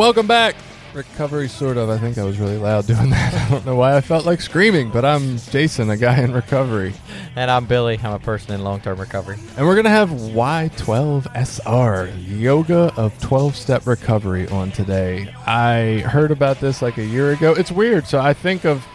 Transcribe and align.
Welcome 0.00 0.26
back. 0.26 0.56
Recovery, 0.94 1.46
sort 1.46 1.76
of. 1.76 1.90
I 1.90 1.98
think 1.98 2.16
I 2.16 2.24
was 2.24 2.38
really 2.38 2.56
loud 2.56 2.86
doing 2.86 3.10
that. 3.10 3.34
I 3.46 3.50
don't 3.50 3.66
know 3.66 3.76
why 3.76 3.98
I 3.98 4.00
felt 4.00 4.24
like 4.24 4.40
screaming, 4.40 4.90
but 4.90 5.04
I'm 5.04 5.36
Jason, 5.36 5.90
a 5.90 5.96
guy 5.98 6.22
in 6.22 6.32
recovery. 6.32 6.94
And 7.36 7.50
I'm 7.50 7.66
Billy. 7.66 8.00
I'm 8.02 8.14
a 8.14 8.18
person 8.18 8.54
in 8.54 8.64
long 8.64 8.80
term 8.80 8.98
recovery. 8.98 9.36
And 9.58 9.66
we're 9.66 9.74
going 9.74 9.84
to 9.84 9.90
have 9.90 10.08
Y12SR, 10.08 12.40
Yoga 12.40 12.94
of 12.96 13.20
12 13.20 13.54
Step 13.54 13.86
Recovery, 13.86 14.48
on 14.48 14.70
today. 14.70 15.34
I 15.46 15.98
heard 15.98 16.30
about 16.30 16.60
this 16.60 16.80
like 16.80 16.96
a 16.96 17.04
year 17.04 17.32
ago. 17.32 17.52
It's 17.52 17.70
weird. 17.70 18.06
So 18.06 18.20
I 18.20 18.32
think 18.32 18.64
of. 18.64 18.86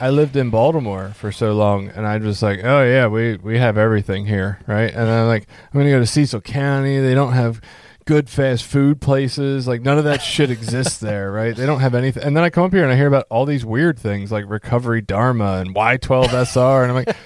I 0.00 0.08
lived 0.08 0.36
in 0.36 0.48
Baltimore 0.48 1.12
for 1.16 1.32
so 1.32 1.52
long, 1.52 1.88
and 1.88 2.06
I 2.06 2.16
was 2.18 2.42
like, 2.42 2.60
"Oh 2.64 2.82
yeah, 2.82 3.08
we 3.08 3.36
we 3.36 3.58
have 3.58 3.76
everything 3.76 4.24
here, 4.26 4.58
right?" 4.66 4.90
And 4.90 5.08
I'm 5.08 5.26
like, 5.26 5.48
"I'm 5.72 5.80
gonna 5.80 5.90
go 5.90 6.00
to 6.00 6.06
Cecil 6.06 6.42
County. 6.42 6.98
They 6.98 7.14
don't 7.14 7.32
have 7.32 7.62
good 8.06 8.30
fast 8.30 8.64
food 8.64 9.00
places. 9.00 9.68
Like 9.68 9.82
none 9.82 9.98
of 9.98 10.04
that 10.04 10.22
shit 10.22 10.50
exists 10.50 10.98
there, 10.98 11.30
right? 11.30 11.54
They 11.54 11.66
don't 11.66 11.80
have 11.80 11.94
anything. 11.94 12.22
And 12.22 12.36
then 12.36 12.44
I 12.44 12.50
come 12.50 12.64
up 12.64 12.72
here 12.72 12.82
and 12.82 12.92
I 12.92 12.96
hear 12.96 13.08
about 13.08 13.26
all 13.28 13.44
these 13.44 13.64
weird 13.64 13.98
things 13.98 14.32
like 14.32 14.48
Recovery 14.48 15.02
Dharma 15.02 15.58
and 15.58 15.74
Y12SR, 15.74 16.82
and 16.82 16.92
I'm 16.92 17.04
like, 17.04 17.16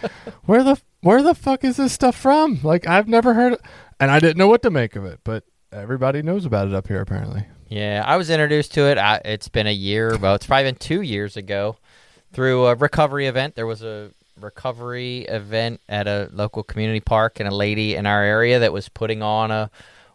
where 0.45 0.65
the 0.65 0.81
where 1.03 1.23
the 1.23 1.35
fuck 1.35 1.65
is 1.65 1.77
this 1.77 1.93
stuff 1.93 2.17
from? 2.17 2.61
Like 2.63 2.87
I've 2.89 3.09
never 3.09 3.35
heard, 3.35 3.53
it. 3.55 3.61
and 4.01 4.11
I 4.11 4.19
didn't 4.19 4.39
know 4.39 4.49
what 4.49 4.63
to 4.63 4.71
make 4.71 4.97
of 4.97 5.05
it, 5.05 5.21
but 5.23 5.45
everybody 5.71 6.23
knows 6.23 6.45
about 6.45 6.67
it 6.67 6.75
up 6.75 6.89
here 6.89 7.01
apparently. 7.01 7.47
Yeah, 7.69 8.03
I 8.05 8.17
was 8.17 8.31
introduced 8.31 8.75
to 8.75 8.91
it. 8.91 8.99
I, 8.99 9.21
it's 9.25 9.49
been 9.49 9.69
a 9.69 9.73
year, 9.73 10.17
well, 10.19 10.35
it's 10.35 10.47
probably 10.47 10.65
been 10.65 10.75
two 10.75 11.03
years 11.03 11.37
ago 11.37 11.77
through 12.33 12.67
a 12.67 12.75
recovery 12.75 13.29
event. 13.29 13.55
There 13.55 13.67
was 13.67 13.85
a 13.85 14.11
recovery 14.41 15.21
event 15.21 15.81
at 15.89 16.09
a 16.09 16.29
local 16.33 16.65
community 16.65 16.99
park, 16.99 17.39
and 17.39 17.49
a 17.49 17.55
lady 17.55 17.95
in 17.95 18.07
our 18.07 18.23
area 18.25 18.59
that 18.59 18.73
was 18.73 18.89
putting 18.89 19.23
on 19.23 19.53
a 19.53 19.71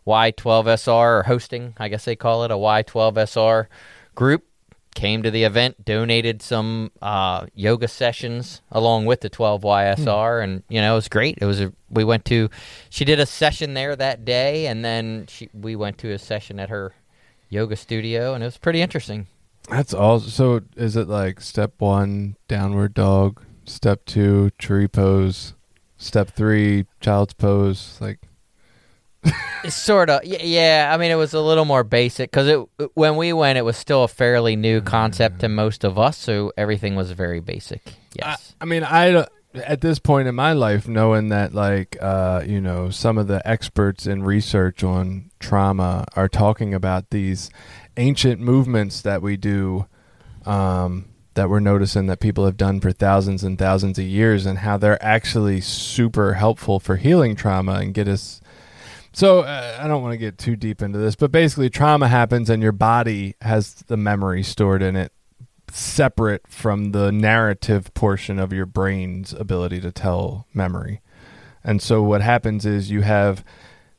Y12SR 0.08 1.20
or 1.20 1.24
hosting, 1.24 1.74
I 1.78 1.88
guess 1.88 2.06
they 2.06 2.16
call 2.16 2.44
it, 2.44 2.52
a 2.52 2.56
Y12SR 2.56 3.68
group 4.14 4.46
came 4.96 5.22
to 5.24 5.30
the 5.30 5.44
event, 5.44 5.84
donated 5.84 6.42
some 6.42 6.92
uh, 7.02 7.46
yoga 7.54 7.88
sessions 7.88 8.62
along 8.72 9.06
with 9.06 9.22
the 9.22 9.30
12YSR, 9.30 10.44
and 10.44 10.64
you 10.70 10.82
know 10.82 10.94
it 10.94 10.96
was 10.96 11.08
great. 11.08 11.38
It 11.42 11.46
was 11.46 11.62
a, 11.62 11.74
we 11.90 12.04
went 12.04 12.26
to, 12.26 12.50
she 12.90 13.06
did 13.06 13.20
a 13.20 13.26
session 13.26 13.74
there 13.74 13.96
that 13.96 14.26
day, 14.26 14.68
and 14.68 14.84
then 14.84 15.26
she, 15.28 15.50
we 15.54 15.76
went 15.76 15.98
to 16.00 16.12
a 16.12 16.18
session 16.18 16.60
at 16.60 16.70
her 16.70 16.94
yoga 17.50 17.76
studio, 17.76 18.34
and 18.34 18.44
it 18.44 18.48
was 18.48 18.58
pretty 18.58 18.82
interesting. 18.82 19.28
That's 19.70 19.94
all. 19.94 20.20
So 20.20 20.62
is 20.76 20.96
it 20.96 21.08
like 21.08 21.42
step 21.42 21.74
one, 21.80 22.38
downward 22.48 22.94
dog, 22.94 23.44
step 23.66 24.06
two, 24.06 24.52
tree 24.58 24.88
pose, 24.88 25.54
step 25.98 26.30
three, 26.30 26.86
child's 27.02 27.34
pose, 27.34 27.98
like 28.00 28.20
sort 29.70 30.10
of 30.10 30.24
yeah 30.24 30.92
i 30.94 30.98
mean 30.98 31.12
it 31.12 31.16
was 31.16 31.34
a 31.34 31.42
little 31.42 31.66
more 31.66 31.84
basic 31.84 32.30
because 32.32 32.48
it 32.48 32.60
when 32.94 33.16
we 33.16 33.34
went 33.34 33.58
it 33.58 33.64
was 33.64 33.76
still 33.78 34.04
a 34.04 34.08
fairly 34.08 34.56
new 34.56 34.82
concept 34.82 35.40
to 35.40 35.50
most 35.50 35.84
of 35.84 35.98
us 35.98 36.18
so 36.18 36.52
everything 36.58 36.96
was 36.96 37.12
very 37.12 37.40
basic 37.40 37.82
yes. 38.14 38.54
I, 38.60 38.64
I 38.64 38.68
mean 38.68 38.84
i 38.84 39.26
at 39.56 39.82
this 39.82 40.00
point 40.00 40.28
in 40.28 40.36
my 40.36 40.54
life 40.54 40.88
knowing 40.88 41.30
that 41.30 41.54
like 41.54 41.98
uh, 42.02 42.44
you 42.46 42.60
know 42.60 42.90
some 42.90 43.18
of 43.18 43.28
the 43.28 43.46
experts 43.48 44.06
in 44.06 44.24
research 44.24 44.84
on 44.84 45.32
trauma 45.40 46.06
are 46.16 46.28
talking 46.28 46.74
about 46.74 47.10
these 47.10 47.50
ancient 47.98 48.42
movements 48.42 49.02
that 49.02 49.22
we 49.22 49.38
do 49.38 49.88
um, 50.46 51.06
that 51.36 51.50
we're 51.50 51.60
noticing 51.60 52.08
that 52.08 52.20
people 52.20 52.46
have 52.46 52.58
done 52.58 52.80
for 52.80 52.92
thousands 52.92 53.44
and 53.44 53.58
thousands 53.58 53.98
of 54.00 54.06
years 54.06 54.46
and 54.46 54.60
how 54.60 54.78
they're 54.78 55.04
actually 55.04 55.62
super 55.62 56.34
helpful 56.34 56.80
for 56.80 56.98
healing 56.98 57.36
trauma 57.36 57.74
and 57.74 57.94
get 57.94 58.08
us 58.08 58.42
so 59.16 59.40
uh, 59.42 59.80
I 59.82 59.88
don't 59.88 60.02
want 60.02 60.12
to 60.12 60.18
get 60.18 60.38
too 60.38 60.58
deep 60.58 60.82
into 60.82 61.00
this, 61.00 61.16
but 61.16 61.32
basically, 61.32 61.70
trauma 61.70 62.10
happens 62.10 62.50
and 62.50 62.62
your 62.62 62.74
body 62.74 63.36
has 63.42 63.76
the 63.88 63.96
memory 63.96 64.44
stored 64.44 64.82
in 64.82 64.98
it, 64.98 65.14
separate 65.72 66.48
from 66.48 66.92
the 66.92 67.14
narrative 67.14 67.94
portion 67.94 68.40
of 68.40 68.52
your 68.52 68.66
brain's 68.66 69.32
ability 69.32 69.80
to 69.82 69.92
tell 69.92 70.48
memory. 70.54 71.02
And 71.64 71.82
so 71.82 72.04
what 72.04 72.22
happens 72.22 72.66
is 72.66 72.92
you 72.92 73.02
have 73.04 73.44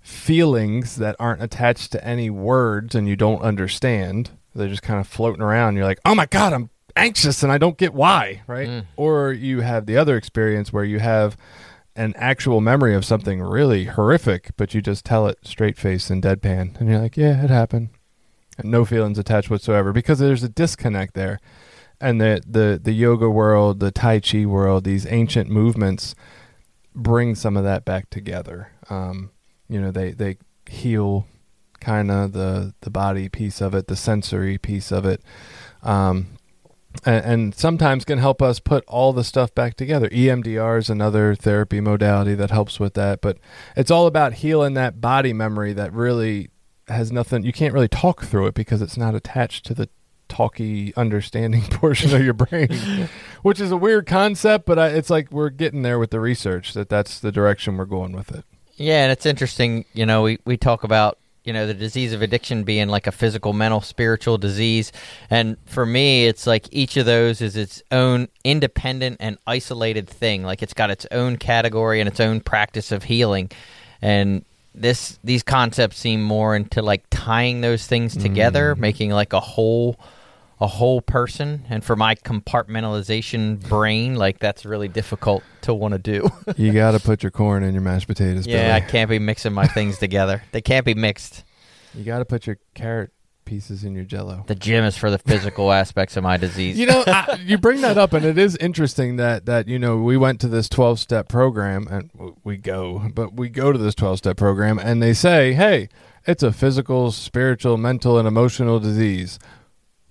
feelings 0.00 0.96
that 0.96 1.16
aren't 1.18 1.42
attached 1.42 1.92
to 1.92 2.04
any 2.06 2.28
words 2.28 2.94
and 2.94 3.08
you 3.08 3.16
don't 3.16 3.40
understand. 3.40 4.30
They're 4.54 4.68
just 4.68 4.82
kind 4.82 5.00
of 5.00 5.08
floating 5.08 5.42
around. 5.42 5.76
You're 5.76 5.86
like, 5.86 6.00
oh 6.04 6.14
my 6.14 6.26
God, 6.26 6.52
I'm 6.52 6.70
anxious 6.94 7.42
and 7.42 7.50
I 7.50 7.58
don't 7.58 7.76
get 7.76 7.94
why, 7.94 8.42
right? 8.46 8.68
Mm. 8.68 8.84
Or 8.96 9.32
you 9.32 9.62
have 9.62 9.86
the 9.86 9.96
other 9.96 10.16
experience 10.16 10.72
where 10.72 10.84
you 10.84 10.98
have 10.98 11.38
an 11.96 12.12
actual 12.16 12.60
memory 12.60 12.94
of 12.94 13.04
something 13.04 13.40
really 13.40 13.84
horrific, 13.86 14.50
but 14.56 14.74
you 14.74 14.82
just 14.82 15.04
tell 15.04 15.26
it 15.26 15.38
straight 15.42 15.78
face 15.78 16.10
and 16.10 16.22
deadpan, 16.22 16.78
and 16.78 16.88
you're 16.88 17.00
like, 17.00 17.16
yeah, 17.16 17.42
it 17.42 17.50
happened, 17.50 17.88
and 18.58 18.70
no 18.70 18.84
feelings 18.84 19.18
attached 19.18 19.50
whatsoever 19.50 19.92
because 19.92 20.18
there's 20.18 20.42
a 20.42 20.48
disconnect 20.48 21.14
there, 21.14 21.40
and 22.00 22.20
the 22.20 22.42
the 22.46 22.78
the 22.82 22.92
yoga 22.92 23.30
world, 23.30 23.80
the 23.80 23.90
Tai 23.90 24.20
Chi 24.20 24.44
world, 24.44 24.84
these 24.84 25.06
ancient 25.06 25.48
movements 25.48 26.14
bring 26.94 27.34
some 27.34 27.56
of 27.56 27.64
that 27.64 27.84
back 27.84 28.10
together. 28.10 28.70
Um, 28.90 29.30
you 29.68 29.80
know, 29.80 29.90
they 29.90 30.12
they 30.12 30.36
heal 30.68 31.26
kind 31.80 32.10
of 32.10 32.32
the 32.32 32.74
the 32.80 32.90
body 32.90 33.28
piece 33.28 33.60
of 33.60 33.74
it, 33.74 33.86
the 33.86 33.96
sensory 33.96 34.58
piece 34.58 34.92
of 34.92 35.06
it. 35.06 35.22
Um, 35.82 36.35
and, 37.04 37.24
and, 37.24 37.54
sometimes 37.54 38.04
can 38.04 38.18
help 38.18 38.40
us 38.40 38.60
put 38.60 38.84
all 38.86 39.12
the 39.12 39.24
stuff 39.24 39.54
back 39.54 39.74
together. 39.74 40.08
EMDR 40.08 40.78
is 40.78 40.90
another 40.90 41.34
therapy 41.34 41.80
modality 41.80 42.34
that 42.34 42.50
helps 42.50 42.80
with 42.80 42.94
that, 42.94 43.20
but 43.20 43.38
it's 43.76 43.90
all 43.90 44.06
about 44.06 44.34
healing 44.34 44.74
that 44.74 45.00
body 45.00 45.32
memory 45.32 45.72
that 45.72 45.92
really 45.92 46.50
has 46.88 47.12
nothing. 47.12 47.44
You 47.44 47.52
can't 47.52 47.74
really 47.74 47.88
talk 47.88 48.24
through 48.24 48.46
it 48.46 48.54
because 48.54 48.82
it's 48.82 48.96
not 48.96 49.14
attached 49.14 49.66
to 49.66 49.74
the 49.74 49.88
talky 50.28 50.94
understanding 50.96 51.62
portion 51.70 52.14
of 52.14 52.22
your 52.22 52.34
brain, 52.34 52.68
which 53.42 53.60
is 53.60 53.70
a 53.70 53.76
weird 53.76 54.06
concept, 54.06 54.66
but 54.66 54.78
I, 54.78 54.88
it's 54.88 55.10
like 55.10 55.30
we're 55.30 55.50
getting 55.50 55.82
there 55.82 55.98
with 55.98 56.10
the 56.10 56.20
research 56.20 56.74
that 56.74 56.88
that's 56.88 57.20
the 57.20 57.32
direction 57.32 57.76
we're 57.76 57.84
going 57.84 58.12
with 58.12 58.32
it. 58.34 58.44
Yeah, 58.76 59.04
and 59.04 59.12
it's 59.12 59.26
interesting. 59.26 59.86
You 59.94 60.06
know, 60.06 60.22
we 60.22 60.38
we 60.44 60.56
talk 60.56 60.84
about 60.84 61.18
you 61.46 61.52
know 61.52 61.66
the 61.66 61.74
disease 61.74 62.12
of 62.12 62.22
addiction 62.22 62.64
being 62.64 62.88
like 62.88 63.06
a 63.06 63.12
physical 63.12 63.52
mental 63.52 63.80
spiritual 63.80 64.36
disease. 64.36 64.92
And 65.30 65.56
for 65.64 65.86
me 65.86 66.26
it's 66.26 66.46
like 66.46 66.68
each 66.72 66.96
of 66.96 67.06
those 67.06 67.40
is 67.40 67.56
its 67.56 67.82
own 67.92 68.28
independent 68.44 69.18
and 69.20 69.38
isolated 69.46 70.08
thing. 70.08 70.42
Like 70.42 70.62
it's 70.62 70.74
got 70.74 70.90
its 70.90 71.06
own 71.12 71.36
category 71.36 72.00
and 72.00 72.08
its 72.08 72.20
own 72.20 72.40
practice 72.40 72.92
of 72.92 73.04
healing. 73.04 73.50
And 74.02 74.44
this 74.74 75.18
these 75.24 75.42
concepts 75.42 75.98
seem 75.98 76.22
more 76.22 76.54
into 76.54 76.82
like 76.82 77.04
tying 77.10 77.60
those 77.60 77.86
things 77.86 78.16
together 78.16 78.74
mm. 78.74 78.78
making 78.78 79.10
like 79.10 79.32
a 79.32 79.40
whole 79.40 79.98
a 80.60 80.66
whole 80.66 81.02
person 81.02 81.64
and 81.68 81.84
for 81.84 81.96
my 81.96 82.14
compartmentalization 82.14 83.60
brain 83.68 84.14
like 84.14 84.38
that's 84.38 84.64
really 84.64 84.88
difficult 84.88 85.42
to 85.62 85.74
want 85.74 85.92
to 85.92 85.98
do. 85.98 86.28
You 86.56 86.72
got 86.72 86.92
to 86.92 87.00
put 87.00 87.22
your 87.22 87.30
corn 87.30 87.62
in 87.62 87.74
your 87.74 87.82
mashed 87.82 88.06
potatoes 88.06 88.46
yeah 88.46 88.74
i 88.74 88.80
can't 88.80 89.10
be 89.10 89.18
mixing 89.18 89.52
my 89.52 89.66
things 89.66 89.98
together. 89.98 90.42
They 90.52 90.60
can't 90.60 90.86
be 90.86 90.94
mixed. 90.94 91.44
You 91.94 92.04
got 92.04 92.18
to 92.18 92.24
put 92.24 92.46
your 92.46 92.58
carrot 92.74 93.10
pieces 93.44 93.84
in 93.84 93.94
your 93.94 94.04
jello. 94.04 94.44
The 94.46 94.54
gym 94.54 94.84
is 94.84 94.96
for 94.96 95.10
the 95.10 95.18
physical 95.18 95.72
aspects 95.82 96.16
of 96.16 96.22
my 96.24 96.36
disease. 96.36 96.78
You 96.78 96.86
know 96.86 97.04
I, 97.06 97.38
you 97.42 97.58
bring 97.58 97.80
that 97.82 97.96
up 97.96 98.12
and 98.12 98.24
it 98.24 98.38
is 98.38 98.56
interesting 98.56 99.16
that 99.16 99.46
that 99.46 99.68
you 99.68 99.78
know 99.78 99.98
we 99.98 100.16
went 100.16 100.40
to 100.40 100.48
this 100.48 100.68
12 100.68 100.98
step 100.98 101.28
program 101.28 101.86
and 101.88 102.10
we 102.44 102.56
go 102.56 103.10
but 103.14 103.34
we 103.34 103.48
go 103.48 103.72
to 103.72 103.78
this 103.78 103.94
12 103.94 104.18
step 104.18 104.36
program 104.36 104.78
and 104.78 105.02
they 105.02 105.14
say 105.14 105.52
hey 105.52 105.88
it's 106.26 106.42
a 106.42 106.52
physical 106.52 107.12
spiritual 107.12 107.76
mental 107.76 108.18
and 108.18 108.26
emotional 108.26 108.80
disease 108.80 109.38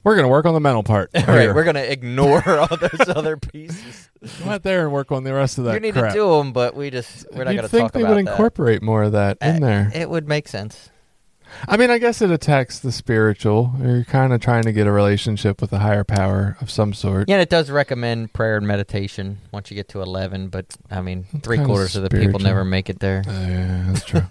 we're 0.05 0.15
going 0.15 0.23
to 0.23 0.29
work 0.29 0.45
on 0.45 0.53
the 0.53 0.59
mental 0.59 0.83
part. 0.83 1.09
right, 1.15 1.53
we're 1.53 1.63
going 1.63 1.75
to 1.75 1.91
ignore 1.91 2.47
all 2.47 2.77
those 2.77 3.07
other 3.09 3.35
pieces. 3.35 4.09
Go 4.43 4.51
out 4.51 4.63
there 4.63 4.83
and 4.83 4.93
work 4.93 5.11
on 5.11 5.23
the 5.23 5.33
rest 5.33 5.57
of 5.57 5.65
that. 5.65 5.73
You 5.73 5.79
need 5.79 5.93
crap. 5.93 6.13
to 6.13 6.19
do 6.19 6.37
them, 6.37 6.53
but 6.53 6.75
we 6.75 6.91
just 6.91 7.25
we're 7.31 7.43
not 7.43 7.55
going 7.55 7.57
to 7.57 7.61
talk 7.63 7.73
about 7.73 7.73
that. 7.73 7.93
think 7.93 8.07
they 8.07 8.09
would 8.09 8.19
incorporate 8.19 8.81
more 8.81 9.03
of 9.03 9.13
that 9.13 9.39
in 9.41 9.63
uh, 9.63 9.67
there. 9.67 9.91
It 9.93 10.09
would 10.09 10.27
make 10.27 10.47
sense. 10.47 10.91
I 11.67 11.77
mean, 11.77 11.89
I 11.89 11.97
guess 11.97 12.21
it 12.21 12.31
attacks 12.31 12.79
the 12.79 12.91
spiritual. 12.91 13.73
You're 13.79 14.03
kind 14.03 14.33
of 14.33 14.41
trying 14.41 14.63
to 14.63 14.71
get 14.71 14.87
a 14.87 14.91
relationship 14.91 15.61
with 15.61 15.71
a 15.73 15.79
higher 15.79 16.03
power 16.03 16.57
of 16.61 16.69
some 16.69 16.93
sort. 16.93 17.29
Yeah, 17.29 17.39
it 17.39 17.49
does 17.49 17.71
recommend 17.71 18.33
prayer 18.33 18.57
and 18.57 18.67
meditation 18.67 19.39
once 19.51 19.71
you 19.71 19.75
get 19.75 19.89
to 19.89 20.01
11, 20.01 20.49
but 20.49 20.75
I 20.91 21.01
mean, 21.01 21.25
three 21.41 21.63
quarters 21.63 21.95
of 21.95 22.03
the 22.03 22.09
people 22.09 22.39
never 22.39 22.63
make 22.63 22.89
it 22.89 22.99
there. 22.99 23.23
Yeah, 23.25 23.85
that's 23.87 24.05
true. 24.05 24.23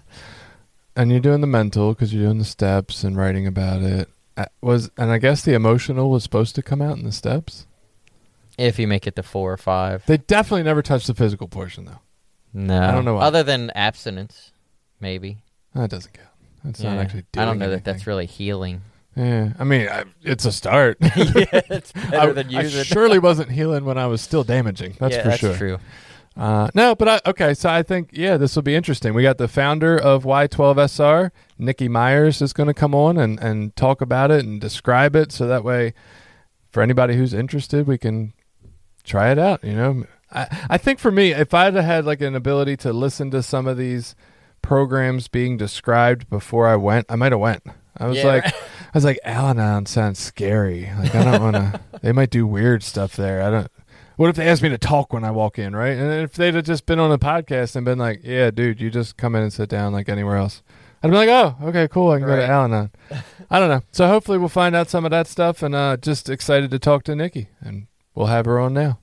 and 0.95 1.11
you're 1.11 1.19
doing 1.19 1.41
the 1.41 1.47
mental 1.47 1.93
because 1.93 2.13
you're 2.13 2.25
doing 2.25 2.37
the 2.37 2.45
steps 2.45 3.03
and 3.03 3.17
writing 3.17 3.47
about 3.47 3.81
it. 3.81 4.09
Uh, 4.37 4.45
Was 4.61 4.89
and 4.97 5.11
I 5.11 5.17
guess 5.17 5.43
the 5.43 5.53
emotional 5.53 6.09
was 6.09 6.23
supposed 6.23 6.55
to 6.55 6.61
come 6.61 6.81
out 6.81 6.97
in 6.97 7.03
the 7.03 7.11
steps. 7.11 7.65
If 8.57 8.79
you 8.79 8.87
make 8.87 9.05
it 9.05 9.15
to 9.17 9.23
four 9.23 9.51
or 9.51 9.57
five. 9.57 10.05
They 10.05 10.17
definitely 10.17 10.63
never 10.63 10.81
touched 10.81 11.07
the 11.07 11.13
physical 11.13 11.47
portion 11.47 11.85
though. 11.85 11.99
No. 12.53 12.81
I 12.81 12.91
don't 12.91 13.03
know 13.03 13.15
why. 13.15 13.23
Other 13.23 13.43
than 13.43 13.69
abstinence, 13.71 14.51
maybe. 14.99 15.39
That 15.73 15.89
doesn't 15.89 16.13
count. 16.13 16.29
That's 16.63 16.81
not 16.81 16.97
actually. 16.97 17.25
Doing 17.31 17.43
I 17.43 17.45
don't 17.45 17.59
know 17.59 17.69
that 17.69 17.83
that's 17.83 18.07
really 18.07 18.25
healing. 18.25 18.81
Yeah, 19.15 19.53
I 19.57 19.63
mean, 19.63 19.87
I, 19.87 20.03
it's 20.23 20.45
a 20.45 20.51
start. 20.51 20.97
yeah, 21.01 21.11
it's 21.15 21.91
better 21.93 22.17
I, 22.29 22.31
than 22.31 22.53
I 22.53 22.67
surely 22.67 23.19
wasn't 23.19 23.51
healing 23.51 23.85
when 23.85 23.97
I 23.97 24.07
was 24.07 24.21
still 24.21 24.43
damaging. 24.43 24.95
That's 24.99 25.15
yeah, 25.15 25.23
for 25.23 25.29
that's 25.29 25.39
sure. 25.39 25.55
true. 25.55 25.77
Uh, 26.37 26.69
no, 26.73 26.95
but 26.95 27.07
I, 27.07 27.29
okay. 27.29 27.53
So 27.53 27.69
I 27.69 27.81
think 27.81 28.09
yeah, 28.11 28.35
this 28.37 28.55
will 28.55 28.63
be 28.63 28.75
interesting. 28.75 29.13
We 29.13 29.23
got 29.23 29.37
the 29.37 29.47
founder 29.47 29.97
of 29.97 30.23
Y12SR, 30.25 31.31
Nikki 31.57 31.87
Myers, 31.87 32.41
is 32.41 32.51
going 32.51 32.67
to 32.67 32.73
come 32.73 32.93
on 32.93 33.17
and 33.17 33.39
and 33.39 33.75
talk 33.75 34.01
about 34.01 34.31
it 34.31 34.43
and 34.45 34.59
describe 34.59 35.15
it. 35.15 35.31
So 35.31 35.47
that 35.47 35.63
way, 35.63 35.93
for 36.71 36.83
anybody 36.83 37.15
who's 37.15 37.33
interested, 37.33 37.87
we 37.87 37.97
can 37.97 38.33
try 39.03 39.31
it 39.31 39.39
out. 39.39 39.63
You 39.63 39.75
know, 39.75 40.03
I 40.31 40.65
I 40.71 40.77
think 40.77 40.99
for 40.99 41.11
me, 41.11 41.31
if 41.31 41.53
I'd 41.53 41.73
had 41.75 42.05
like 42.05 42.19
an 42.21 42.35
ability 42.35 42.75
to 42.77 42.91
listen 42.91 43.31
to 43.31 43.41
some 43.41 43.65
of 43.65 43.77
these 43.77 44.13
programs 44.61 45.27
being 45.29 45.55
described 45.55 46.29
before 46.29 46.67
I 46.67 46.75
went, 46.75 47.05
I 47.09 47.15
might 47.15 47.31
have 47.31 47.39
went. 47.39 47.63
I 47.97 48.07
was 48.07 48.17
Yeah, 48.17 48.25
like, 48.25 48.43
right. 48.43 48.53
I 48.55 48.91
was 48.97 49.05
like, 49.05 49.19
Al-Anon 49.23 49.85
sounds 49.85 50.19
scary. 50.19 50.89
Like 50.99 51.15
I 51.15 51.23
don't 51.23 51.41
want 51.41 51.55
to. 51.55 51.79
they 52.01 52.11
might 52.11 52.29
do 52.29 52.45
weird 52.45 52.83
stuff 52.83 53.15
there. 53.15 53.41
I 53.41 53.49
don't. 53.49 53.71
What 54.17 54.29
if 54.29 54.35
they 54.35 54.47
asked 54.47 54.61
me 54.61 54.69
to 54.69 54.77
talk 54.77 55.11
when 55.13 55.23
I 55.23 55.31
walk 55.31 55.59
in, 55.59 55.75
right? 55.75 55.97
And 55.97 56.11
if 56.23 56.33
they'd 56.33 56.55
have 56.55 56.63
just 56.65 56.85
been 56.85 56.99
on 56.99 57.11
a 57.11 57.17
podcast 57.17 57.75
and 57.75 57.83
been 57.85 57.97
like, 57.99 58.21
"Yeah, 58.23 58.49
dude, 58.51 58.79
you 58.79 58.89
just 58.89 59.17
come 59.17 59.35
in 59.35 59.43
and 59.43 59.51
sit 59.53 59.69
down 59.69 59.91
like 59.93 60.07
anywhere 60.09 60.37
else," 60.37 60.61
I'd 61.03 61.11
be 61.11 61.17
like, 61.17 61.29
"Oh, 61.29 61.55
okay, 61.63 61.87
cool. 61.87 62.11
I 62.11 62.19
can 62.19 62.27
go 62.27 62.33
Right. 62.33 62.41
to 62.45 62.47
Al-Anon." 62.47 62.91
I 63.51 63.59
don't 63.59 63.69
know. 63.69 63.81
So 63.91 64.07
hopefully 64.07 64.37
we'll 64.37 64.47
find 64.49 64.75
out 64.75 64.89
some 64.89 65.03
of 65.05 65.11
that 65.11 65.27
stuff, 65.27 65.61
and 65.61 65.75
uh, 65.75 65.97
just 65.97 66.29
excited 66.29 66.71
to 66.71 66.79
talk 66.79 67.03
to 67.03 67.15
Nikki, 67.15 67.49
and 67.61 67.87
we'll 68.13 68.27
have 68.27 68.45
her 68.45 68.59
on 68.59 68.73
now. 68.73 68.99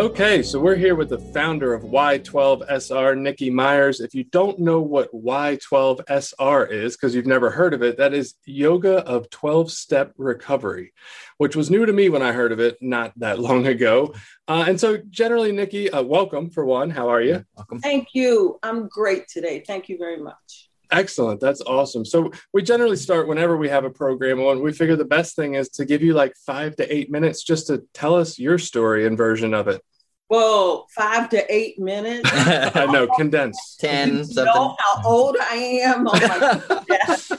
Okay, 0.00 0.42
so 0.42 0.58
we're 0.58 0.76
here 0.76 0.94
with 0.94 1.10
the 1.10 1.18
founder 1.18 1.74
of 1.74 1.82
Y12SR, 1.82 3.18
Nikki 3.18 3.50
Myers. 3.50 4.00
If 4.00 4.14
you 4.14 4.24
don't 4.24 4.58
know 4.58 4.80
what 4.80 5.12
Y12SR 5.12 6.70
is, 6.70 6.96
because 6.96 7.14
you've 7.14 7.26
never 7.26 7.50
heard 7.50 7.74
of 7.74 7.82
it, 7.82 7.98
that 7.98 8.14
is 8.14 8.36
Yoga 8.46 9.06
of 9.06 9.28
12 9.28 9.70
Step 9.70 10.14
Recovery, 10.16 10.94
which 11.36 11.54
was 11.54 11.70
new 11.70 11.84
to 11.84 11.92
me 11.92 12.08
when 12.08 12.22
I 12.22 12.32
heard 12.32 12.50
of 12.50 12.60
it 12.60 12.78
not 12.80 13.12
that 13.18 13.40
long 13.40 13.66
ago. 13.66 14.14
Uh, 14.48 14.64
and 14.66 14.80
so, 14.80 14.96
generally, 15.10 15.52
Nikki, 15.52 15.90
uh, 15.90 16.02
welcome 16.02 16.48
for 16.48 16.64
one. 16.64 16.88
How 16.88 17.10
are 17.10 17.20
you? 17.20 17.44
Welcome. 17.54 17.80
Thank 17.80 18.08
you. 18.14 18.58
I'm 18.62 18.88
great 18.88 19.28
today. 19.28 19.62
Thank 19.66 19.90
you 19.90 19.98
very 19.98 20.16
much. 20.16 20.69
Excellent. 20.90 21.40
That's 21.40 21.60
awesome. 21.62 22.04
So, 22.04 22.30
we 22.52 22.62
generally 22.62 22.96
start 22.96 23.28
whenever 23.28 23.56
we 23.56 23.68
have 23.68 23.84
a 23.84 23.90
program 23.90 24.40
on. 24.40 24.62
We 24.62 24.72
figure 24.72 24.96
the 24.96 25.04
best 25.04 25.36
thing 25.36 25.54
is 25.54 25.68
to 25.70 25.84
give 25.84 26.02
you 26.02 26.14
like 26.14 26.34
five 26.46 26.76
to 26.76 26.94
eight 26.94 27.10
minutes 27.10 27.42
just 27.44 27.66
to 27.68 27.84
tell 27.94 28.14
us 28.14 28.38
your 28.38 28.58
story 28.58 29.06
and 29.06 29.16
version 29.16 29.54
of 29.54 29.68
it. 29.68 29.82
Well, 30.28 30.86
five 30.94 31.28
to 31.30 31.52
eight 31.52 31.78
minutes. 31.80 32.28
I 32.32 32.86
know, 32.86 33.08
condensed. 33.08 33.80
Ten 33.80 34.18
You 34.18 34.24
something. 34.24 34.44
know 34.44 34.76
how 34.78 35.02
old 35.04 35.36
I 35.40 35.54
am. 35.84 36.06
Oh 36.08 36.12
my 36.12 36.18
God. 37.28 37.38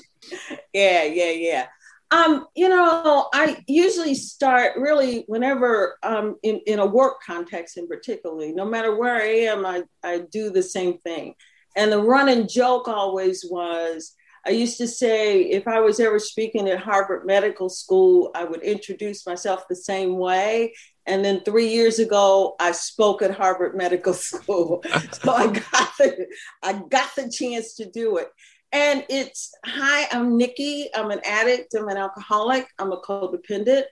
yeah, 0.74 1.04
yeah, 1.04 1.32
yeah. 1.32 1.68
Um, 2.12 2.48
you 2.56 2.68
know, 2.68 3.30
I 3.34 3.64
usually 3.68 4.16
start 4.16 4.74
really 4.78 5.24
whenever 5.28 5.98
um 6.04 6.36
in, 6.44 6.60
in 6.68 6.80
a 6.80 6.86
work 6.86 7.22
context 7.26 7.78
in 7.78 7.88
particularly, 7.88 8.52
no 8.52 8.66
matter 8.66 8.94
where 8.98 9.16
I 9.16 9.28
am, 9.48 9.66
I, 9.66 9.84
I 10.04 10.20
do 10.30 10.50
the 10.50 10.62
same 10.64 10.98
thing. 10.98 11.36
And 11.76 11.92
the 11.92 12.02
running 12.02 12.48
joke 12.48 12.88
always 12.88 13.46
was 13.50 14.16
I 14.46 14.52
used 14.52 14.78
to 14.80 14.88
say 14.88 15.42
if 15.42 15.68
I 15.68 15.80
was 15.82 16.00
ever 16.00 16.18
speaking 16.18 16.68
at 16.68 16.80
Harvard 16.80 17.26
Medical 17.28 17.70
School, 17.70 18.32
I 18.34 18.44
would 18.44 18.64
introduce 18.64 19.28
myself 19.28 19.68
the 19.68 19.76
same 19.76 20.18
way. 20.18 20.74
And 21.06 21.24
then 21.24 21.42
three 21.44 21.68
years 21.68 22.00
ago, 22.00 22.56
I 22.60 22.72
spoke 22.72 23.22
at 23.22 23.36
Harvard 23.36 23.76
Medical 23.76 24.14
School. 24.16 24.84
so 25.12 25.32
I 25.32 25.48
got 25.48 25.92
the 25.98 26.28
I 26.64 26.82
got 26.90 27.16
the 27.16 27.30
chance 27.30 27.76
to 27.76 27.90
do 27.90 28.18
it. 28.18 28.30
And 28.72 29.06
it's 29.10 29.52
hi, 29.66 30.08
I'm 30.12 30.38
Nikki. 30.38 30.90
I'm 30.96 31.12
an 31.12 31.22
addict. 31.26 31.76
I'm 31.76 31.90
an 31.90 31.98
alcoholic. 31.98 32.68
I'm 32.80 32.92
a 32.94 33.02
codependent. 33.02 33.84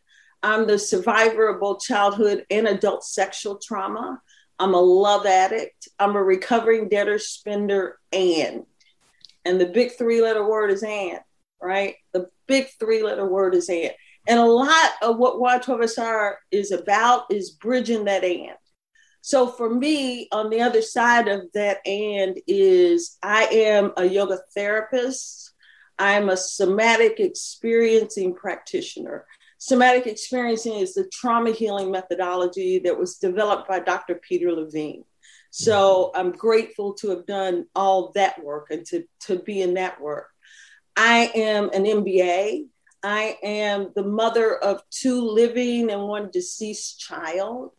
I'm 0.42 0.66
the 0.66 0.80
survivor 0.80 1.50
of 1.50 1.60
both 1.60 1.82
childhood 1.82 2.46
and 2.50 2.68
adult 2.68 3.04
sexual 3.04 3.60
trauma. 3.62 4.22
I'm 4.60 4.74
a 4.74 4.82
love 4.82 5.26
addict. 5.26 5.88
I'm 5.98 6.16
a 6.16 6.24
recovering 6.24 6.90
debtor, 6.90 7.20
spender, 7.20 7.98
and. 8.12 8.66
And 9.46 9.60
the 9.60 9.68
big 9.68 9.94
three 9.98 10.22
letter 10.22 10.46
word 10.46 10.70
is 10.70 10.84
and, 10.84 11.20
right? 11.62 11.96
The 12.14 12.28
big 12.46 12.68
three 12.80 13.02
letter 13.02 13.28
word 13.28 13.56
is 13.56 13.70
and. 13.70 13.92
And 14.28 14.40
a 14.40 14.46
lot 14.46 14.92
of 15.02 15.18
what 15.18 15.40
Y12SR 15.40 16.36
is 16.52 16.72
about 16.72 17.32
is 17.32 17.52
bridging 17.52 18.06
that 18.06 18.24
and. 18.24 18.58
So 19.22 19.48
for 19.48 19.70
me, 19.70 20.28
on 20.32 20.50
the 20.50 20.62
other 20.62 20.82
side 20.82 21.28
of 21.28 21.42
that 21.54 21.86
and 21.86 22.40
is 22.48 23.18
I 23.24 23.46
am 23.46 23.92
a 23.98 24.06
yoga 24.06 24.40
therapist. 24.54 25.54
I'm 25.98 26.30
a 26.30 26.38
somatic 26.38 27.20
experiencing 27.20 28.34
practitioner. 28.36 29.26
Somatic 29.60 30.08
experiencing 30.08 30.76
is 30.76 30.94
the 30.94 31.08
trauma 31.12 31.52
healing 31.52 31.92
methodology 31.92 32.80
that 32.80 32.98
was 32.98 33.18
developed 33.18 33.68
by 33.68 33.80
Dr. 33.80 34.16
Peter 34.16 34.52
Levine. 34.52 35.04
So 35.52 36.12
I'm 36.16 36.32
grateful 36.32 36.94
to 36.96 37.10
have 37.10 37.26
done 37.26 37.66
all 37.76 38.12
that 38.16 38.42
work 38.44 38.68
and 38.72 38.86
to, 38.88 39.04
to 39.22 39.40
be 39.40 39.62
in 39.62 39.74
that 39.76 40.00
work. 40.00 40.28
I 40.96 41.32
am 41.36 41.70
an 41.74 41.84
MBA. 41.84 42.68
I 43.04 43.38
am 43.44 43.92
the 43.96 44.04
mother 44.04 44.56
of 44.56 44.82
two 44.92 45.22
living 45.22 45.92
and 45.92 46.04
one 46.04 46.30
deceased 46.32 47.00
child. 47.00 47.72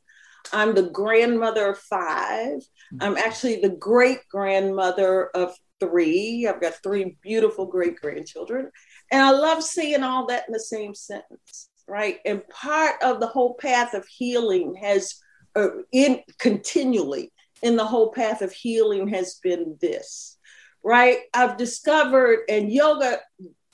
I'm 0.53 0.75
the 0.75 0.91
grandmother 0.91 1.71
of 1.71 1.79
five. 1.79 2.61
I'm 3.01 3.17
actually 3.17 3.61
the 3.61 3.71
great 3.71 4.21
grandmother 4.31 5.29
of 5.29 5.55
three. 5.81 6.47
I've 6.47 6.61
got 6.61 6.83
three 6.83 7.17
beautiful 7.23 7.67
great 7.67 7.97
grandchildren. 8.01 8.71
And 9.11 9.23
I 9.23 9.31
love 9.31 9.63
seeing 9.63 10.03
all 10.03 10.27
that 10.27 10.45
in 10.47 10.53
the 10.53 10.61
same 10.61 10.95
sentence, 10.95 11.70
right? 11.91 12.19
And 12.25 12.49
part 12.49 13.03
of 13.03 13.21
the 13.21 13.27
whole 13.27 13.55
path 13.55 13.95
of 13.95 14.07
healing 14.07 14.77
has, 14.81 15.17
uh, 15.57 15.69
in 15.93 16.23
continually 16.39 17.33
in 17.63 17.77
the 17.77 17.85
whole 17.85 18.13
path 18.13 18.43
of 18.43 18.53
healing 18.53 19.09
has 19.09 19.35
been 19.43 19.77
this, 19.81 20.39
right? 20.83 21.19
I've 21.35 21.57
discovered, 21.57 22.41
and 22.49 22.73
yoga 22.73 23.19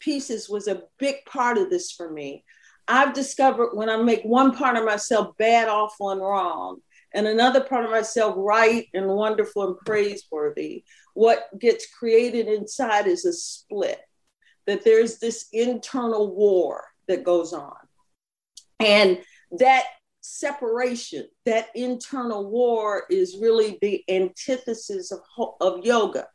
pieces 0.00 0.48
was 0.48 0.66
a 0.66 0.82
big 0.98 1.16
part 1.26 1.58
of 1.58 1.70
this 1.70 1.92
for 1.92 2.10
me. 2.10 2.44
I've 2.88 3.14
discovered 3.14 3.74
when 3.74 3.88
I 3.88 3.96
make 3.96 4.22
one 4.22 4.56
part 4.56 4.76
of 4.76 4.84
myself 4.84 5.36
bad, 5.38 5.68
awful, 5.68 6.10
and 6.10 6.20
wrong, 6.20 6.78
and 7.14 7.26
another 7.26 7.60
part 7.60 7.84
of 7.84 7.90
myself 7.90 8.34
right 8.36 8.86
and 8.94 9.06
wonderful 9.06 9.66
and 9.68 9.76
praiseworthy, 9.84 10.84
what 11.14 11.46
gets 11.58 11.86
created 11.86 12.46
inside 12.48 13.06
is 13.06 13.24
a 13.24 13.32
split, 13.32 14.00
that 14.66 14.84
there's 14.84 15.18
this 15.18 15.46
internal 15.52 16.34
war 16.34 16.84
that 17.08 17.24
goes 17.24 17.52
on. 17.52 17.76
And 18.80 19.18
that 19.58 19.84
separation, 20.20 21.28
that 21.44 21.68
internal 21.74 22.50
war 22.50 23.04
is 23.10 23.38
really 23.40 23.78
the 23.80 24.02
antithesis 24.08 25.12
of, 25.12 25.20
of 25.60 25.84
yoga. 25.84 26.26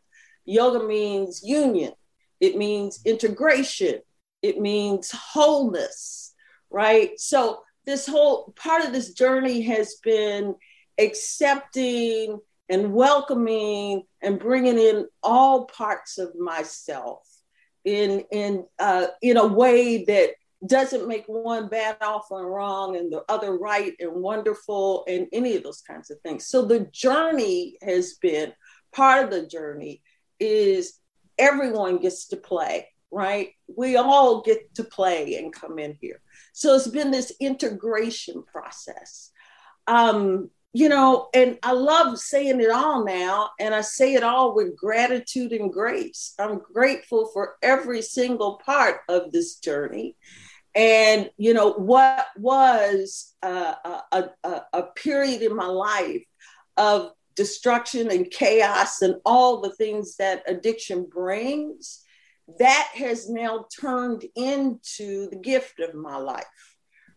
Yoga 0.45 0.85
means 0.85 1.41
union, 1.43 1.93
it 2.39 2.57
means 2.57 3.01
integration, 3.05 3.99
it 4.41 4.59
means 4.59 5.11
wholeness, 5.11 6.33
right? 6.69 7.19
So, 7.19 7.61
this 7.85 8.07
whole 8.07 8.53
part 8.55 8.85
of 8.85 8.93
this 8.93 9.13
journey 9.13 9.61
has 9.63 9.95
been 10.03 10.55
accepting 10.99 12.39
and 12.69 12.93
welcoming 12.93 14.03
and 14.21 14.39
bringing 14.39 14.77
in 14.77 15.07
all 15.21 15.65
parts 15.65 16.17
of 16.17 16.35
myself 16.39 17.27
in 17.83 18.23
in 18.31 18.65
uh, 18.79 19.07
in 19.21 19.37
a 19.37 19.45
way 19.45 20.05
that 20.05 20.31
doesn't 20.65 21.07
make 21.07 21.25
one 21.25 21.67
bad, 21.67 21.97
awful, 22.01 22.37
and 22.37 22.47
wrong, 22.47 22.95
and 22.95 23.11
the 23.11 23.23
other 23.29 23.57
right 23.57 23.93
and 23.99 24.13
wonderful, 24.13 25.03
and 25.07 25.27
any 25.33 25.55
of 25.55 25.63
those 25.63 25.81
kinds 25.81 26.11
of 26.11 26.19
things. 26.21 26.47
So 26.47 26.65
the 26.65 26.81
journey 26.91 27.77
has 27.81 28.13
been 28.15 28.53
part 28.91 29.23
of 29.23 29.31
the 29.31 29.47
journey 29.47 30.01
is 30.39 30.99
everyone 31.37 31.97
gets 31.97 32.27
to 32.27 32.37
play, 32.37 32.89
right? 33.09 33.49
We 33.75 33.95
all 33.95 34.41
get 34.41 34.75
to 34.75 34.83
play 34.83 35.35
and 35.35 35.53
come 35.53 35.79
in 35.79 35.97
here. 35.99 36.21
So 36.53 36.75
it's 36.75 36.87
been 36.87 37.11
this 37.11 37.33
integration 37.39 38.43
process. 38.43 39.31
Um, 39.87 40.51
you 40.73 40.87
know, 40.87 41.27
and 41.33 41.57
I 41.63 41.73
love 41.73 42.17
saying 42.17 42.61
it 42.61 42.69
all 42.69 43.03
now, 43.03 43.49
and 43.59 43.75
I 43.75 43.81
say 43.81 44.13
it 44.13 44.23
all 44.23 44.55
with 44.55 44.77
gratitude 44.77 45.51
and 45.51 45.71
grace. 45.71 46.33
I'm 46.39 46.59
grateful 46.59 47.29
for 47.33 47.55
every 47.61 48.01
single 48.01 48.61
part 48.65 49.01
of 49.09 49.31
this 49.31 49.55
journey. 49.55 50.15
And, 50.73 51.29
you 51.37 51.53
know, 51.53 51.73
what 51.73 52.27
was 52.37 53.33
uh, 53.43 53.75
a, 54.11 54.29
a, 54.43 54.61
a 54.73 54.83
period 54.95 55.41
in 55.41 55.55
my 55.55 55.65
life 55.65 56.23
of 56.77 57.11
destruction 57.35 58.09
and 58.09 58.29
chaos 58.31 59.01
and 59.01 59.15
all 59.25 59.61
the 59.61 59.73
things 59.75 60.15
that 60.17 60.43
addiction 60.47 61.07
brings, 61.11 62.01
that 62.59 62.89
has 62.93 63.29
now 63.29 63.65
turned 63.79 64.25
into 64.35 65.29
the 65.29 65.37
gift 65.37 65.79
of 65.79 65.93
my 65.93 66.17
life 66.17 66.45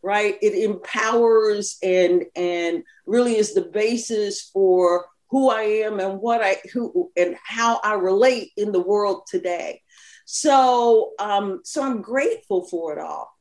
right? 0.04 0.36
It 0.42 0.52
empowers 0.52 1.78
and 1.82 2.26
and 2.36 2.84
really 3.06 3.38
is 3.38 3.54
the 3.54 3.62
basis 3.62 4.50
for 4.52 5.06
who 5.30 5.48
i 5.48 5.62
am 5.62 5.98
and 5.98 6.20
what 6.20 6.42
i 6.42 6.58
who 6.72 7.10
and 7.16 7.36
how 7.42 7.80
i 7.82 7.94
relate 7.94 8.52
in 8.56 8.70
the 8.70 8.82
world 8.82 9.22
today. 9.26 9.80
So 10.26 11.12
um 11.18 11.60
so 11.64 11.82
i'm 11.82 12.02
grateful 12.02 12.66
for 12.66 12.92
it 12.92 13.00
all 13.00 13.33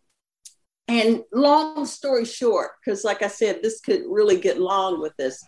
and 0.93 1.23
long 1.33 1.87
story 1.87 2.23
short, 2.23 2.71
because 2.79 3.03
like 3.03 3.23
I 3.23 3.27
said, 3.27 3.61
this 3.61 3.81
could 3.81 4.01
really 4.07 4.39
get 4.39 4.59
long 4.59 5.01
with 5.01 5.15
this. 5.17 5.43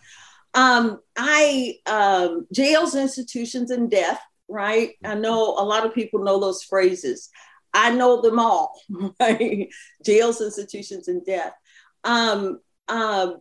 Um, 0.54 1.00
I 1.16 1.76
um, 1.86 2.46
jails, 2.52 2.96
institutions, 2.96 3.70
and 3.70 3.88
death. 3.88 4.20
Right. 4.48 4.94
I 5.04 5.14
know 5.14 5.54
a 5.56 5.64
lot 5.64 5.86
of 5.86 5.94
people 5.94 6.24
know 6.24 6.40
those 6.40 6.64
phrases. 6.64 7.30
I 7.72 7.94
know 7.94 8.20
them 8.20 8.38
all. 8.40 8.72
Right? 9.20 9.68
Jails, 10.04 10.40
institutions, 10.40 11.06
and 11.08 11.24
death. 11.24 11.52
Um, 12.02 12.60
um, 12.88 13.38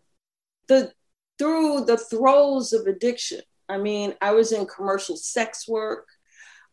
the 0.68 0.92
through 1.40 1.86
the 1.86 1.98
throes 1.98 2.72
of 2.72 2.86
addiction. 2.86 3.42
I 3.68 3.78
mean, 3.80 4.14
I 4.22 4.32
was 4.32 4.52
in 4.52 4.68
commercial 4.68 5.18
sex 5.18 5.68
work. 5.68 6.08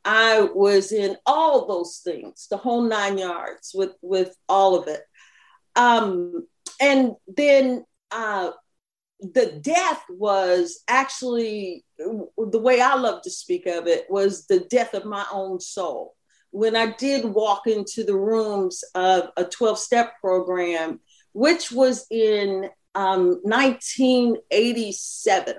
I 0.04 0.40
was 0.40 0.92
in 0.92 1.16
all 1.26 1.66
those 1.66 2.00
things, 2.04 2.48
the 2.50 2.56
whole 2.56 2.82
nine 2.82 3.18
yards 3.18 3.72
with 3.74 3.92
with 4.02 4.36
all 4.48 4.74
of 4.74 4.88
it. 4.88 5.02
Um, 5.76 6.46
and 6.80 7.12
then 7.26 7.84
uh, 8.10 8.52
the 9.20 9.60
death 9.62 10.02
was 10.08 10.82
actually 10.88 11.84
the 11.98 12.58
way 12.58 12.80
I 12.80 12.94
love 12.94 13.20
to 13.22 13.30
speak 13.30 13.66
of 13.66 13.86
it 13.86 14.06
was 14.10 14.46
the 14.46 14.60
death 14.70 14.94
of 14.94 15.04
my 15.04 15.26
own 15.32 15.60
soul. 15.60 16.14
When 16.50 16.74
I 16.76 16.92
did 16.92 17.24
walk 17.24 17.66
into 17.66 18.04
the 18.04 18.16
rooms 18.16 18.84
of 18.94 19.30
a 19.36 19.44
12 19.44 19.78
step 19.78 20.14
program, 20.20 21.00
which 21.32 21.72
was 21.72 22.06
in 22.10 22.68
um, 22.94 23.40
1987. 23.42 25.56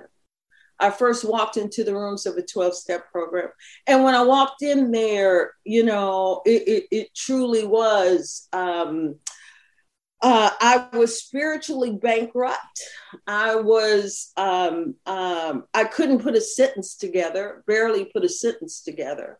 I 0.80 0.90
first 0.90 1.24
walked 1.24 1.56
into 1.56 1.84
the 1.84 1.94
rooms 1.94 2.26
of 2.26 2.36
a 2.36 2.42
12 2.42 2.74
step 2.74 3.12
program. 3.12 3.48
And 3.86 4.02
when 4.04 4.14
I 4.14 4.22
walked 4.22 4.62
in 4.62 4.90
there, 4.90 5.52
you 5.64 5.84
know, 5.84 6.42
it, 6.44 6.68
it, 6.68 6.84
it 6.90 7.14
truly 7.14 7.64
was 7.64 8.48
um, 8.52 9.14
uh, 10.24 10.50
I 10.58 10.88
was 10.96 11.22
spiritually 11.22 11.90
bankrupt. 11.90 12.80
I 13.26 13.56
was, 13.56 14.32
um, 14.38 14.94
um, 15.04 15.64
I 15.74 15.84
couldn't 15.84 16.22
put 16.22 16.34
a 16.34 16.40
sentence 16.40 16.96
together, 16.96 17.62
barely 17.66 18.06
put 18.06 18.24
a 18.24 18.28
sentence 18.30 18.80
together. 18.80 19.38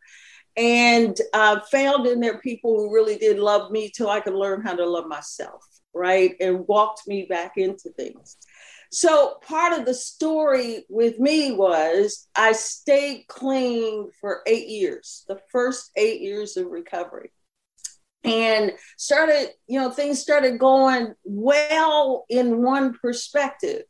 And 0.58 1.16
uh, 1.32 1.60
found 1.72 2.06
in 2.06 2.20
there 2.20 2.36
people 2.38 2.76
who 2.76 2.94
really 2.94 3.16
did 3.16 3.38
love 3.38 3.70
me 3.70 3.90
till 3.96 4.10
I 4.10 4.20
could 4.20 4.34
learn 4.34 4.60
how 4.60 4.74
to 4.74 4.84
love 4.84 5.06
myself, 5.06 5.64
right? 5.94 6.36
And 6.38 6.68
walked 6.68 7.08
me 7.08 7.24
back 7.30 7.52
into 7.56 7.88
things. 7.96 8.36
So 8.92 9.38
part 9.40 9.72
of 9.72 9.86
the 9.86 9.94
story 9.94 10.84
with 10.90 11.18
me 11.18 11.52
was 11.52 12.28
I 12.36 12.52
stayed 12.52 13.24
clean 13.26 14.10
for 14.20 14.42
eight 14.46 14.68
years, 14.68 15.24
the 15.28 15.40
first 15.50 15.92
eight 15.96 16.20
years 16.20 16.58
of 16.58 16.66
recovery 16.66 17.30
and 18.24 18.72
started, 18.96 19.50
you 19.66 19.78
know, 19.78 19.90
things 19.90 20.20
started 20.20 20.58
going 20.58 21.14
well 21.24 22.24
in 22.28 22.62
one 22.62 22.94
perspective. 22.94 23.82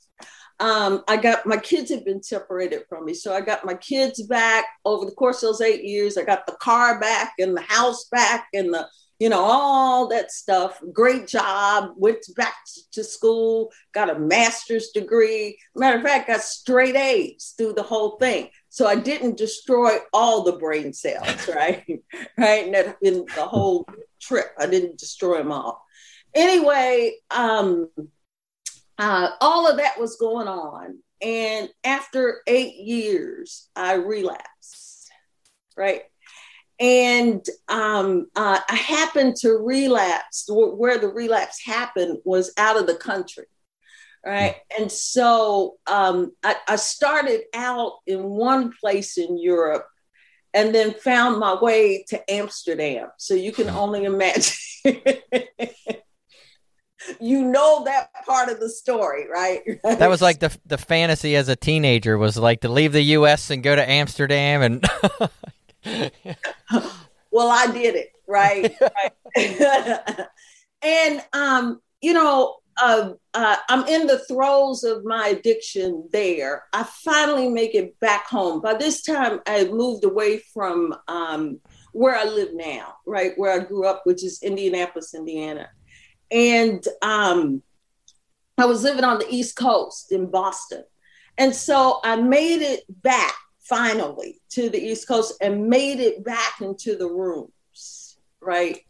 Um, 0.60 1.02
I 1.08 1.16
got 1.16 1.46
my 1.46 1.56
kids 1.56 1.90
had 1.90 2.04
been 2.04 2.22
separated 2.22 2.82
from 2.88 3.04
me. 3.04 3.14
So 3.14 3.34
I 3.34 3.40
got 3.40 3.64
my 3.64 3.74
kids 3.74 4.22
back 4.22 4.64
over 4.84 5.04
the 5.04 5.12
course 5.12 5.42
of 5.42 5.48
those 5.48 5.60
eight 5.60 5.84
years. 5.84 6.16
I 6.16 6.24
got 6.24 6.46
the 6.46 6.56
car 6.60 7.00
back 7.00 7.34
and 7.38 7.56
the 7.56 7.62
house 7.62 8.06
back 8.10 8.46
and 8.54 8.72
the, 8.72 8.88
you 9.18 9.28
know, 9.28 9.40
all 9.40 10.08
that 10.08 10.30
stuff. 10.30 10.80
Great 10.92 11.26
job. 11.26 11.90
Went 11.96 12.24
back 12.36 12.54
to 12.92 13.02
school, 13.02 13.72
got 13.92 14.10
a 14.10 14.18
master's 14.18 14.90
degree. 14.90 15.58
Matter 15.74 15.98
of 15.98 16.04
fact, 16.04 16.28
got 16.28 16.40
straight 16.40 16.96
A's 16.96 17.54
through 17.56 17.72
the 17.74 17.82
whole 17.82 18.16
thing. 18.18 18.48
So 18.68 18.86
I 18.86 18.96
didn't 18.96 19.36
destroy 19.36 19.98
all 20.12 20.42
the 20.42 20.56
brain 20.56 20.92
cells, 20.92 21.48
right? 21.54 21.84
right. 22.38 22.64
And 22.64 22.74
that 22.74 22.96
in 23.02 23.24
the 23.34 23.46
whole 23.46 23.86
trip. 24.26 24.46
I 24.58 24.66
didn't 24.66 24.98
destroy 24.98 25.38
them 25.38 25.52
all. 25.52 25.84
Anyway, 26.34 27.14
um, 27.30 27.88
uh, 28.98 29.28
all 29.40 29.70
of 29.70 29.78
that 29.78 29.98
was 29.98 30.16
going 30.16 30.48
on. 30.48 30.98
And 31.22 31.68
after 31.84 32.42
eight 32.46 32.76
years, 32.76 33.68
I 33.74 33.94
relapsed, 33.94 35.10
right? 35.76 36.02
And 36.80 37.44
um, 37.68 38.26
uh, 38.34 38.58
I 38.68 38.74
happened 38.74 39.36
to 39.36 39.52
relapse. 39.52 40.46
Where 40.48 40.98
the 40.98 41.08
relapse 41.08 41.64
happened 41.64 42.18
was 42.24 42.52
out 42.58 42.76
of 42.76 42.86
the 42.86 42.96
country, 42.96 43.46
right? 44.26 44.56
And 44.76 44.90
so 44.90 45.76
um, 45.86 46.32
I, 46.42 46.56
I 46.68 46.76
started 46.76 47.42
out 47.54 47.92
in 48.06 48.24
one 48.24 48.72
place 48.80 49.16
in 49.18 49.38
Europe 49.38 49.86
and 50.54 50.74
then 50.74 50.94
found 50.94 51.38
my 51.38 51.60
way 51.60 52.04
to 52.08 52.30
Amsterdam. 52.30 53.08
So 53.18 53.34
you 53.34 53.52
can 53.52 53.68
only 53.68 54.04
imagine. 54.04 54.54
you 57.20 57.44
know 57.44 57.84
that 57.84 58.08
part 58.24 58.48
of 58.48 58.60
the 58.60 58.70
story, 58.70 59.28
right? 59.28 59.60
That 59.82 60.08
was 60.08 60.22
like 60.22 60.38
the 60.38 60.56
the 60.64 60.78
fantasy 60.78 61.36
as 61.36 61.48
a 61.48 61.56
teenager 61.56 62.16
was 62.16 62.38
like 62.38 62.60
to 62.62 62.68
leave 62.68 62.92
the 62.92 63.02
U.S. 63.02 63.50
and 63.50 63.62
go 63.62 63.74
to 63.74 63.88
Amsterdam, 63.88 64.62
and 64.62 64.84
well, 67.30 67.50
I 67.50 67.66
did 67.72 67.96
it, 67.96 68.10
right? 68.26 68.74
right. 68.80 69.12
and 70.82 71.22
um, 71.32 71.80
you 72.00 72.12
know, 72.12 72.56
uh, 72.76 73.12
uh, 73.32 73.56
I'm 73.68 73.86
in 73.86 74.06
the 74.06 74.18
throes 74.20 74.84
of 74.84 75.04
my 75.04 75.28
addiction 75.28 76.08
there. 76.12 76.64
I 76.72 76.82
finally 76.82 77.48
make 77.48 77.74
it 77.74 77.98
back 78.00 78.26
home. 78.26 78.60
By 78.60 78.74
this 78.74 79.02
time, 79.02 79.40
I 79.46 79.64
moved 79.64 80.04
away 80.04 80.38
from 80.52 80.94
um, 81.08 81.60
where 81.92 82.16
I 82.16 82.24
live 82.24 82.50
now, 82.52 82.94
right, 83.06 83.32
where 83.36 83.52
I 83.52 83.64
grew 83.64 83.86
up, 83.86 84.02
which 84.04 84.24
is 84.24 84.42
Indianapolis, 84.42 85.14
Indiana. 85.14 85.68
And 86.30 86.84
um, 87.02 87.62
I 88.58 88.66
was 88.66 88.82
living 88.82 89.04
on 89.04 89.18
the 89.18 89.32
East 89.32 89.56
Coast 89.56 90.12
in 90.12 90.30
Boston. 90.30 90.84
And 91.38 91.54
so 91.54 92.00
I 92.04 92.16
made 92.16 92.62
it 92.62 92.84
back 92.88 93.34
finally 93.60 94.40
to 94.50 94.68
the 94.68 94.78
East 94.78 95.08
Coast 95.08 95.34
and 95.40 95.68
made 95.68 96.00
it 96.00 96.24
back 96.24 96.60
into 96.60 96.96
the 96.96 97.08
rooms, 97.08 98.18
right? 98.40 98.80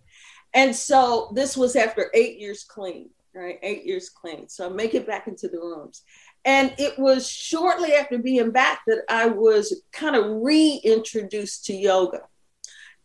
And 0.53 0.75
so 0.75 1.33
this 1.35 1.57
was 1.57 1.77
after 1.77 2.11
eight 2.15 2.39
years 2.39 2.65
clean 2.65 3.11
right? 3.35 3.59
Eight 3.63 3.85
years 3.85 4.09
clean. 4.09 4.49
So 4.49 4.67
I 4.67 4.69
make 4.69 4.95
it 4.95 5.07
back 5.07 5.27
into 5.27 5.49
the 5.49 5.59
rooms. 5.59 6.03
And 6.45 6.75
it 6.79 6.99
was 6.99 7.29
shortly 7.29 7.95
after 7.95 8.19
being 8.19 8.51
back 8.51 8.83
that 8.87 9.03
I 9.09 9.27
was 9.27 9.83
kind 9.93 10.17
of 10.17 10.43
reintroduced 10.43 11.65
to 11.67 11.75
yoga. 11.75 12.23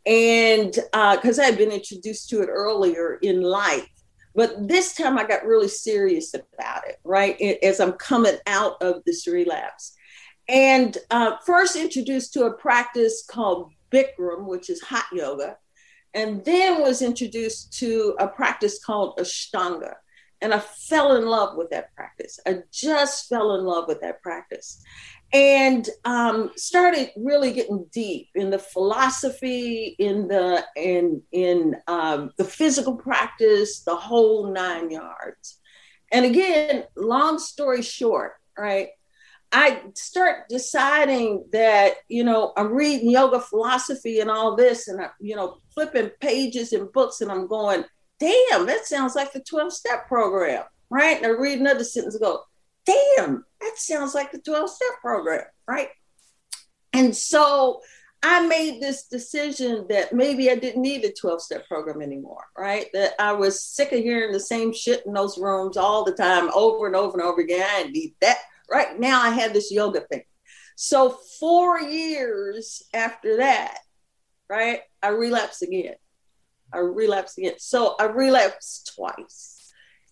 And 0.05 0.71
because 0.71 1.39
uh, 1.39 1.43
I 1.43 1.45
had 1.45 1.57
been 1.57 1.71
introduced 1.71 2.29
to 2.29 2.41
it 2.41 2.49
earlier 2.49 3.15
in 3.21 3.41
life. 3.41 3.87
But 4.35 4.67
this 4.67 4.95
time 4.95 5.17
I 5.17 5.25
got 5.25 5.45
really 5.45 5.67
serious 5.67 6.33
about 6.33 6.87
it, 6.87 6.97
right? 7.03 7.39
As 7.63 7.79
I'm 7.79 7.93
coming 7.93 8.37
out 8.45 8.81
of 8.81 9.03
this 9.05 9.27
relapse. 9.27 9.95
And 10.47 10.97
uh, 11.11 11.37
first 11.45 11.75
introduced 11.75 12.33
to 12.33 12.45
a 12.45 12.53
practice 12.53 13.23
called 13.29 13.71
Bikram, 13.91 14.45
which 14.45 14.69
is 14.69 14.81
hot 14.81 15.05
yoga, 15.13 15.57
and 16.13 16.43
then 16.43 16.81
was 16.81 17.01
introduced 17.01 17.73
to 17.79 18.15
a 18.19 18.27
practice 18.27 18.83
called 18.83 19.17
Ashtanga. 19.17 19.93
And 20.41 20.53
I 20.53 20.59
fell 20.59 21.17
in 21.17 21.25
love 21.25 21.57
with 21.57 21.69
that 21.71 21.93
practice. 21.95 22.39
I 22.47 22.59
just 22.71 23.27
fell 23.27 23.55
in 23.55 23.65
love 23.65 23.87
with 23.87 23.99
that 24.01 24.21
practice 24.21 24.81
and 25.31 25.87
um, 26.05 26.51
started 26.55 27.11
really 27.15 27.53
getting 27.53 27.85
deep 27.91 28.29
in 28.35 28.49
the 28.49 28.59
philosophy, 28.59 29.95
in 29.99 30.27
the 30.27 30.65
in 30.75 31.21
in 31.31 31.75
um, 31.87 32.31
the 32.37 32.43
physical 32.43 32.95
practice, 32.95 33.81
the 33.81 33.95
whole 33.95 34.51
nine 34.51 34.89
yards. 34.89 35.59
And 36.11 36.25
again, 36.25 36.85
long 36.95 37.37
story 37.37 37.83
short, 37.83 38.33
right? 38.57 38.89
I 39.51 39.81
start 39.95 40.47
deciding 40.49 41.45
that 41.51 41.95
you 42.07 42.23
know 42.23 42.53
I'm 42.57 42.71
reading 42.73 43.11
yoga 43.11 43.39
philosophy 43.39 44.19
and 44.21 44.31
all 44.31 44.55
this, 44.55 44.87
and 44.87 44.99
I, 44.99 45.09
you 45.19 45.35
know 45.35 45.57
flipping 45.73 46.09
pages 46.21 46.73
in 46.73 46.89
books, 46.91 47.21
and 47.21 47.31
I'm 47.31 47.45
going, 47.45 47.83
damn, 48.19 48.65
that 48.65 48.85
sounds 48.85 49.15
like 49.15 49.33
the 49.33 49.41
12 49.41 49.73
step 49.73 50.07
program, 50.07 50.63
right? 50.89 51.17
And 51.17 51.25
I 51.25 51.29
read 51.29 51.59
another 51.59 51.83
sentence 51.83 52.15
and 52.15 52.23
go, 52.23 52.43
damn, 52.85 53.45
that 53.61 53.73
sounds 53.77 54.13
like 54.13 54.31
the 54.31 54.39
12 54.39 54.69
step 54.69 55.01
program, 55.01 55.45
right? 55.67 55.89
And 56.93 57.15
so 57.15 57.81
I 58.21 58.45
made 58.45 58.81
this 58.81 59.07
decision 59.07 59.85
that 59.89 60.11
maybe 60.11 60.51
I 60.51 60.55
didn't 60.55 60.81
need 60.81 61.05
a 61.05 61.13
12 61.13 61.41
step 61.41 61.67
program 61.67 62.01
anymore, 62.01 62.43
right? 62.57 62.87
That 62.93 63.13
I 63.19 63.31
was 63.31 63.63
sick 63.63 63.91
of 63.93 63.99
hearing 63.99 64.33
the 64.33 64.39
same 64.39 64.73
shit 64.73 65.05
in 65.05 65.13
those 65.13 65.37
rooms 65.37 65.77
all 65.77 66.03
the 66.03 66.11
time, 66.11 66.49
over 66.53 66.87
and 66.87 66.95
over 66.95 67.17
and 67.17 67.21
over 67.25 67.41
again. 67.41 67.65
I 67.69 67.83
need 67.83 68.15
that. 68.21 68.37
Right 68.69 68.99
now, 68.99 69.21
I 69.21 69.29
had 69.29 69.53
this 69.53 69.71
yoga 69.71 70.01
thing. 70.01 70.23
So, 70.75 71.17
four 71.39 71.81
years 71.81 72.83
after 72.93 73.37
that, 73.37 73.79
right, 74.49 74.81
I 75.01 75.09
relapsed 75.09 75.63
again. 75.63 75.95
I 76.73 76.79
relapsed 76.79 77.37
again. 77.37 77.55
So, 77.57 77.95
I 77.99 78.05
relapsed 78.05 78.93
twice 78.95 79.71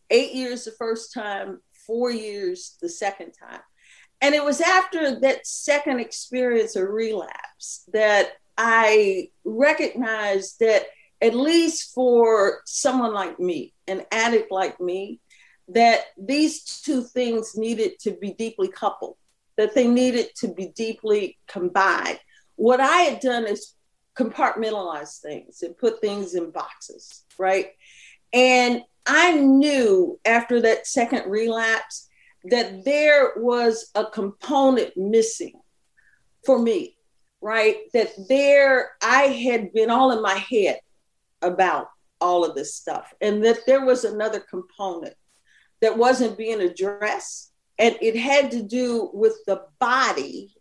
eight 0.09 0.33
years 0.33 0.65
the 0.65 0.71
first 0.71 1.13
time, 1.13 1.59
four 1.85 2.11
years 2.11 2.77
the 2.81 2.89
second 2.89 3.33
time. 3.33 3.61
And 4.21 4.33
it 4.33 4.43
was 4.43 4.61
after 4.61 5.19
that 5.19 5.45
second 5.45 5.99
experience 5.99 6.75
of 6.75 6.89
relapse 6.89 7.83
that 7.93 8.31
I 8.57 9.29
recognized 9.45 10.59
that, 10.59 10.87
at 11.21 11.35
least 11.35 11.93
for 11.93 12.61
someone 12.65 13.13
like 13.13 13.39
me, 13.39 13.73
an 13.87 14.03
addict 14.11 14.51
like 14.51 14.79
me, 14.81 15.19
that 15.69 16.01
these 16.17 16.63
two 16.81 17.03
things 17.03 17.55
needed 17.55 17.99
to 17.99 18.11
be 18.11 18.33
deeply 18.33 18.69
coupled, 18.69 19.17
that 19.57 19.75
they 19.75 19.87
needed 19.87 20.29
to 20.37 20.47
be 20.47 20.67
deeply 20.75 21.37
combined. 21.47 22.19
What 22.55 22.79
I 22.79 22.97
had 22.97 23.19
done 23.19 23.45
is 23.45 23.73
compartmentalize 24.17 25.19
things 25.19 25.61
and 25.61 25.77
put 25.77 26.01
things 26.01 26.35
in 26.35 26.51
boxes, 26.51 27.23
right? 27.37 27.67
And 28.33 28.81
I 29.05 29.33
knew 29.33 30.19
after 30.25 30.61
that 30.61 30.87
second 30.87 31.29
relapse 31.29 32.09
that 32.45 32.83
there 32.83 33.33
was 33.37 33.89
a 33.95 34.05
component 34.05 34.95
missing 34.97 35.53
for 36.45 36.59
me, 36.59 36.97
right? 37.41 37.77
That 37.93 38.11
there, 38.27 38.91
I 39.01 39.23
had 39.23 39.73
been 39.73 39.89
all 39.89 40.11
in 40.11 40.21
my 40.21 40.35
head 40.35 40.79
about 41.41 41.87
all 42.19 42.43
of 42.43 42.55
this 42.55 42.73
stuff, 42.75 43.13
and 43.21 43.45
that 43.45 43.59
there 43.67 43.85
was 43.85 44.03
another 44.03 44.39
component 44.39 45.13
that 45.81 45.97
wasn't 45.97 46.37
being 46.37 46.61
addressed. 46.61 47.51
And 47.77 47.95
it 48.01 48.17
had 48.17 48.49
to 48.51 48.63
do 48.63 49.11
with 49.13 49.37
the 49.45 49.61
body 49.79 50.51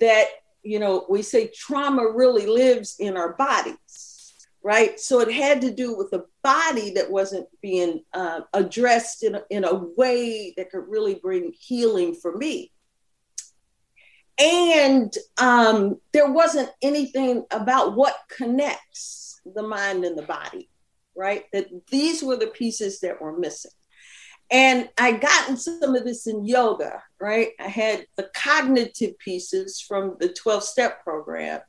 that, 0.00 0.26
you 0.62 0.78
know, 0.78 1.06
we 1.08 1.22
say 1.22 1.48
trauma 1.48 2.08
really 2.08 2.46
lives 2.46 2.96
in 2.98 3.16
our 3.16 3.34
bodies 3.34 4.12
right? 4.62 4.98
So 5.00 5.20
it 5.20 5.32
had 5.32 5.60
to 5.62 5.72
do 5.72 5.96
with 5.96 6.12
a 6.12 6.24
body 6.42 6.92
that 6.94 7.10
wasn't 7.10 7.48
being 7.60 8.04
uh, 8.12 8.42
addressed 8.52 9.24
in 9.24 9.34
a, 9.34 9.42
in 9.50 9.64
a 9.64 9.74
way 9.74 10.54
that 10.56 10.70
could 10.70 10.88
really 10.88 11.16
bring 11.16 11.52
healing 11.58 12.14
for 12.14 12.36
me. 12.36 12.72
And 14.38 15.12
um, 15.38 16.00
there 16.12 16.30
wasn't 16.30 16.70
anything 16.80 17.44
about 17.50 17.96
what 17.96 18.16
connects 18.34 19.40
the 19.44 19.62
mind 19.62 20.04
and 20.04 20.16
the 20.16 20.22
body, 20.22 20.70
right? 21.16 21.44
That 21.52 21.68
these 21.90 22.22
were 22.22 22.36
the 22.36 22.46
pieces 22.48 23.00
that 23.00 23.20
were 23.20 23.36
missing. 23.36 23.72
And 24.52 24.88
I 24.98 25.12
gotten 25.12 25.56
some 25.56 25.94
of 25.94 26.04
this 26.04 26.26
in 26.26 26.44
yoga, 26.44 27.02
right? 27.18 27.48
I 27.58 27.68
had 27.68 28.06
the 28.16 28.30
cognitive 28.34 29.18
pieces 29.18 29.80
from 29.80 30.16
the 30.20 30.28
12 30.28 30.62
step 30.62 31.02
program 31.02 31.62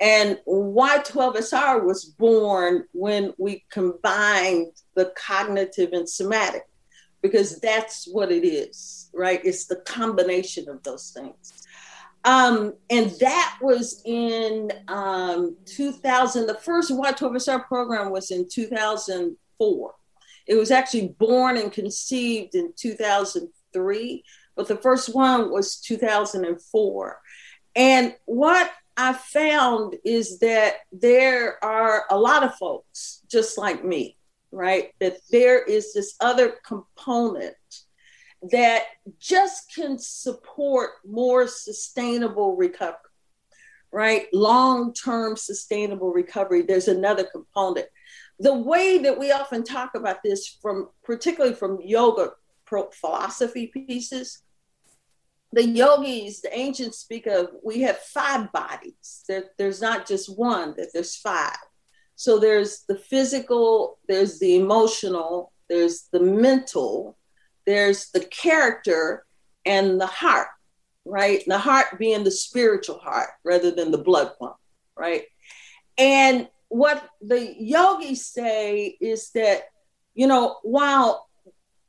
and 0.00 0.38
Y12SR 0.46 1.84
was 1.84 2.04
born 2.04 2.84
when 2.92 3.32
we 3.38 3.64
combined 3.70 4.72
the 4.94 5.12
cognitive 5.16 5.92
and 5.92 6.08
somatic, 6.08 6.66
because 7.22 7.58
that's 7.60 8.06
what 8.06 8.30
it 8.30 8.46
is, 8.46 9.10
right? 9.14 9.40
It's 9.42 9.66
the 9.66 9.76
combination 9.76 10.68
of 10.68 10.82
those 10.82 11.10
things. 11.10 11.66
Um, 12.24 12.74
and 12.90 13.10
that 13.20 13.58
was 13.62 14.02
in 14.04 14.70
um, 14.88 15.56
2000. 15.64 16.46
The 16.46 16.54
first 16.54 16.90
Y12SR 16.90 17.66
program 17.66 18.10
was 18.10 18.30
in 18.30 18.48
2004. 18.48 19.94
It 20.46 20.54
was 20.54 20.70
actually 20.70 21.08
born 21.18 21.56
and 21.56 21.72
conceived 21.72 22.54
in 22.54 22.72
2003, 22.76 24.24
but 24.54 24.68
the 24.68 24.76
first 24.76 25.14
one 25.14 25.50
was 25.50 25.76
2004. 25.80 27.20
And 27.74 28.14
what 28.24 28.70
I 28.96 29.12
found 29.12 29.96
is 30.04 30.38
that 30.38 30.76
there 30.90 31.62
are 31.62 32.04
a 32.10 32.18
lot 32.18 32.42
of 32.42 32.54
folks 32.54 33.22
just 33.28 33.58
like 33.58 33.84
me, 33.84 34.16
right? 34.50 34.92
That 35.00 35.18
there 35.30 35.62
is 35.62 35.92
this 35.92 36.16
other 36.20 36.54
component 36.64 37.54
that 38.50 38.84
just 39.18 39.74
can 39.74 39.98
support 39.98 40.90
more 41.06 41.46
sustainable 41.46 42.56
recovery, 42.56 42.96
right? 43.90 44.26
Long 44.32 44.94
term 44.94 45.36
sustainable 45.36 46.12
recovery. 46.12 46.62
There's 46.62 46.88
another 46.88 47.24
component. 47.24 47.86
The 48.38 48.54
way 48.54 48.98
that 48.98 49.18
we 49.18 49.32
often 49.32 49.64
talk 49.64 49.94
about 49.94 50.22
this, 50.22 50.58
from 50.60 50.90
particularly 51.04 51.54
from 51.54 51.80
yoga 51.82 52.32
philosophy 52.66 53.68
pieces, 53.68 54.42
the 55.52 55.66
yogis, 55.66 56.42
the 56.42 56.56
ancients 56.56 56.98
speak 56.98 57.26
of, 57.26 57.48
we 57.64 57.80
have 57.82 57.98
five 57.98 58.52
bodies. 58.52 59.24
There, 59.28 59.44
there's 59.56 59.80
not 59.80 60.06
just 60.06 60.36
one, 60.36 60.74
that 60.76 60.90
there's 60.92 61.16
five. 61.16 61.56
So 62.16 62.38
there's 62.38 62.82
the 62.88 62.96
physical, 62.96 63.98
there's 64.08 64.38
the 64.38 64.56
emotional, 64.56 65.52
there's 65.68 66.08
the 66.12 66.20
mental, 66.20 67.16
there's 67.66 68.10
the 68.10 68.20
character, 68.20 69.24
and 69.64 70.00
the 70.00 70.06
heart, 70.06 70.48
right? 71.04 71.42
And 71.42 71.52
the 71.52 71.58
heart 71.58 71.98
being 71.98 72.24
the 72.24 72.30
spiritual 72.30 72.98
heart 72.98 73.30
rather 73.44 73.70
than 73.70 73.90
the 73.90 73.98
blood 73.98 74.32
pump, 74.38 74.56
right? 74.96 75.24
And 75.98 76.48
what 76.68 77.08
the 77.20 77.54
yogis 77.58 78.26
say 78.26 78.96
is 79.00 79.30
that, 79.30 79.62
you 80.14 80.26
know, 80.26 80.56
while 80.62 81.26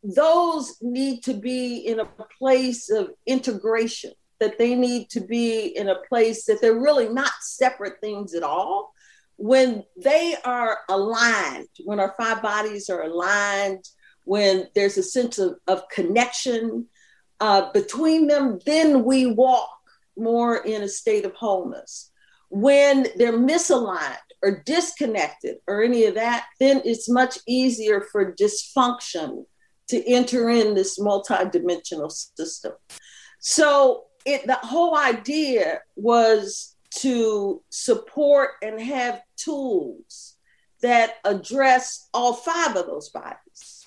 those 0.04 0.78
need 0.82 1.24
to 1.24 1.34
be 1.34 1.78
in 1.78 2.00
a 2.00 2.10
place 2.38 2.90
of 2.90 3.10
integration, 3.26 4.12
that 4.40 4.58
they 4.58 4.76
need 4.76 5.10
to 5.10 5.20
be 5.20 5.66
in 5.76 5.90
a 5.90 6.00
place 6.08 6.46
that 6.46 6.62
they're 6.62 6.80
really 6.80 7.10
not 7.10 7.32
separate 7.42 8.00
things 8.02 8.36
at 8.36 8.44
all. 8.44 8.94
When 9.38 9.84
they 9.96 10.36
are 10.46 10.80
aligned, 10.90 11.70
when 11.84 12.00
our 12.00 12.14
five 12.18 12.42
bodies 12.42 12.90
are 12.90 13.04
aligned, 13.04 13.86
when 14.24 14.68
there's 14.76 14.98
a 14.98 15.04
sense 15.04 15.40
of, 15.40 15.56
of 15.68 15.88
connection 15.90 16.88
uh, 17.40 17.72
between 17.72 18.28
them, 18.28 18.60
then 18.66 19.04
we 19.04 19.26
walk 19.26 19.70
more 20.16 20.58
in 20.58 20.82
a 20.84 20.88
state 20.88 21.26
of 21.26 21.34
wholeness. 21.34 22.12
When 22.50 23.08
they're 23.16 23.38
misaligned 23.38 24.18
or 24.44 24.64
disconnected 24.66 25.58
or 25.68 25.84
any 25.84 26.06
of 26.06 26.16
that, 26.16 26.46
then 26.60 26.82
it's 26.86 27.10
much 27.10 27.40
easier 27.48 28.06
for 28.12 28.34
dysfunction 28.34 29.46
to 29.90 30.08
enter 30.08 30.50
in 30.50 30.76
this 30.76 31.00
multidimensional 31.00 32.12
system. 32.12 32.74
So 33.40 34.06
it 34.26 34.46
the 34.46 34.56
whole 34.56 34.98
idea 34.98 35.80
was 35.96 36.76
to 37.00 37.62
support 37.70 38.52
and 38.62 38.80
have 38.82 39.22
tools 39.38 40.36
that 40.82 41.16
address 41.26 42.10
all 42.14 42.34
five 42.34 42.76
of 42.76 42.86
those 42.86 43.10
bodies. 43.10 43.86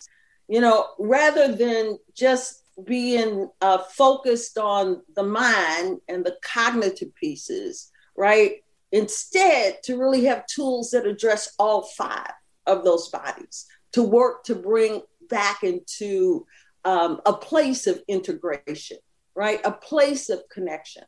You 0.48 0.60
know, 0.60 0.88
rather 0.98 1.54
than 1.54 1.98
just 2.14 2.64
being 2.84 3.48
uh, 3.60 3.78
focused 3.78 4.58
on 4.58 5.02
the 5.14 5.22
mind 5.22 6.00
and 6.08 6.24
the 6.24 6.36
cognitive 6.42 7.14
pieces, 7.14 7.90
right? 8.16 8.62
Instead, 8.92 9.78
to 9.84 9.98
really 9.98 10.24
have 10.24 10.46
tools 10.46 10.90
that 10.90 11.06
address 11.06 11.54
all 11.58 11.82
five 11.96 12.32
of 12.66 12.84
those 12.84 13.08
bodies 13.08 13.66
to 13.92 14.02
work 14.02 14.44
to 14.44 14.54
bring 14.54 15.02
back 15.28 15.62
into 15.62 16.46
um, 16.84 17.20
a 17.26 17.32
place 17.32 17.86
of 17.86 18.02
integration, 18.08 18.98
right? 19.34 19.60
A 19.64 19.72
place 19.72 20.28
of 20.28 20.42
connection. 20.50 21.04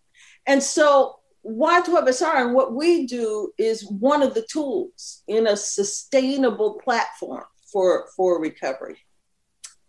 And 0.47 0.63
so 0.63 1.17
Y12SR 1.45 2.47
and 2.47 2.55
what 2.55 2.73
we 2.73 3.07
do 3.07 3.53
is 3.59 3.89
one 3.91 4.23
of 4.23 4.35
the 4.35 4.47
tools 4.51 5.23
in 5.27 5.47
a 5.47 5.57
sustainable 5.57 6.81
platform 6.83 7.45
for, 7.73 8.07
for 8.17 8.41
recovery. 8.41 8.99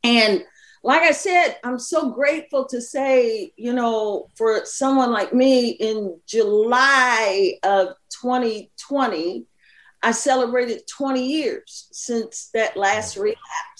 And 0.03 0.43
like 0.83 1.01
I 1.01 1.11
said, 1.11 1.57
I'm 1.63 1.79
so 1.79 2.11
grateful 2.11 2.65
to 2.65 2.81
say, 2.81 3.53
you 3.55 3.73
know, 3.73 4.27
for 4.35 4.65
someone 4.65 5.11
like 5.11 5.33
me 5.33 5.69
in 5.69 6.19
July 6.27 7.53
of 7.63 7.95
2020, 8.21 9.45
I 10.03 10.11
celebrated 10.11 10.81
20 10.87 11.25
years 11.25 11.87
since 11.93 12.49
that 12.53 12.75
last 12.75 13.15
relapse. 13.15 13.39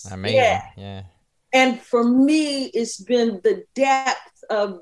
Amazing. 0.10 0.38
Yeah. 0.38 0.62
yeah. 0.78 1.04
And 1.52 1.82
for 1.82 2.06
me, 2.06 2.68
it's 2.68 3.02
been 3.02 3.42
the 3.44 3.66
depth 3.76 4.44
of 4.50 4.80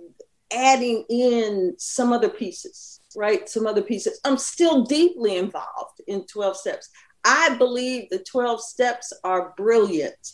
adding 0.54 1.04
in 1.10 1.74
some 1.80 2.14
other 2.14 2.30
pieces, 2.30 3.02
right? 3.16 3.50
Some 3.50 3.66
other 3.66 3.82
pieces. 3.82 4.20
I'm 4.24 4.38
still 4.38 4.84
deeply 4.84 5.38
involved 5.38 6.02
in 6.08 6.28
12 6.28 6.56
steps. 6.56 6.90
I 7.26 7.56
believe 7.58 8.10
the 8.10 8.20
12 8.20 8.62
steps 8.62 9.12
are 9.24 9.54
brilliant. 9.58 10.34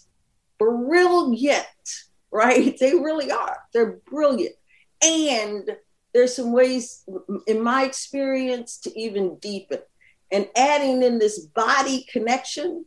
Brilliant, 0.59 1.65
right? 2.31 2.77
They 2.79 2.93
really 2.93 3.31
are. 3.31 3.57
They're 3.73 3.99
brilliant. 4.09 4.55
And 5.01 5.69
there's 6.13 6.35
some 6.35 6.51
ways, 6.51 7.03
in 7.45 7.61
my 7.61 7.83
experience, 7.83 8.77
to 8.79 8.99
even 8.99 9.37
deepen 9.37 9.79
and 10.31 10.47
adding 10.55 11.03
in 11.03 11.19
this 11.19 11.39
body 11.39 12.05
connection, 12.11 12.85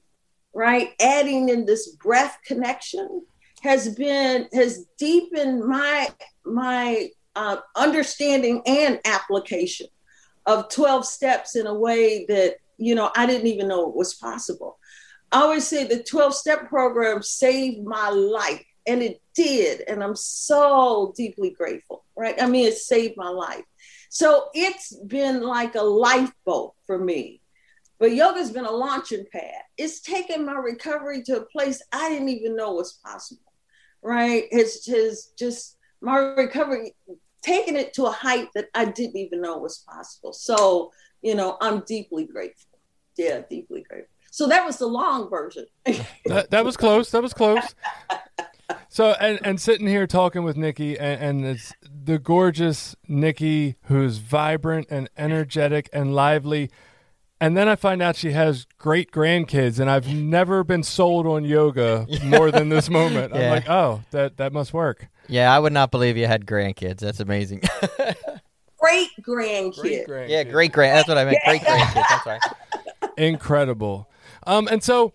right? 0.52 0.90
Adding 1.00 1.48
in 1.48 1.64
this 1.64 1.90
breath 1.90 2.36
connection 2.44 3.22
has 3.62 3.94
been 3.94 4.48
has 4.52 4.86
deepened 4.98 5.64
my 5.64 6.08
my 6.44 7.08
uh, 7.36 7.58
understanding 7.76 8.62
and 8.66 8.98
application 9.04 9.86
of 10.46 10.68
12 10.70 11.06
steps 11.06 11.56
in 11.56 11.66
a 11.66 11.74
way 11.74 12.24
that 12.26 12.56
you 12.78 12.94
know 12.94 13.10
i 13.14 13.26
didn't 13.26 13.46
even 13.46 13.68
know 13.68 13.88
it 13.88 13.94
was 13.94 14.14
possible 14.14 14.78
i 15.32 15.40
always 15.42 15.66
say 15.66 15.84
the 15.84 16.02
12 16.02 16.34
step 16.34 16.68
program 16.68 17.22
saved 17.22 17.84
my 17.84 18.08
life 18.10 18.64
and 18.86 19.02
it 19.02 19.20
did 19.34 19.82
and 19.82 20.02
i'm 20.02 20.16
so 20.16 21.12
deeply 21.16 21.50
grateful 21.50 22.04
right? 22.20 22.40
I 22.40 22.46
mean 22.46 22.66
it 22.66 22.76
saved 22.76 23.14
my 23.16 23.30
life. 23.30 23.64
So 24.10 24.48
it's 24.54 24.94
been 25.06 25.40
like 25.40 25.74
a 25.74 25.82
lifeboat 25.82 26.74
for 26.86 26.98
me. 26.98 27.40
But 27.98 28.12
yoga's 28.12 28.50
been 28.50 28.66
a 28.66 28.70
launching 28.70 29.24
pad. 29.32 29.62
It's 29.76 30.00
taken 30.00 30.44
my 30.44 30.54
recovery 30.54 31.22
to 31.24 31.38
a 31.38 31.46
place 31.46 31.82
i 31.92 32.08
didn't 32.10 32.28
even 32.28 32.54
know 32.56 32.74
was 32.74 32.92
possible 33.04 33.42
right? 34.02 34.44
It's 34.50 34.86
just 34.86 35.38
just 35.38 35.76
my 36.00 36.16
recovery 36.16 36.94
taking 37.42 37.76
it 37.76 37.92
to 37.94 38.06
a 38.06 38.10
height 38.10 38.48
that 38.54 38.68
i 38.74 38.84
didn't 38.86 39.16
even 39.16 39.40
know 39.42 39.58
was 39.58 39.84
possible. 39.88 40.32
So 40.32 40.92
you 41.22 41.34
know 41.34 41.56
i'm 41.60 41.80
deeply 41.80 42.24
grateful. 42.24 42.78
Yeah 43.16 43.42
deeply 43.48 43.82
grateful 43.88 44.09
so 44.30 44.46
that 44.46 44.64
was 44.64 44.78
the 44.78 44.86
long 44.86 45.28
version 45.28 45.66
that, 46.26 46.50
that 46.50 46.64
was 46.64 46.76
close 46.76 47.10
that 47.10 47.22
was 47.22 47.34
close 47.34 47.74
so 48.88 49.12
and 49.20 49.38
and 49.44 49.60
sitting 49.60 49.86
here 49.86 50.06
talking 50.06 50.42
with 50.42 50.56
Nikki 50.56 50.98
and, 50.98 51.22
and 51.22 51.46
it's 51.46 51.72
the 52.04 52.18
gorgeous 52.18 52.96
Nikki 53.06 53.76
who's 53.84 54.18
vibrant 54.18 54.88
and 54.90 55.08
energetic 55.16 55.88
and 55.92 56.14
lively. 56.14 56.70
And 57.42 57.56
then 57.56 57.68
I 57.68 57.76
find 57.76 58.02
out 58.02 58.16
she 58.16 58.32
has 58.32 58.66
great 58.76 59.12
grandkids, 59.12 59.80
and 59.80 59.90
I've 59.90 60.12
never 60.12 60.62
been 60.62 60.82
sold 60.82 61.26
on 61.26 61.42
yoga 61.44 62.06
more 62.22 62.50
than 62.50 62.68
this 62.68 62.90
moment. 62.98 63.32
I'm 63.34 63.48
like, 63.48 63.68
oh, 63.68 64.02
that 64.10 64.36
that 64.36 64.52
must 64.52 64.74
work. 64.74 65.08
Yeah, 65.26 65.54
I 65.54 65.58
would 65.58 65.72
not 65.72 65.90
believe 65.90 66.18
you 66.18 66.26
had 66.26 66.44
grandkids. 66.44 66.98
That's 66.98 67.20
amazing. 67.20 67.62
great 68.78 69.08
grandkids. 69.22 70.28
yeah, 70.28 70.42
great 70.42 70.72
grand. 70.72 70.98
That's 70.98 71.08
what 71.08 71.16
I 71.16 71.24
meant. 71.24 71.38
Great 71.46 71.62
grandkids. 71.62 72.04
I'm 72.10 72.20
sorry. 72.24 72.40
incredible. 73.16 74.09
Um, 74.50 74.66
and 74.66 74.82
so 74.82 75.14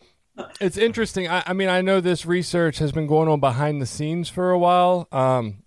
it's 0.62 0.78
interesting. 0.78 1.28
I, 1.28 1.44
I 1.48 1.52
mean, 1.54 1.68
I 1.68 1.82
know 1.82 2.00
this 2.00 2.26
research 2.26 2.78
has 2.78 2.94
been 2.94 3.06
going 3.06 3.28
on 3.28 3.42
behind 3.42 3.82
the 3.82 3.86
scenes 3.86 4.30
for 4.30 4.52
a 4.52 4.58
while. 4.58 5.10
Um, 5.12 5.64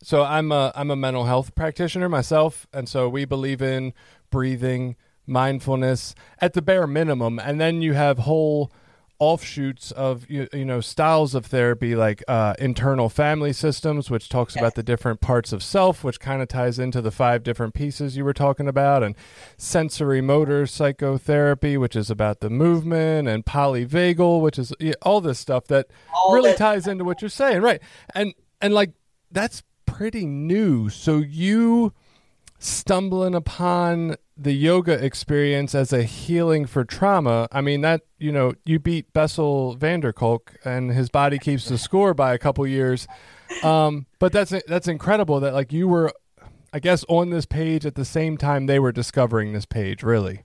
so 0.00 0.22
I'm 0.22 0.52
a 0.52 0.72
I'm 0.76 0.92
a 0.92 0.96
mental 0.96 1.24
health 1.24 1.56
practitioner 1.56 2.08
myself, 2.08 2.68
and 2.72 2.88
so 2.88 3.08
we 3.08 3.24
believe 3.24 3.60
in 3.60 3.92
breathing, 4.30 4.94
mindfulness 5.26 6.14
at 6.38 6.52
the 6.52 6.62
bare 6.62 6.86
minimum, 6.86 7.40
and 7.40 7.60
then 7.60 7.82
you 7.82 7.94
have 7.94 8.18
whole 8.18 8.72
offshoots 9.20 9.92
of 9.92 10.28
you, 10.30 10.48
you 10.52 10.64
know 10.64 10.80
styles 10.80 11.34
of 11.34 11.46
therapy 11.46 11.94
like 11.94 12.24
uh, 12.26 12.54
internal 12.58 13.08
family 13.08 13.52
systems 13.52 14.10
which 14.10 14.28
talks 14.28 14.56
about 14.56 14.74
the 14.74 14.82
different 14.82 15.20
parts 15.20 15.52
of 15.52 15.62
self 15.62 16.02
which 16.02 16.18
kind 16.18 16.40
of 16.42 16.48
ties 16.48 16.78
into 16.78 17.00
the 17.02 17.10
five 17.10 17.42
different 17.42 17.74
pieces 17.74 18.16
you 18.16 18.24
were 18.24 18.32
talking 18.32 18.66
about 18.66 19.02
and 19.02 19.14
sensorimotor 19.58 20.68
psychotherapy 20.68 21.76
which 21.76 21.94
is 21.94 22.10
about 22.10 22.40
the 22.40 22.50
movement 22.50 23.28
and 23.28 23.44
polyvagal 23.44 24.40
which 24.40 24.58
is 24.58 24.72
yeah, 24.80 24.94
all 25.02 25.20
this 25.20 25.38
stuff 25.38 25.66
that 25.66 25.86
All 26.14 26.34
really 26.34 26.50
that- 26.50 26.58
ties 26.58 26.86
into 26.86 27.04
what 27.04 27.22
you're 27.22 27.28
saying 27.28 27.60
right. 27.62 27.80
And 28.14 28.34
and 28.60 28.74
like 28.74 28.92
that's 29.30 29.62
pretty 29.86 30.26
new. 30.26 30.88
So 30.88 31.18
you 31.18 31.92
stumbling 32.58 33.34
upon 33.34 34.16
the 34.42 34.52
yoga 34.52 35.04
experience 35.04 35.74
as 35.74 35.92
a 35.92 36.02
healing 36.02 36.64
for 36.64 36.84
trauma 36.84 37.46
i 37.52 37.60
mean 37.60 37.82
that 37.82 38.00
you 38.18 38.32
know 38.32 38.54
you 38.64 38.78
beat 38.78 39.12
Bessel 39.12 39.74
van 39.74 40.00
der 40.00 40.12
Kolk 40.12 40.54
and 40.64 40.90
his 40.90 41.10
body 41.10 41.38
keeps 41.38 41.68
the 41.68 41.76
score 41.76 42.14
by 42.14 42.32
a 42.32 42.38
couple 42.38 42.66
years 42.66 43.06
um 43.62 44.06
but 44.18 44.32
that's 44.32 44.54
that's 44.66 44.88
incredible 44.88 45.40
that 45.40 45.52
like 45.52 45.72
you 45.72 45.86
were 45.86 46.10
i 46.72 46.78
guess 46.78 47.04
on 47.08 47.28
this 47.30 47.44
page 47.44 47.84
at 47.84 47.96
the 47.96 48.04
same 48.04 48.38
time 48.38 48.64
they 48.66 48.78
were 48.78 48.92
discovering 48.92 49.52
this 49.52 49.66
page 49.66 50.02
really 50.02 50.44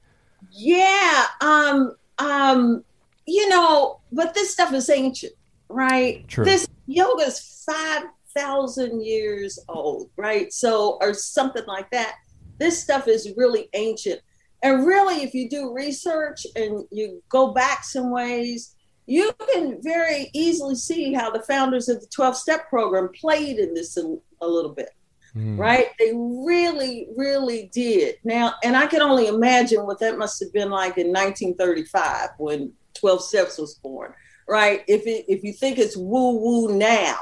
Yeah, 0.52 1.26
um, 1.42 1.96
um, 2.20 2.84
you 3.26 3.50
know, 3.50 4.00
but 4.12 4.34
this 4.34 4.54
stuff 4.54 4.74
is 4.74 4.90
ancient, 4.90 5.34
right? 5.70 6.28
True. 6.28 6.46
This 6.46 6.68
yoga's 6.88 7.64
five 7.66 8.04
thousand 8.36 9.04
years 9.04 9.60
old, 9.68 10.10
right? 10.18 10.52
So, 10.52 10.98
or 11.02 11.14
something 11.14 11.66
like 11.68 11.90
that. 11.92 12.16
This 12.58 12.82
stuff 12.82 13.08
is 13.08 13.34
really 13.38 13.70
ancient, 13.74 14.22
and 14.64 14.86
really, 14.86 15.24
if 15.24 15.34
you 15.34 15.50
do 15.50 15.74
research 15.74 16.46
and 16.56 16.86
you 16.92 17.22
go 17.30 17.54
back 17.54 17.84
some 17.84 18.12
ways, 18.12 18.76
you 19.06 19.32
can 19.54 19.80
very 19.82 20.30
easily 20.34 20.76
see 20.76 21.14
how 21.14 21.30
the 21.30 21.44
founders 21.44 21.90
of 21.90 22.02
the 22.02 22.08
twelve 22.08 22.36
step 22.36 22.70
program 22.70 23.10
played 23.20 23.60
in 23.60 23.74
this 23.74 23.98
a, 23.98 24.18
a 24.42 24.48
little 24.48 24.74
bit 24.74 24.90
Mm. 25.36 25.60
right? 25.60 25.88
They 26.00 26.14
really, 26.16 27.10
really 27.18 27.70
did. 27.74 28.16
Now, 28.24 28.54
and 28.64 28.76
I 28.78 28.88
can 28.88 29.02
only 29.02 29.28
imagine 29.28 29.86
what 29.86 30.00
that 30.00 30.18
must 30.18 30.42
have 30.42 30.54
been 30.54 30.70
like 30.70 30.98
in 30.98 31.08
1935 31.08 32.30
when 32.38 32.72
12 32.94 33.22
Steps 33.22 33.58
was 33.58 33.76
born, 33.76 34.14
right? 34.48 34.84
If 34.88 35.06
it, 35.06 35.26
if 35.28 35.44
you 35.44 35.52
think 35.52 35.78
it's 35.78 35.98
woo 35.98 36.38
woo 36.38 36.78
now, 36.78 37.18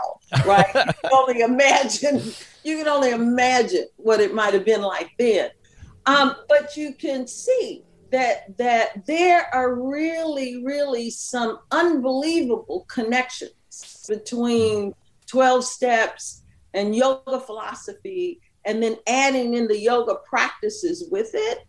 right? 0.45 0.67
you 0.75 0.93
can 1.01 1.11
only 1.11 1.39
imagine. 1.39 2.21
You 2.63 2.77
can 2.77 2.87
only 2.87 3.11
imagine 3.11 3.87
what 3.97 4.19
it 4.19 4.33
might 4.33 4.53
have 4.53 4.65
been 4.65 4.81
like 4.81 5.09
then. 5.17 5.49
Um, 6.05 6.35
but 6.49 6.75
you 6.75 6.93
can 6.93 7.27
see 7.27 7.83
that 8.11 8.57
that 8.57 9.05
there 9.07 9.53
are 9.53 9.75
really, 9.75 10.63
really 10.63 11.09
some 11.09 11.59
unbelievable 11.71 12.85
connections 12.89 14.05
between 14.07 14.93
12 15.27 15.65
steps 15.65 16.43
and 16.73 16.95
yoga 16.95 17.39
philosophy 17.39 18.39
and 18.65 18.81
then 18.81 18.97
adding 19.07 19.53
in 19.53 19.67
the 19.67 19.79
yoga 19.79 20.15
practices 20.27 21.07
with 21.11 21.31
it 21.33 21.59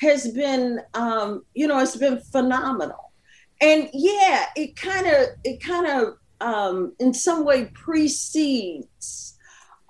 has 0.00 0.28
been 0.32 0.80
um, 0.94 1.44
you 1.54 1.66
know 1.66 1.78
it's 1.78 1.96
been 1.96 2.20
phenomenal 2.20 3.12
and 3.60 3.88
yeah 3.92 4.46
it 4.56 4.76
kind 4.76 5.06
of 5.06 5.28
it 5.44 5.62
kind 5.62 5.86
of 5.86 6.14
um, 6.40 6.92
in 6.98 7.14
some 7.14 7.44
way 7.44 7.70
precedes 7.74 9.23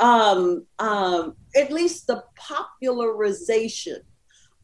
um, 0.00 0.64
um, 0.78 1.36
at 1.56 1.72
least 1.72 2.06
the 2.06 2.22
popularization 2.36 3.98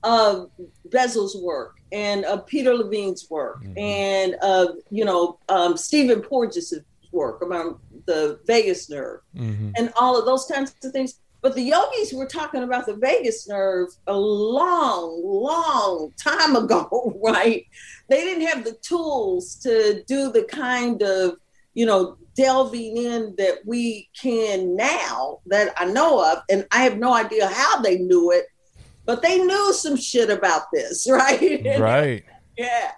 of 0.03 0.51
Bessel's 0.87 1.37
work 1.37 1.77
and 1.93 2.25
of 2.25 2.47
Peter 2.47 2.75
Levine's 2.75 3.29
work 3.29 3.63
Mhm. 3.63 3.79
and 3.79 4.35
of 4.37 4.77
you 4.91 5.05
know 5.05 5.39
um, 5.49 5.77
Stephen 5.77 6.23
Porges' 6.23 6.75
work 7.13 7.43
about 7.43 7.79
the 8.07 8.39
vagus 8.47 8.89
nerve 8.89 9.21
Mhm. 9.37 9.73
and 9.77 9.93
all 9.97 10.19
of 10.19 10.25
those 10.25 10.47
kinds 10.47 10.75
of 10.83 10.93
things. 10.93 11.21
But 11.43 11.55
the 11.55 11.63
yogis 11.63 12.13
were 12.13 12.27
talking 12.27 12.63
about 12.63 12.87
the 12.87 12.95
vagus 12.95 13.49
nerve 13.49 13.89
a 14.07 14.17
long, 14.17 15.23
long 15.25 16.13
time 16.23 16.55
ago, 16.57 17.15
right? 17.23 17.65
They 18.09 18.21
didn't 18.25 18.47
have 18.47 18.65
the 18.65 18.73
tools 18.83 19.55
to 19.57 20.03
do 20.05 20.31
the 20.31 20.45
kind 20.45 21.03
of, 21.03 21.37
you 21.75 21.87
know, 21.87 22.17
delving 22.41 22.97
in 22.97 23.35
that 23.37 23.59
we 23.67 24.09
can 24.21 24.75
now 24.77 25.41
that 25.47 25.73
I 25.77 25.85
know 25.87 26.25
of. 26.33 26.43
And 26.49 26.67
I 26.73 26.83
have 26.85 26.97
no 26.99 27.13
idea 27.13 27.47
how 27.47 27.81
they 27.83 27.99
knew 27.99 28.31
it, 28.33 28.47
but 29.05 29.23
they 29.23 29.39
knew 29.39 29.73
some 29.75 29.97
shit 29.97 30.31
about 30.31 30.63
this, 30.73 31.07
right? 31.11 31.63
right 31.79 32.25
yeah. 32.57 32.93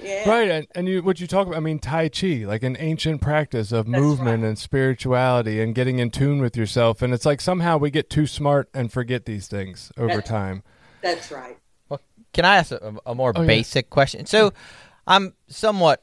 Yeah. 0.00 0.28
Right, 0.28 0.50
and, 0.50 0.66
and 0.74 0.88
you 0.88 1.00
what 1.00 1.20
you 1.20 1.28
talk 1.28 1.46
about, 1.46 1.56
I 1.56 1.60
mean, 1.60 1.78
Tai 1.78 2.08
Chi, 2.08 2.44
like 2.44 2.64
an 2.64 2.76
ancient 2.80 3.20
practice 3.20 3.70
of 3.70 3.86
That's 3.86 4.00
movement 4.02 4.42
and 4.42 4.58
spirituality 4.58 5.62
and 5.62 5.76
getting 5.76 6.00
in 6.00 6.10
tune 6.10 6.40
with 6.40 6.56
yourself. 6.56 7.02
And 7.02 7.14
it's 7.14 7.24
like 7.24 7.40
somehow 7.40 7.78
we 7.78 7.90
get 7.92 8.10
too 8.10 8.26
smart 8.26 8.68
and 8.74 8.92
forget 8.92 9.26
these 9.26 9.46
things 9.46 9.92
over 9.96 10.16
That- 10.16 10.26
time. 10.26 10.64
That's 11.02 11.30
right. 11.30 11.56
Well, 11.88 12.00
Can 12.32 12.44
I 12.44 12.56
ask 12.56 12.72
a, 12.72 12.96
a 13.06 13.14
more 13.14 13.32
Oh, 13.36 13.42
yeah. 13.42 13.46
basic 13.46 13.90
question? 13.90 14.26
So, 14.26 14.52
I'm 15.06 15.34
somewhat 15.46 16.02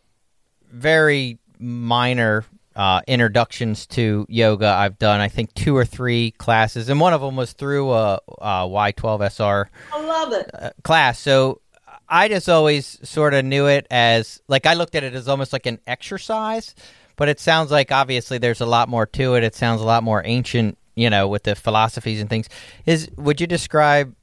very 0.72 1.40
minor 1.60 2.46
uh, 2.80 3.02
introductions 3.08 3.86
to 3.86 4.26
yoga. 4.30 4.68
I've 4.68 4.98
done, 4.98 5.20
I 5.20 5.28
think, 5.28 5.54
two 5.54 5.76
or 5.76 5.84
three 5.84 6.32
classes, 6.32 6.88
and 6.88 6.98
one 6.98 7.14
of 7.14 7.20
them 7.20 7.36
was 7.36 7.52
through 7.52 7.92
a, 7.92 8.22
a 8.38 8.66
Y12SR 8.70 9.66
I 9.92 10.02
love 10.06 10.32
it. 10.32 10.50
uh, 10.54 10.70
class. 10.82 11.20
So 11.20 11.60
I 12.08 12.30
just 12.30 12.48
always 12.48 12.98
sort 13.08 13.34
of 13.34 13.44
knew 13.44 13.68
it 13.68 13.86
as 13.92 14.42
like 14.48 14.66
I 14.66 14.76
looked 14.76 14.96
at 14.96 15.04
it 15.04 15.14
as 15.14 15.28
almost 15.28 15.52
like 15.52 15.66
an 15.66 15.80
exercise, 15.88 16.74
but 17.18 17.28
it 17.28 17.42
sounds 17.42 17.70
like 17.70 17.92
obviously 17.92 18.38
there's 18.38 18.62
a 18.62 18.66
lot 18.66 18.88
more 18.88 19.06
to 19.08 19.36
it. 19.36 19.44
It 19.44 19.56
sounds 19.56 19.82
a 19.82 19.86
lot 19.86 20.02
more 20.02 20.22
ancient, 20.26 20.78
you 20.96 21.10
know, 21.10 21.28
with 21.28 21.44
the 21.44 21.56
philosophies 21.56 22.22
and 22.22 22.30
things. 22.30 22.48
Is 22.86 23.10
would 23.18 23.42
you 23.42 23.48
describe 23.48 24.16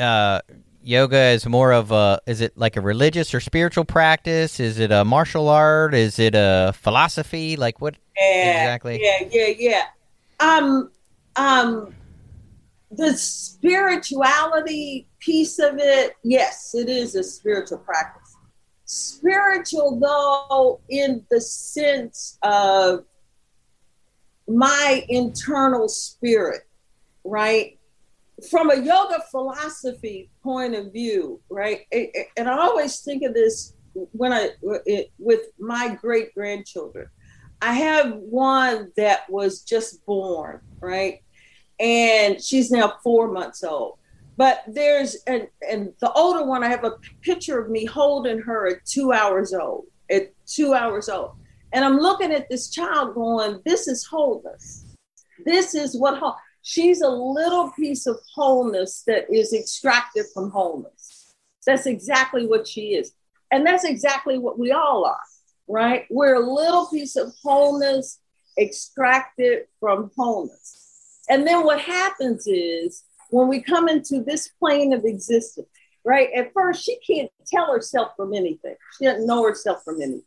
uh, 0.00 0.40
yoga 0.90 1.28
is 1.28 1.46
more 1.46 1.72
of 1.72 1.92
a 1.92 2.20
is 2.26 2.40
it 2.40 2.56
like 2.58 2.76
a 2.76 2.80
religious 2.80 3.32
or 3.32 3.40
spiritual 3.40 3.84
practice? 3.84 4.60
Is 4.60 4.78
it 4.78 4.90
a 4.90 5.04
martial 5.04 5.48
art? 5.48 5.94
Is 5.94 6.18
it 6.18 6.34
a 6.34 6.72
philosophy? 6.74 7.56
Like 7.56 7.80
what 7.80 7.96
Yeah, 8.18 8.62
Exactly. 8.62 9.00
Yeah, 9.02 9.28
yeah, 9.30 9.54
yeah. 9.58 9.84
Um, 10.40 10.90
um, 11.36 11.94
the 12.90 13.12
spirituality 13.12 15.06
piece 15.20 15.58
of 15.58 15.78
it, 15.78 16.16
yes, 16.24 16.74
it 16.74 16.88
is 16.88 17.14
a 17.14 17.22
spiritual 17.22 17.78
practice. 17.78 18.36
Spiritual, 18.84 20.00
though, 20.00 20.80
in 20.88 21.24
the 21.30 21.40
sense 21.40 22.38
of 22.42 23.04
my 24.48 25.04
internal 25.08 25.88
spirit, 25.88 26.62
right? 27.22 27.78
From 28.48 28.70
a 28.70 28.76
yoga 28.76 29.22
philosophy 29.30 30.30
point 30.42 30.74
of 30.74 30.92
view, 30.92 31.40
right? 31.50 31.80
And 32.36 32.48
I 32.48 32.58
always 32.58 33.00
think 33.00 33.22
of 33.22 33.34
this 33.34 33.74
when 33.92 34.32
I 34.32 34.50
with 35.18 35.40
my 35.58 35.94
great 36.00 36.32
grandchildren. 36.34 37.08
I 37.62 37.74
have 37.74 38.14
one 38.14 38.92
that 38.96 39.28
was 39.28 39.62
just 39.62 40.04
born, 40.06 40.60
right? 40.80 41.22
And 41.78 42.42
she's 42.42 42.70
now 42.70 42.94
four 43.02 43.30
months 43.30 43.62
old. 43.62 43.98
But 44.36 44.62
there's 44.66 45.16
and 45.26 45.48
and 45.68 45.92
the 46.00 46.10
older 46.12 46.44
one, 46.44 46.64
I 46.64 46.68
have 46.68 46.84
a 46.84 46.96
picture 47.20 47.58
of 47.58 47.70
me 47.70 47.84
holding 47.84 48.38
her 48.38 48.68
at 48.68 48.86
two 48.86 49.12
hours 49.12 49.52
old. 49.52 49.84
At 50.10 50.32
two 50.46 50.74
hours 50.74 51.08
old, 51.08 51.36
and 51.72 51.84
I'm 51.84 51.98
looking 51.98 52.32
at 52.32 52.48
this 52.48 52.70
child 52.70 53.14
going, 53.14 53.60
This 53.64 53.86
is 53.86 54.04
wholeness. 54.04 54.86
This 55.44 55.74
is 55.74 55.96
what 55.96 56.18
whole. 56.18 56.36
She's 56.62 57.00
a 57.00 57.08
little 57.08 57.70
piece 57.72 58.06
of 58.06 58.18
wholeness 58.34 59.02
that 59.06 59.32
is 59.32 59.52
extracted 59.52 60.26
from 60.34 60.50
wholeness. 60.50 61.34
That's 61.66 61.86
exactly 61.86 62.46
what 62.46 62.66
she 62.66 62.94
is. 62.94 63.12
And 63.50 63.66
that's 63.66 63.84
exactly 63.84 64.38
what 64.38 64.58
we 64.58 64.72
all 64.72 65.04
are, 65.04 65.20
right? 65.68 66.06
We're 66.10 66.34
a 66.34 66.54
little 66.54 66.86
piece 66.86 67.16
of 67.16 67.32
wholeness 67.42 68.20
extracted 68.58 69.64
from 69.78 70.10
wholeness. 70.16 71.22
And 71.28 71.46
then 71.46 71.64
what 71.64 71.80
happens 71.80 72.46
is 72.46 73.04
when 73.30 73.48
we 73.48 73.60
come 73.60 73.88
into 73.88 74.22
this 74.22 74.48
plane 74.48 74.92
of 74.92 75.04
existence, 75.04 75.68
right? 76.04 76.28
At 76.36 76.52
first, 76.52 76.84
she 76.84 76.98
can't 77.06 77.30
tell 77.46 77.72
herself 77.72 78.12
from 78.16 78.34
anything. 78.34 78.74
She 78.98 79.04
doesn't 79.04 79.26
know 79.26 79.44
herself 79.44 79.82
from 79.84 80.00
anything, 80.00 80.22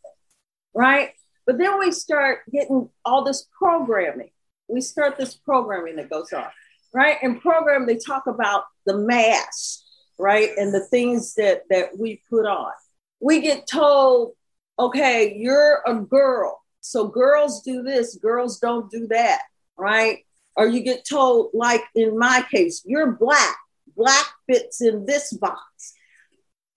right? 0.74 1.12
But 1.46 1.58
then 1.58 1.78
we 1.80 1.92
start 1.92 2.40
getting 2.52 2.90
all 3.04 3.24
this 3.24 3.48
programming. 3.58 4.32
We 4.68 4.82
start 4.82 5.18
this 5.18 5.36
programming 5.36 5.98
that 5.98 6.10
goes 6.10 6.32
on, 6.34 6.48
right? 6.94 7.18
In 7.22 7.40
program, 7.40 7.86
they 7.86 7.98
talk 7.98 8.28
about 8.28 8.64
the 8.86 8.98
mask, 8.98 9.82
right? 10.18 10.52
And 10.58 10.74
the 10.74 10.86
things 10.88 11.36
that 11.36 11.64
that 11.70 11.98
we 11.98 12.22
put 12.30 12.46
on. 12.46 12.72
We 13.20 13.42
get 13.42 13.68
told, 13.68 14.34
okay, 14.80 15.36
you're 15.36 15.82
a 15.86 15.96
girl. 15.96 16.62
So 16.82 17.08
girls 17.08 17.62
do 17.62 17.84
this, 17.84 18.18
girls 18.18 18.60
don't 18.60 18.92
do 18.92 19.08
that, 19.08 19.42
right? 19.78 20.20
Or 20.56 20.68
you 20.68 20.82
get 20.82 21.08
told, 21.08 21.52
like 21.54 21.84
in 21.96 22.18
my 22.18 22.46
case, 22.52 22.84
you're 22.86 23.14
black. 23.14 23.58
Black 23.96 24.26
fits 24.48 24.82
in 24.82 25.06
this 25.06 25.34
box. 25.34 25.94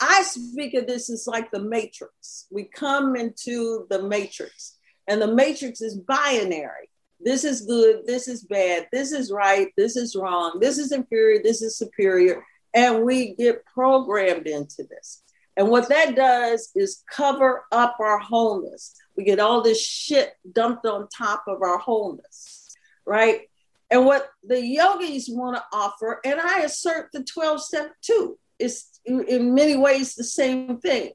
I 0.01 0.23
speak 0.23 0.75
of 0.75 0.87
this 0.87 1.09
as 1.11 1.27
like 1.27 1.51
the 1.51 1.61
matrix. 1.61 2.47
We 2.51 2.65
come 2.65 3.17
into 3.17 3.87
the 3.89 4.03
matrix, 4.03 4.77
and 5.09 5.21
the 5.21 5.35
matrix 5.35 5.81
is 5.81 5.97
binary. 5.97 6.91
This 7.21 7.45
is 7.45 7.63
good, 7.63 8.07
this 8.07 8.29
is 8.29 8.45
bad, 8.45 8.89
this 8.93 9.13
is 9.13 9.33
right, 9.33 9.69
this 9.77 9.97
is 9.97 10.15
wrong, 10.15 10.59
this 10.61 10.79
is 10.79 10.93
inferior, 10.93 11.43
this 11.43 11.63
is 11.63 11.79
superior. 11.79 12.45
And 12.75 13.05
we 13.05 13.35
get 13.35 13.65
programmed 13.65 14.47
into 14.47 14.85
this. 14.89 15.23
And 15.57 15.69
what 15.69 15.89
that 15.89 16.15
does 16.15 16.71
is 16.75 17.03
cover 17.11 17.65
up 17.73 17.97
our 17.99 18.19
wholeness. 18.19 18.95
We 19.17 19.25
get 19.25 19.41
all 19.41 19.63
this 19.63 19.83
shit 19.83 20.35
dumped 20.53 20.85
on 20.85 21.09
top 21.09 21.45
of 21.49 21.63
our 21.63 21.79
wholeness, 21.79 22.75
right? 23.07 23.43
And 23.91 24.05
what 24.05 24.29
the 24.45 24.61
yogis 24.61 25.29
want 25.31 25.57
to 25.57 25.65
offer, 25.73 26.21
and 26.25 26.39
I 26.39 26.61
assert 26.61 27.09
the 27.13 27.25
12 27.25 27.63
step 27.63 27.93
too, 28.03 28.39
is 28.59 28.85
in 29.07 29.55
many 29.55 29.77
ways 29.77 30.15
the 30.15 30.25
same 30.25 30.79
thing 30.79 31.13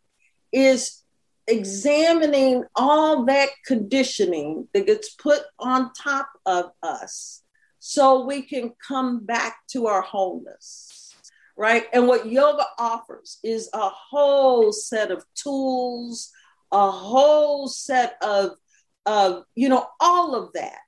is 0.52 1.01
examining 1.52 2.64
all 2.76 3.26
that 3.26 3.50
conditioning 3.66 4.68
that 4.74 4.88
gets 4.88 5.10
put 5.10 5.42
on 5.60 5.92
top 5.94 6.30
of 6.46 6.72
us 6.82 7.44
so 7.80 8.26
we 8.26 8.42
can 8.42 8.74
come 8.88 9.26
back 9.26 9.58
to 9.68 9.88
our 9.88 10.02
wholeness 10.02 10.98
right? 11.58 11.86
And 11.94 12.08
what 12.08 12.32
yoga 12.32 12.64
offers 12.80 13.38
is 13.44 13.70
a 13.74 13.90
whole 13.90 14.72
set 14.72 15.12
of 15.12 15.24
tools 15.36 16.32
a 16.72 16.90
whole 16.90 17.68
set 17.68 18.16
of 18.22 18.52
of 19.06 19.44
you 19.56 19.68
know 19.68 19.88
all 20.00 20.36
of 20.36 20.54
that 20.54 20.80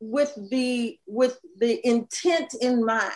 with 0.00 0.32
the 0.50 0.98
with 1.06 1.38
the 1.58 1.84
intent 1.86 2.54
in 2.60 2.84
mind 2.84 3.12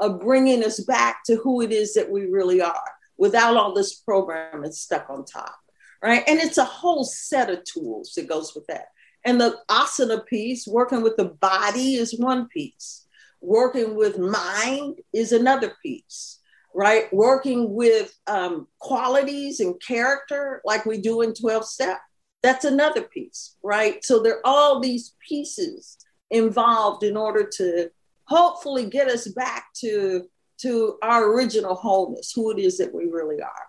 of 0.00 0.20
bringing 0.20 0.64
us 0.64 0.80
back 0.80 1.22
to 1.24 1.36
who 1.36 1.60
it 1.60 1.72
is 1.72 1.94
that 1.94 2.10
we 2.10 2.26
really 2.26 2.60
are 2.60 2.92
without 3.18 3.56
all 3.56 3.74
this 3.74 3.94
programming 3.94 4.72
stuck 4.72 5.08
on 5.10 5.24
top, 5.24 5.54
right? 6.02 6.24
And 6.26 6.40
it's 6.40 6.58
a 6.58 6.64
whole 6.64 7.04
set 7.04 7.50
of 7.50 7.64
tools 7.64 8.12
that 8.16 8.28
goes 8.28 8.54
with 8.54 8.66
that. 8.66 8.86
And 9.24 9.40
the 9.40 9.58
asana 9.70 10.26
piece, 10.26 10.66
working 10.66 11.02
with 11.02 11.16
the 11.16 11.26
body, 11.26 11.94
is 11.94 12.18
one 12.18 12.48
piece. 12.48 13.06
Working 13.40 13.94
with 13.94 14.18
mind 14.18 14.98
is 15.12 15.32
another 15.32 15.74
piece, 15.82 16.40
right? 16.74 17.12
Working 17.12 17.72
with 17.74 18.12
um, 18.26 18.66
qualities 18.80 19.60
and 19.60 19.80
character, 19.80 20.60
like 20.64 20.86
we 20.86 21.00
do 21.00 21.22
in 21.22 21.34
12 21.34 21.64
step, 21.64 21.98
that's 22.42 22.64
another 22.64 23.02
piece, 23.02 23.56
right? 23.62 24.04
So 24.04 24.20
there 24.20 24.38
are 24.38 24.46
all 24.46 24.80
these 24.80 25.14
pieces 25.28 25.98
involved 26.30 27.04
in 27.04 27.16
order 27.16 27.48
to 27.58 27.90
hopefully 28.24 28.86
get 28.86 29.08
us 29.08 29.28
back 29.28 29.66
to 29.76 30.24
to 30.58 30.96
our 31.02 31.32
original 31.32 31.74
wholeness, 31.74 32.32
who 32.32 32.52
it 32.52 32.58
is 32.60 32.78
that 32.78 32.94
we 32.94 33.06
really 33.06 33.42
are. 33.42 33.66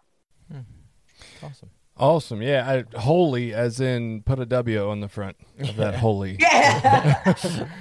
Hmm. 0.51 1.45
Awesome. 1.45 1.69
Awesome. 1.97 2.41
Yeah. 2.41 2.83
I, 2.93 2.97
holy, 2.99 3.53
as 3.53 3.79
in 3.79 4.23
put 4.23 4.39
a 4.39 4.45
W 4.45 4.89
on 4.89 4.99
the 4.99 5.09
front 5.09 5.37
of 5.59 5.75
that 5.77 5.95
holy. 5.95 6.37
Yeah. 6.39 7.35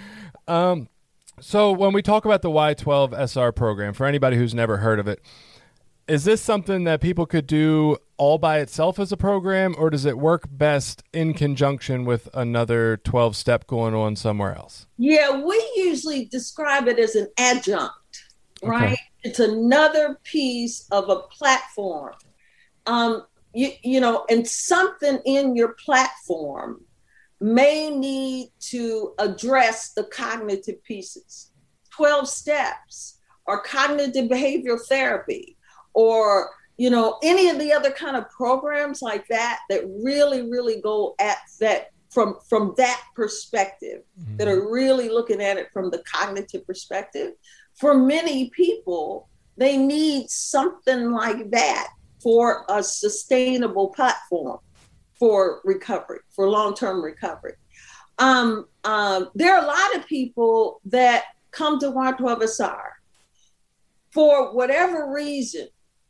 um, 0.49 0.89
so 1.41 1.73
when 1.73 1.93
we 1.93 2.03
talk 2.03 2.25
about 2.25 2.43
the 2.43 2.51
Y12 2.51 3.15
SR 3.29 3.53
program, 3.53 3.95
for 3.95 4.07
anybody 4.07 4.37
who's 4.37 4.55
never 4.55 4.79
heard 4.79 4.99
of 5.01 5.09
it, 5.09 5.21
is 6.09 6.25
this 6.25 6.41
something 6.41 6.85
that 6.85 7.01
people 7.01 7.27
could 7.27 7.47
do 7.47 7.97
all 8.17 8.39
by 8.39 8.59
itself 8.59 8.99
as 8.99 9.13
a 9.13 9.17
program, 9.17 9.75
or 9.79 9.91
does 9.91 10.05
it 10.05 10.19
work 10.19 10.45
best 10.51 11.03
in 11.13 11.33
conjunction 11.33 12.05
with 12.05 12.29
another 12.35 12.99
12 12.99 13.35
step 13.37 13.67
going 13.67 13.95
on 13.95 14.17
somewhere 14.17 14.55
else? 14.55 14.87
Yeah, 14.99 15.43
we 15.43 15.73
usually 15.77 16.27
describe 16.27 16.87
it 16.89 16.99
as 16.99 17.15
an 17.15 17.29
adjunct, 17.39 17.95
right? 18.63 18.93
Okay. 18.93 18.97
It's 19.25 19.41
another 19.41 20.19
piece 20.25 20.87
of 20.91 21.09
a 21.09 21.21
platform. 21.21 22.15
Um, 22.87 23.25
you, 23.55 23.71
you 23.83 24.01
know, 24.01 24.25
and 24.29 24.47
something 24.47 25.21
in 25.25 25.57
your 25.57 25.75
platform 25.75 26.83
may 27.41 27.91
need 27.91 28.51
to 28.61 29.15
address 29.19 29.93
the 29.93 30.05
cognitive 30.05 30.83
pieces. 30.85 31.51
12 31.97 32.29
steps 32.29 33.19
or 33.47 33.63
cognitive 33.63 34.31
behavioral 34.31 34.81
therapy 34.89 35.57
or 35.95 36.51
you 36.77 36.91
know 36.91 37.19
any 37.23 37.49
of 37.49 37.59
the 37.59 37.73
other 37.73 37.91
kind 37.91 38.17
of 38.17 38.29
programs 38.31 39.03
like 39.03 39.27
that 39.29 39.61
that 39.69 39.83
really 40.03 40.49
really 40.51 40.81
go 40.81 41.15
at 41.21 41.39
that 41.61 41.91
from 42.11 42.37
from 42.49 42.75
that 42.77 43.03
perspective 43.15 44.03
mm-hmm. 44.19 44.37
that 44.37 44.49
are 44.49 44.71
really 44.73 45.09
looking 45.09 45.43
at 45.43 45.59
it 45.59 45.69
from 45.73 45.91
the 45.91 46.03
cognitive 46.11 46.67
perspective 46.67 47.33
for 47.75 47.95
many 47.95 48.51
people 48.51 49.29
they 49.57 49.77
need 49.77 50.29
something 50.31 51.11
like 51.11 51.51
that 51.51 51.89
for 52.23 52.65
a 52.69 52.83
sustainable 52.83 53.89
platform 53.89 54.59
for 55.19 55.61
recovery 55.65 56.21
for 56.35 56.49
long-term 56.49 57.03
recovery 57.03 57.55
um, 58.19 58.67
um, 58.85 59.31
there 59.35 59.55
are 59.55 59.63
a 59.63 59.67
lot 59.67 59.97
of 59.97 60.07
people 60.07 60.81
that 60.85 61.25
come 61.51 61.79
to 61.81 61.91
Y12SR 61.91 62.91
for 64.11 64.55
whatever 64.55 65.13
reason 65.13 65.69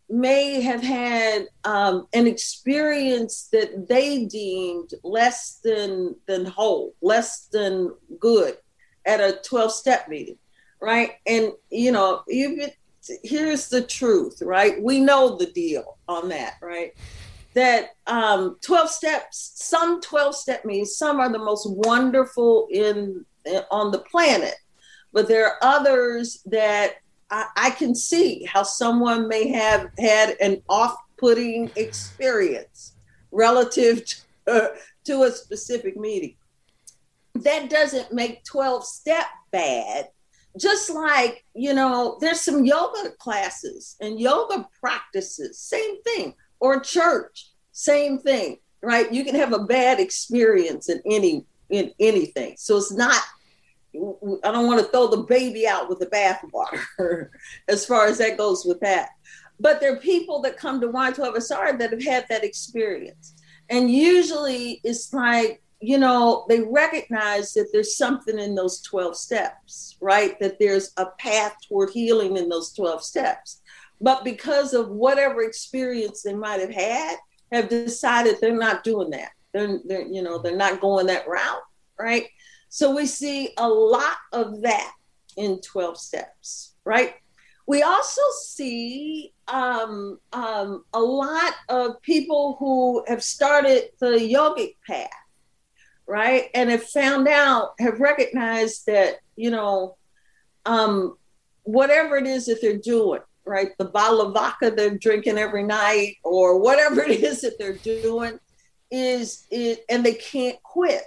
may 0.08 0.60
have 0.60 0.82
had 0.82 1.46
um, 1.64 2.06
an 2.12 2.26
experience 2.26 3.48
that 3.52 3.88
they 3.88 4.26
deemed 4.26 4.92
less 5.02 5.60
than 5.64 6.14
than 6.26 6.44
whole, 6.44 6.94
less 7.00 7.46
than 7.46 7.94
good 8.18 8.56
at 9.06 9.20
a 9.20 9.40
12 9.42 9.72
step 9.72 10.08
meeting, 10.08 10.38
right? 10.80 11.12
And 11.26 11.52
you 11.70 11.92
know, 11.92 12.22
even 12.28 12.70
here's 13.24 13.68
the 13.68 13.82
truth, 13.82 14.42
right? 14.42 14.80
We 14.82 15.00
know 15.00 15.36
the 15.36 15.46
deal 15.46 15.98
on 16.12 16.28
that, 16.28 16.54
right? 16.60 16.92
That 17.54 17.90
um, 18.06 18.56
12 18.62 18.90
steps, 18.90 19.52
some 19.54 20.00
12 20.00 20.34
step 20.34 20.64
meetings, 20.64 20.96
some 20.96 21.20
are 21.20 21.30
the 21.30 21.38
most 21.38 21.66
wonderful 21.68 22.68
in, 22.70 23.24
in 23.44 23.62
on 23.70 23.90
the 23.90 23.98
planet, 23.98 24.54
but 25.12 25.28
there 25.28 25.46
are 25.46 25.58
others 25.62 26.42
that 26.46 26.96
I, 27.30 27.46
I 27.56 27.70
can 27.70 27.94
see 27.94 28.44
how 28.44 28.62
someone 28.62 29.28
may 29.28 29.48
have 29.48 29.90
had 29.98 30.36
an 30.40 30.62
off-putting 30.68 31.70
experience 31.76 32.94
relative 33.32 34.04
to, 34.04 34.16
uh, 34.46 34.68
to 35.04 35.24
a 35.24 35.30
specific 35.30 35.96
meeting. 35.96 36.36
That 37.34 37.70
doesn't 37.70 38.12
make 38.12 38.44
12 38.44 38.84
step 38.84 39.26
bad 39.50 40.10
just 40.58 40.90
like, 40.90 41.44
you 41.54 41.74
know, 41.74 42.18
there's 42.20 42.40
some 42.40 42.64
yoga 42.64 43.10
classes 43.18 43.96
and 44.00 44.20
yoga 44.20 44.68
practices, 44.80 45.58
same 45.58 46.02
thing, 46.02 46.34
or 46.60 46.80
church, 46.80 47.50
same 47.72 48.18
thing, 48.18 48.58
right? 48.82 49.12
You 49.12 49.24
can 49.24 49.34
have 49.34 49.52
a 49.52 49.64
bad 49.64 50.00
experience 50.00 50.88
in 50.88 51.00
any 51.06 51.46
in 51.70 51.92
anything. 51.98 52.54
So 52.58 52.76
it's 52.76 52.92
not 52.92 53.22
I 53.94 54.52
don't 54.52 54.66
want 54.66 54.80
to 54.80 54.86
throw 54.86 55.08
the 55.08 55.24
baby 55.24 55.66
out 55.66 55.88
with 55.88 55.98
the 55.98 56.06
bathwater 56.06 57.28
as 57.68 57.84
far 57.84 58.06
as 58.06 58.18
that 58.18 58.38
goes 58.38 58.64
with 58.64 58.80
that. 58.80 59.10
But 59.60 59.80
there 59.80 59.92
are 59.92 59.98
people 59.98 60.40
that 60.42 60.56
come 60.56 60.80
to 60.80 60.88
Y12SR 60.88 61.78
that 61.78 61.90
have 61.90 62.02
had 62.02 62.26
that 62.28 62.42
experience. 62.42 63.34
And 63.68 63.90
usually 63.90 64.80
it's 64.82 65.12
like, 65.12 65.62
you 65.82 65.98
know, 65.98 66.46
they 66.48 66.60
recognize 66.60 67.52
that 67.54 67.68
there's 67.72 67.96
something 67.96 68.38
in 68.38 68.54
those 68.54 68.80
12 68.82 69.16
steps, 69.16 69.96
right? 70.00 70.38
That 70.38 70.58
there's 70.58 70.92
a 70.96 71.06
path 71.18 71.56
toward 71.68 71.90
healing 71.90 72.36
in 72.36 72.48
those 72.48 72.72
12 72.72 73.02
steps. 73.02 73.60
But 74.00 74.24
because 74.24 74.74
of 74.74 74.90
whatever 74.90 75.42
experience 75.42 76.22
they 76.22 76.34
might 76.34 76.60
have 76.60 76.72
had, 76.72 77.16
have 77.50 77.68
decided 77.68 78.36
they're 78.40 78.56
not 78.56 78.84
doing 78.84 79.10
that. 79.10 79.30
They're, 79.52 79.80
they're 79.84 80.06
you 80.06 80.22
know, 80.22 80.38
they're 80.38 80.56
not 80.56 80.80
going 80.80 81.06
that 81.06 81.28
route, 81.28 81.62
right? 81.98 82.28
So 82.68 82.94
we 82.94 83.06
see 83.06 83.50
a 83.58 83.68
lot 83.68 84.16
of 84.32 84.62
that 84.62 84.92
in 85.36 85.60
12 85.60 85.98
steps, 85.98 86.74
right? 86.84 87.14
We 87.66 87.82
also 87.82 88.22
see 88.40 89.32
um, 89.48 90.18
um, 90.32 90.84
a 90.92 91.00
lot 91.00 91.54
of 91.68 92.00
people 92.02 92.56
who 92.58 93.04
have 93.08 93.22
started 93.22 93.90
the 94.00 94.18
yogic 94.18 94.76
path, 94.86 95.10
right? 96.12 96.50
And 96.54 96.68
have 96.68 96.84
found 96.84 97.26
out, 97.26 97.72
have 97.78 97.98
recognized 97.98 98.84
that, 98.84 99.20
you 99.34 99.50
know, 99.50 99.96
um, 100.66 101.16
whatever 101.62 102.18
it 102.18 102.26
is 102.26 102.44
that 102.46 102.60
they're 102.60 102.76
doing, 102.76 103.22
right? 103.46 103.70
The 103.78 103.86
bottle 103.86 104.20
of 104.20 104.34
vodka 104.34 104.70
they're 104.70 104.98
drinking 104.98 105.38
every 105.38 105.62
night 105.62 106.16
or 106.22 106.58
whatever 106.58 107.00
it 107.00 107.22
is 107.22 107.40
that 107.40 107.58
they're 107.58 107.72
doing 107.72 108.38
is 108.90 109.46
it, 109.50 109.86
and 109.88 110.04
they 110.04 110.14
can't 110.14 110.62
quit 110.62 111.02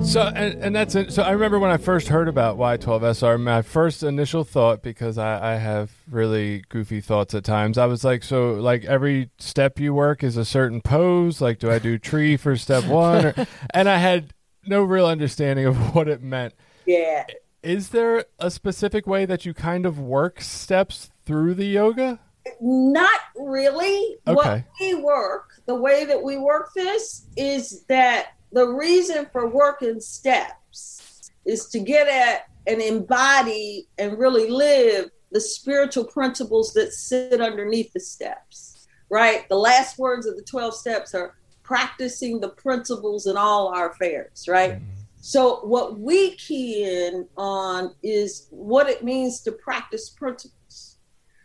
So 0.04 0.20
and, 0.22 0.62
and 0.62 0.76
that's 0.76 0.94
it. 0.94 1.12
So 1.12 1.22
I 1.22 1.30
remember 1.30 1.58
when 1.58 1.70
I 1.70 1.78
first 1.78 2.08
heard 2.08 2.28
about 2.28 2.58
Y12SR, 2.58 3.40
my 3.40 3.62
first 3.62 4.02
initial 4.02 4.44
thought, 4.44 4.82
because 4.82 5.16
I, 5.16 5.54
I 5.54 5.56
have 5.56 5.90
really 6.10 6.64
goofy 6.68 7.00
thoughts 7.00 7.34
at 7.34 7.44
times, 7.44 7.78
I 7.78 7.86
was 7.86 8.04
like, 8.04 8.22
so 8.22 8.54
like 8.54 8.84
every 8.84 9.30
step 9.38 9.80
you 9.80 9.94
work 9.94 10.22
is 10.22 10.36
a 10.36 10.44
certain 10.44 10.82
pose. 10.82 11.40
Like, 11.40 11.60
do 11.60 11.70
I 11.70 11.78
do 11.78 11.98
tree 11.98 12.36
for 12.36 12.56
step 12.56 12.84
one? 12.84 13.26
Or, 13.26 13.34
and 13.72 13.88
I 13.88 13.96
had 13.96 14.34
no 14.66 14.82
real 14.82 15.06
understanding 15.06 15.64
of 15.66 15.94
what 15.94 16.08
it 16.08 16.22
meant. 16.22 16.52
Yeah. 16.84 17.24
Is 17.62 17.90
there 17.90 18.26
a 18.38 18.50
specific 18.50 19.06
way 19.06 19.24
that 19.24 19.46
you 19.46 19.54
kind 19.54 19.86
of 19.86 19.98
work 19.98 20.40
steps 20.42 21.10
through 21.24 21.54
the 21.54 21.66
yoga? 21.66 22.20
Not 22.60 23.20
really. 23.36 24.18
Okay. 24.26 24.34
What 24.34 24.64
we 24.80 24.94
work, 24.94 25.52
the 25.66 25.76
way 25.76 26.04
that 26.04 26.22
we 26.22 26.38
work 26.38 26.74
this 26.74 27.26
is 27.36 27.84
that 27.84 28.32
the 28.52 28.68
reason 28.68 29.26
for 29.32 29.48
working 29.48 30.00
steps 30.00 31.30
is 31.44 31.66
to 31.68 31.80
get 31.80 32.08
at 32.08 32.48
and 32.66 32.80
embody 32.80 33.88
and 33.98 34.18
really 34.18 34.48
live 34.48 35.10
the 35.32 35.40
spiritual 35.40 36.04
principles 36.04 36.72
that 36.74 36.92
sit 36.92 37.40
underneath 37.40 37.92
the 37.92 38.00
steps, 38.00 38.86
right? 39.10 39.48
The 39.48 39.56
last 39.56 39.98
words 39.98 40.26
of 40.26 40.36
the 40.36 40.42
12 40.42 40.74
steps 40.74 41.14
are 41.14 41.34
practicing 41.62 42.40
the 42.40 42.50
principles 42.50 43.26
in 43.26 43.36
all 43.36 43.68
our 43.68 43.90
affairs, 43.90 44.46
right? 44.46 44.72
Mm-hmm. 44.72 44.84
So, 45.24 45.60
what 45.64 46.00
we 46.00 46.34
key 46.34 46.82
in 46.84 47.28
on 47.36 47.94
is 48.02 48.48
what 48.50 48.88
it 48.88 49.04
means 49.04 49.40
to 49.42 49.52
practice 49.52 50.10
principles, 50.10 50.98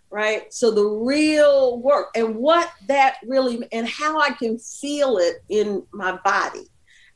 right? 0.10 0.52
So, 0.52 0.72
the 0.72 0.84
real 0.84 1.80
work 1.80 2.08
and 2.16 2.36
what 2.36 2.72
that 2.88 3.18
really 3.26 3.68
and 3.72 3.88
how 3.88 4.20
I 4.20 4.32
can 4.32 4.58
feel 4.58 5.18
it 5.18 5.38
in 5.50 5.84
my 5.92 6.18
body 6.26 6.68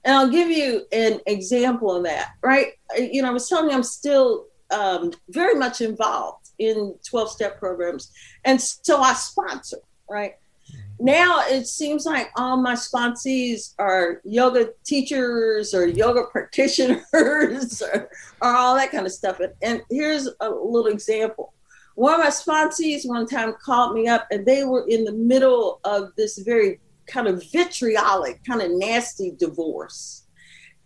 and 0.04 0.16
I'll 0.16 0.30
give 0.30 0.50
you 0.50 0.86
an 0.92 1.20
example 1.28 1.96
of 1.96 2.04
that, 2.04 2.32
right? 2.42 2.74
You 2.98 3.22
know, 3.22 3.30
I 3.30 3.32
was 3.32 3.48
telling 3.48 3.70
you 3.70 3.76
I'm 3.76 3.84
still 3.84 4.48
um, 4.72 5.12
very 5.30 5.56
much 5.56 5.82
involved 5.82 6.50
in 6.60 6.96
12 7.08 7.32
step 7.32 7.60
programs. 7.60 8.12
And 8.46 8.60
so 8.62 9.02
I 9.02 9.14
sponsor, 9.14 9.78
right? 10.10 10.34
Mm-hmm. 10.72 11.06
Now 11.06 11.42
it 11.48 11.68
seems 11.68 12.06
like 12.06 12.32
all 12.36 12.58
my 12.58 12.74
sponsees 12.74 13.74
are 13.78 14.22
yoga 14.24 14.70
teachers 14.86 15.74
or 15.74 15.88
yoga 15.88 16.24
practitioners 16.32 17.82
or, 17.94 18.10
or 18.42 18.56
all 18.56 18.76
that 18.76 18.92
kind 18.92 19.06
of 19.06 19.12
stuff. 19.12 19.40
And, 19.40 19.54
and 19.62 19.82
here's 19.90 20.28
a 20.40 20.50
little 20.50 20.88
example. 20.88 21.54
One 21.96 22.14
of 22.14 22.20
my 22.22 22.28
sponsees 22.28 23.08
one 23.08 23.28
time 23.28 23.54
called 23.64 23.94
me 23.94 24.08
up 24.08 24.26
and 24.32 24.46
they 24.46 24.64
were 24.64 24.88
in 24.88 25.04
the 25.04 25.12
middle 25.12 25.80
of 25.84 26.12
this 26.16 26.40
very 26.40 26.80
kind 27.08 27.28
of 27.28 27.44
vitriolic, 27.52 28.44
kind 28.44 28.62
of 28.62 28.72
nasty 28.72 29.32
divorce. 29.38 30.28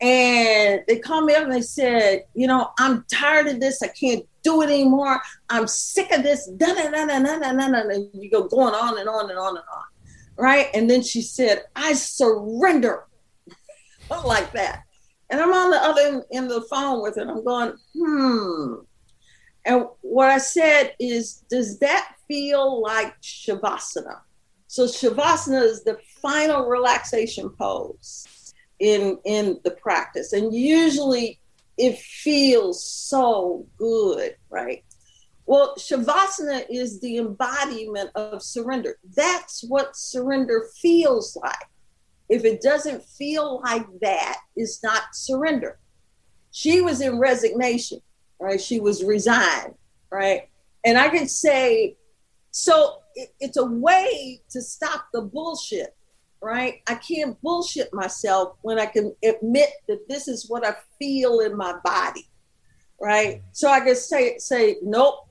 And 0.01 0.82
they 0.88 0.99
called 0.99 1.25
me 1.25 1.36
up 1.36 1.43
and 1.43 1.54
they 1.54 1.62
said, 1.62 2.25
you 2.34 2.47
know, 2.47 2.71
I'm 2.78 3.06
tired 3.12 3.47
of 3.47 3.60
this. 3.60 3.82
I 3.82 3.88
can't 3.88 4.25
do 4.43 4.62
it 4.62 4.69
anymore. 4.69 5.21
I'm 5.49 5.67
sick 5.67 6.12
of 6.12 6.23
this. 6.23 6.47
And 6.47 6.60
you 8.13 8.30
go 8.30 8.48
going 8.48 8.75
on 8.75 9.00
and 9.00 9.08
on 9.08 9.29
and 9.29 9.39
on 9.39 9.58
and 9.58 9.65
on. 9.73 9.83
Right. 10.37 10.67
And 10.73 10.89
then 10.89 11.02
she 11.02 11.21
said, 11.21 11.63
I 11.75 11.94
surrender. 11.94 13.06
like 14.25 14.52
that. 14.54 14.83
And 15.29 15.42
I'm 15.42 15.54
on 15.54 15.71
the 15.71 15.77
other 15.77 16.02
end, 16.02 16.23
end 16.31 16.52
of 16.52 16.62
the 16.62 16.67
phone 16.67 17.02
with 17.02 17.15
her. 17.15 17.23
I'm 17.23 17.44
going, 17.44 17.73
hmm. 17.98 18.75
And 19.65 19.85
what 20.02 20.29
I 20.29 20.37
said 20.37 20.94
is, 21.00 21.44
does 21.50 21.79
that 21.79 22.15
feel 22.27 22.81
like 22.81 23.19
Shavasana? 23.21 24.19
So 24.67 24.85
Shavasana 24.85 25.63
is 25.63 25.83
the 25.83 25.98
final 26.26 26.65
relaxation 26.65 27.50
pose 27.50 28.54
in 28.80 29.17
in 29.26 29.60
the 29.63 29.71
practice, 29.71 30.34
and 30.34 30.54
usually 30.54 31.40
it 31.78 31.98
feels 32.00 32.86
so 32.86 33.65
good, 33.78 34.36
right? 34.50 34.84
Well, 35.46 35.76
Shavasana 35.78 36.65
is 36.69 37.00
the 37.02 37.17
embodiment 37.17 38.10
of 38.15 38.42
surrender. 38.42 38.98
That's 39.15 39.63
what 39.63 39.96
surrender 39.96 40.67
feels 40.82 41.36
like. 41.36 41.67
If 42.30 42.46
it 42.46 42.62
doesn't 42.62 43.04
feel 43.04 43.62
like 43.63 43.86
that, 44.02 44.38
it's 44.56 44.82
not 44.84 45.04
surrender. 45.13 45.78
she 46.52 46.82
was 46.82 47.02
in 47.02 47.19
resignation, 47.19 48.00
right? 48.40 48.60
She 48.62 48.80
was 48.80 49.04
resigned, 49.04 49.76
right? 50.10 50.50
And 50.86 50.98
I 50.98 51.10
could 51.10 51.30
say, 51.30 51.98
so 52.52 53.00
it, 53.15 53.30
it's 53.42 53.58
a 53.58 53.65
way 53.65 54.42
to 54.52 54.62
stop 54.62 55.08
the 55.13 55.21
bullshit, 55.21 55.94
right? 56.46 56.83
I 56.85 56.93
can't 56.93 57.41
bullshit 57.41 57.91
myself 57.91 58.56
when 58.62 58.77
I 58.77 58.85
can 58.85 59.15
admit 59.23 59.69
that 59.87 60.08
this 60.08 60.27
is 60.27 60.48
what 60.48 60.63
I 60.63 60.75
feel 61.00 61.39
in 61.39 61.58
my 61.58 61.73
body, 61.83 62.29
right? 63.02 63.41
So 63.52 63.67
I 63.67 63.79
can 63.79 63.96
say, 63.96 64.37
say, 64.37 64.77
nope, 64.83 65.27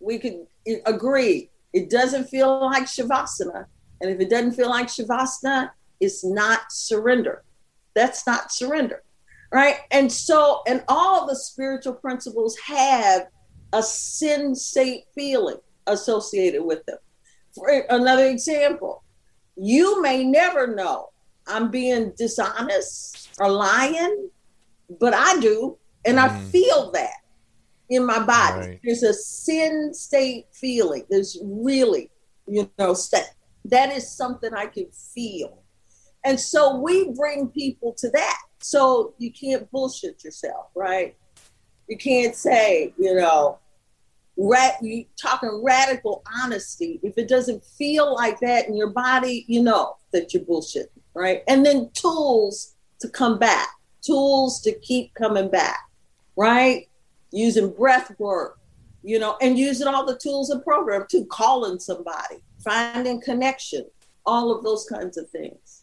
we 0.00 0.18
could 0.18 0.48
agree. 0.84 1.48
It 1.72 1.90
doesn't 1.90 2.28
feel 2.28 2.60
like 2.60 2.86
Shavasana. 2.86 3.66
And 4.00 4.10
if 4.10 4.18
it 4.18 4.30
doesn't 4.30 4.54
feel 4.54 4.68
like 4.68 4.88
Shavasana, 4.88 5.70
it's 6.00 6.24
not 6.24 6.72
surrender. 6.72 7.44
That's 7.94 8.26
not 8.26 8.50
surrender, 8.50 9.04
right? 9.52 9.76
And 9.92 10.10
so, 10.10 10.62
and 10.66 10.82
all 10.88 11.28
the 11.28 11.36
spiritual 11.36 11.94
principles 11.94 12.58
have 12.66 13.28
a 13.72 13.78
sensate 13.78 15.04
feeling 15.14 15.58
associated 15.86 16.64
with 16.64 16.84
them. 16.86 16.98
For 17.54 17.68
another 17.90 18.26
example, 18.26 19.04
you 19.60 20.00
may 20.02 20.24
never 20.24 20.66
know 20.74 21.10
I'm 21.46 21.70
being 21.70 22.12
dishonest 22.16 23.30
or 23.40 23.50
lying, 23.50 24.30
but 25.00 25.14
I 25.14 25.38
do. 25.40 25.78
And 26.04 26.18
mm. 26.18 26.22
I 26.22 26.38
feel 26.50 26.90
that 26.92 27.14
in 27.88 28.04
my 28.04 28.24
body. 28.24 28.66
Right. 28.66 28.80
There's 28.84 29.02
a 29.02 29.12
sensate 29.12 30.44
feeling. 30.52 31.04
There's 31.08 31.38
really, 31.42 32.10
you 32.46 32.70
know, 32.78 32.94
that 33.64 33.92
is 33.92 34.10
something 34.10 34.52
I 34.54 34.66
can 34.66 34.86
feel. 35.14 35.62
And 36.24 36.38
so 36.38 36.76
we 36.76 37.10
bring 37.12 37.48
people 37.48 37.94
to 37.98 38.10
that. 38.10 38.38
So 38.60 39.14
you 39.18 39.32
can't 39.32 39.70
bullshit 39.70 40.24
yourself, 40.24 40.66
right? 40.74 41.16
You 41.88 41.96
can't 41.96 42.34
say, 42.34 42.92
you 42.98 43.14
know, 43.14 43.58
rat 44.38 44.80
talking 45.20 45.62
radical 45.64 46.22
honesty. 46.42 47.00
If 47.02 47.18
it 47.18 47.28
doesn't 47.28 47.64
feel 47.64 48.14
like 48.14 48.38
that 48.40 48.68
in 48.68 48.76
your 48.76 48.90
body, 48.90 49.44
you 49.48 49.62
know 49.62 49.96
that 50.12 50.32
you're 50.32 50.44
bullshitting, 50.44 50.86
right? 51.12 51.42
And 51.48 51.66
then 51.66 51.90
tools 51.92 52.76
to 53.00 53.08
come 53.08 53.38
back, 53.38 53.68
tools 54.00 54.60
to 54.62 54.72
keep 54.78 55.12
coming 55.14 55.50
back, 55.50 55.80
right? 56.36 56.88
Using 57.32 57.70
breath 57.70 58.14
work, 58.18 58.58
you 59.02 59.18
know, 59.18 59.36
and 59.40 59.58
using 59.58 59.88
all 59.88 60.06
the 60.06 60.16
tools 60.16 60.50
and 60.50 60.62
program 60.62 61.06
to 61.10 61.24
calling 61.26 61.80
somebody, 61.80 62.36
finding 62.62 63.20
connection, 63.20 63.86
all 64.24 64.56
of 64.56 64.62
those 64.62 64.86
kinds 64.86 65.18
of 65.18 65.28
things. 65.30 65.77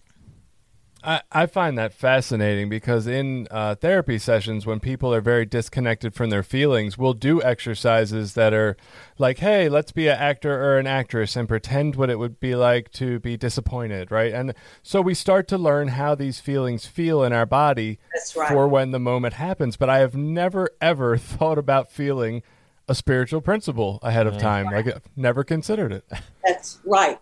I, 1.06 1.22
I 1.32 1.46
find 1.46 1.78
that 1.78 1.94
fascinating 1.94 2.68
because 2.68 3.06
in 3.06 3.48
uh, 3.52 3.76
therapy 3.76 4.18
sessions, 4.18 4.66
when 4.66 4.80
people 4.80 5.14
are 5.14 5.22
very 5.22 5.46
disconnected 5.46 6.16
from 6.16 6.32
their 6.32 6.42
feelings, 6.42 6.98
we'll 6.98 7.14
do 7.14 7.42
exercises 7.44 8.34
that 8.34 8.54
are 8.54 8.76
like, 9.20 9.38
hey, 9.38 9.70
let's 9.70 9.92
be 9.92 10.08
an 10.08 10.18
actor 10.18 10.52
or 10.52 10.80
an 10.80 10.88
actress 10.88 11.36
and 11.36 11.48
pretend 11.48 11.96
what 11.96 12.10
it 12.10 12.18
would 12.18 12.40
be 12.40 12.56
like 12.56 12.92
to 12.94 13.20
be 13.20 13.38
disappointed, 13.38 14.10
right? 14.10 14.34
And 14.34 14.56
so 14.82 15.00
we 15.00 15.14
start 15.14 15.48
to 15.50 15.58
learn 15.58 15.90
how 15.90 16.16
these 16.16 16.40
feelings 16.40 16.88
feel 16.88 17.24
in 17.24 17.32
our 17.32 17.46
body 17.46 18.00
right. 18.36 18.50
for 18.50 18.68
when 18.68 18.90
the 18.90 19.00
moment 19.00 19.36
happens. 19.36 19.78
But 19.78 19.90
I 19.90 20.00
have 20.00 20.16
never, 20.16 20.72
ever 20.82 21.18
thought 21.18 21.60
about 21.60 21.92
feeling 21.92 22.42
a 22.88 22.96
spiritual 22.96 23.42
principle 23.42 24.00
ahead 24.02 24.26
of 24.26 24.38
time. 24.38 24.70
Right. 24.70 24.86
Like, 24.86 25.04
never 25.16 25.44
considered 25.44 25.92
it. 25.92 26.06
That's 26.44 26.80
right. 26.84 27.20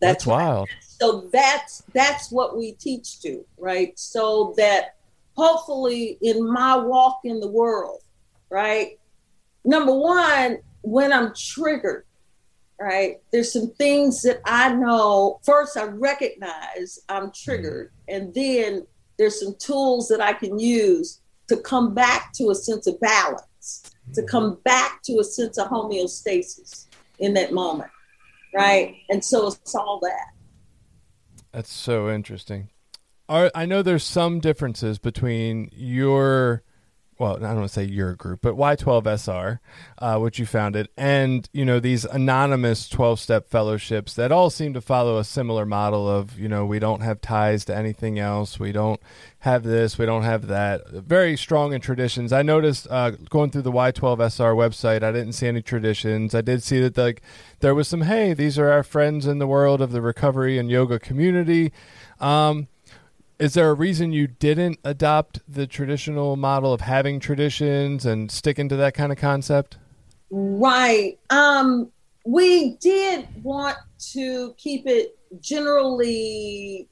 That's, 0.00 0.24
That's 0.24 0.26
wild. 0.26 0.68
So 1.02 1.28
that's 1.32 1.82
that's 1.92 2.30
what 2.30 2.56
we 2.56 2.74
teach 2.74 3.18
to, 3.22 3.44
right? 3.58 3.98
So 3.98 4.54
that 4.56 4.94
hopefully 5.36 6.16
in 6.22 6.48
my 6.48 6.76
walk 6.76 7.22
in 7.24 7.40
the 7.40 7.48
world, 7.48 8.02
right? 8.50 9.00
Number 9.64 9.92
one, 9.92 10.58
when 10.82 11.12
I'm 11.12 11.34
triggered, 11.34 12.04
right? 12.78 13.16
There's 13.32 13.52
some 13.52 13.72
things 13.72 14.22
that 14.22 14.42
I 14.44 14.74
know. 14.74 15.40
First, 15.42 15.76
I 15.76 15.86
recognize 15.86 17.00
I'm 17.08 17.32
triggered, 17.32 17.90
and 18.06 18.32
then 18.32 18.86
there's 19.18 19.40
some 19.40 19.56
tools 19.58 20.06
that 20.06 20.20
I 20.20 20.34
can 20.34 20.56
use 20.56 21.20
to 21.48 21.56
come 21.56 21.94
back 21.94 22.32
to 22.34 22.50
a 22.50 22.54
sense 22.54 22.86
of 22.86 23.00
balance, 23.00 23.90
to 24.14 24.22
come 24.22 24.60
back 24.62 25.02
to 25.06 25.18
a 25.18 25.24
sense 25.24 25.58
of 25.58 25.66
homeostasis 25.66 26.86
in 27.18 27.34
that 27.34 27.52
moment 27.52 27.90
right? 28.54 28.96
And 29.08 29.24
so 29.24 29.48
it's 29.48 29.74
all 29.74 29.98
that. 30.02 30.31
That's 31.52 31.72
so 31.72 32.10
interesting. 32.10 32.70
Are, 33.28 33.50
I 33.54 33.66
know 33.66 33.82
there's 33.82 34.04
some 34.04 34.40
differences 34.40 34.98
between 34.98 35.70
your 35.72 36.62
well, 37.22 37.36
I 37.36 37.38
don't 37.38 37.58
want 37.58 37.68
to 37.68 37.72
say 37.72 37.84
your 37.84 38.16
group, 38.16 38.40
but 38.42 38.56
Y12SR, 38.56 39.60
uh, 39.98 40.18
which 40.18 40.40
you 40.40 40.44
founded, 40.44 40.88
and 40.96 41.48
you 41.52 41.64
know 41.64 41.78
these 41.78 42.04
anonymous 42.04 42.88
12-step 42.88 43.48
fellowships 43.48 44.14
that 44.14 44.32
all 44.32 44.50
seem 44.50 44.74
to 44.74 44.80
follow 44.80 45.18
a 45.18 45.24
similar 45.24 45.64
model 45.64 46.10
of 46.10 46.36
you 46.36 46.48
know 46.48 46.66
we 46.66 46.80
don't 46.80 47.00
have 47.00 47.20
ties 47.20 47.64
to 47.66 47.76
anything 47.76 48.18
else, 48.18 48.58
we 48.58 48.72
don't 48.72 49.00
have 49.38 49.62
this, 49.62 49.98
we 49.98 50.04
don't 50.04 50.24
have 50.24 50.48
that. 50.48 50.88
Very 50.90 51.36
strong 51.36 51.72
in 51.72 51.80
traditions. 51.80 52.32
I 52.32 52.42
noticed 52.42 52.88
uh, 52.90 53.10
going 53.30 53.52
through 53.52 53.62
the 53.62 53.70
Y12SR 53.70 54.56
website, 54.56 55.04
I 55.04 55.12
didn't 55.12 55.34
see 55.34 55.46
any 55.46 55.62
traditions. 55.62 56.34
I 56.34 56.40
did 56.40 56.64
see 56.64 56.80
that 56.80 56.98
like 56.98 57.22
there 57.60 57.74
was 57.74 57.86
some 57.86 58.02
hey, 58.02 58.34
these 58.34 58.58
are 58.58 58.68
our 58.68 58.82
friends 58.82 59.26
in 59.28 59.38
the 59.38 59.46
world 59.46 59.80
of 59.80 59.92
the 59.92 60.02
recovery 60.02 60.58
and 60.58 60.68
yoga 60.68 60.98
community. 60.98 61.72
Um, 62.18 62.66
is 63.42 63.54
there 63.54 63.68
a 63.70 63.74
reason 63.74 64.12
you 64.12 64.28
didn't 64.28 64.78
adopt 64.84 65.40
the 65.52 65.66
traditional 65.66 66.36
model 66.36 66.72
of 66.72 66.80
having 66.80 67.18
traditions 67.18 68.06
and 68.06 68.30
sticking 68.30 68.68
to 68.68 68.76
that 68.76 68.94
kind 68.94 69.10
of 69.10 69.18
concept? 69.18 69.78
Right. 70.30 71.18
Um, 71.28 71.90
we 72.24 72.76
did 72.76 73.26
want 73.42 73.76
to 74.12 74.54
keep 74.58 74.86
it 74.86 75.18
generally 75.40 76.88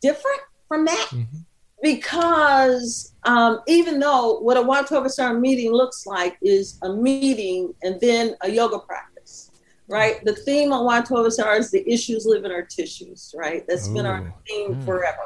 different 0.00 0.42
from 0.68 0.84
that 0.84 1.08
mm-hmm. 1.10 1.38
because 1.82 3.12
um, 3.24 3.58
even 3.66 3.98
though 3.98 4.38
what 4.38 4.56
a 4.56 4.62
Y12SR 4.62 5.40
meeting 5.40 5.72
looks 5.72 6.06
like 6.06 6.36
is 6.40 6.78
a 6.82 6.92
meeting 6.92 7.74
and 7.82 8.00
then 8.00 8.36
a 8.42 8.48
yoga 8.48 8.78
practice, 8.78 9.50
right? 9.88 10.24
The 10.24 10.36
theme 10.36 10.72
on 10.72 10.86
Y12SR 11.02 11.58
is 11.58 11.72
the 11.72 11.84
issues 11.92 12.26
live 12.26 12.44
in 12.44 12.52
our 12.52 12.62
tissues, 12.62 13.34
right? 13.36 13.64
That's 13.66 13.88
Ooh. 13.88 13.94
been 13.94 14.06
our 14.06 14.32
theme 14.46 14.76
mm. 14.76 14.84
forever 14.84 15.18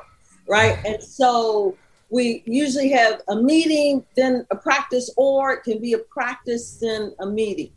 right? 0.48 0.78
And 0.84 1.02
so 1.02 1.76
we 2.10 2.42
usually 2.46 2.90
have 2.90 3.20
a 3.28 3.36
meeting, 3.36 4.04
then 4.16 4.46
a 4.50 4.56
practice, 4.56 5.12
or 5.16 5.52
it 5.52 5.62
can 5.62 5.80
be 5.80 5.92
a 5.92 5.98
practice, 5.98 6.78
then 6.80 7.14
a 7.20 7.26
meeting. 7.26 7.72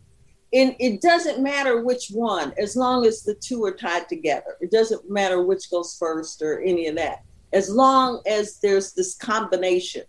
And 0.53 0.75
it 0.79 1.01
doesn't 1.01 1.41
matter 1.41 1.81
which 1.81 2.09
one, 2.11 2.53
as 2.57 2.75
long 2.75 3.05
as 3.05 3.23
the 3.23 3.35
two 3.35 3.63
are 3.65 3.73
tied 3.73 4.09
together. 4.09 4.57
It 4.59 4.71
doesn't 4.71 5.09
matter 5.09 5.43
which 5.43 5.69
goes 5.69 5.95
first 5.97 6.41
or 6.41 6.61
any 6.61 6.87
of 6.87 6.95
that. 6.95 7.23
As 7.53 7.69
long 7.69 8.21
as 8.25 8.59
there's 8.59 8.93
this 8.93 9.15
combination 9.15 10.03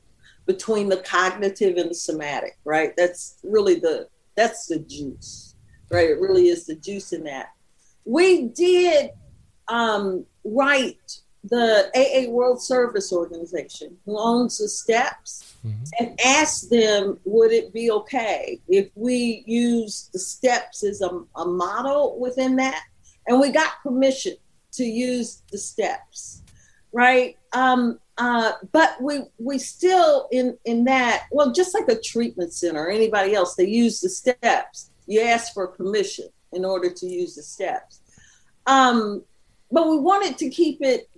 between 0.47 0.89
the 0.89 0.99
cognitive 0.99 1.77
and 1.77 1.91
the 1.91 1.95
somatic, 1.95 2.59
right? 2.65 2.93
That's 2.97 3.39
really 3.43 3.77
the 3.77 4.09
that's 4.35 4.67
the 4.67 4.79
juice, 4.79 5.55
right? 5.91 6.09
It 6.09 6.21
really 6.21 6.49
is 6.49 6.67
the 6.67 6.75
juice 6.77 7.13
in 7.13 7.25
that. 7.25 7.51
We 8.05 8.49
did 8.49 9.11
um, 9.69 10.25
write 10.45 11.21
the 11.45 11.91
AA 11.95 12.31
World 12.31 12.63
Service 12.63 13.13
Organization, 13.13 13.97
who 14.05 14.19
owns 14.19 14.59
the 14.59 14.69
steps, 14.69 15.57
mm-hmm. 15.67 15.83
and 15.99 16.21
asked 16.25 16.71
them, 16.71 17.19
would 17.25 17.53
it 17.53 17.73
be 17.73 17.91
okay 17.91 18.61
if 18.69 18.91
we 18.95 19.43
use 19.47 20.09
the 20.13 20.19
steps 20.19 20.85
as 20.85 21.01
a, 21.01 21.11
a 21.37 21.45
model 21.45 22.19
within 22.21 22.57
that? 22.57 22.85
And 23.27 23.41
we 23.41 23.51
got 23.51 23.83
permission 23.83 24.35
to 24.73 24.85
use 24.85 25.43
the 25.51 25.59
steps, 25.59 26.43
right? 26.93 27.37
Um, 27.53 27.99
uh, 28.19 28.53
but 28.73 29.01
we 29.01 29.23
we 29.39 29.59
still 29.59 30.29
in 30.31 30.57
in 30.65 30.85
that 30.85 31.25
well, 31.31 31.53
just 31.53 31.75
like 31.75 31.89
a 31.89 31.99
treatment 31.99 32.53
center 32.53 32.85
or 32.85 32.91
anybody 32.91 33.35
else, 33.35 33.55
they 33.55 33.67
use 33.67 34.01
the 34.01 34.09
steps. 34.09 34.91
You 35.07 35.23
ask 35.23 35.55
for 35.55 35.67
permission 35.69 36.27
in 36.53 36.65
order 36.65 36.91
to 36.91 37.07
use 37.07 37.35
the 37.35 37.43
steps. 37.43 38.01
Um, 38.67 39.25
but 39.71 39.89
we 39.89 39.97
wanted 39.97 40.37
to 40.39 40.51
keep 40.51 40.83
it 40.83 41.09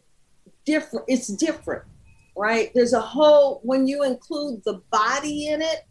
different. 0.64 1.06
It's 1.08 1.28
different, 1.28 1.84
right? 2.36 2.70
There's 2.74 2.92
a 2.92 3.00
whole 3.00 3.60
when 3.62 3.86
you 3.86 4.02
include 4.04 4.62
the 4.64 4.82
body 4.90 5.48
in 5.48 5.62
it. 5.62 5.86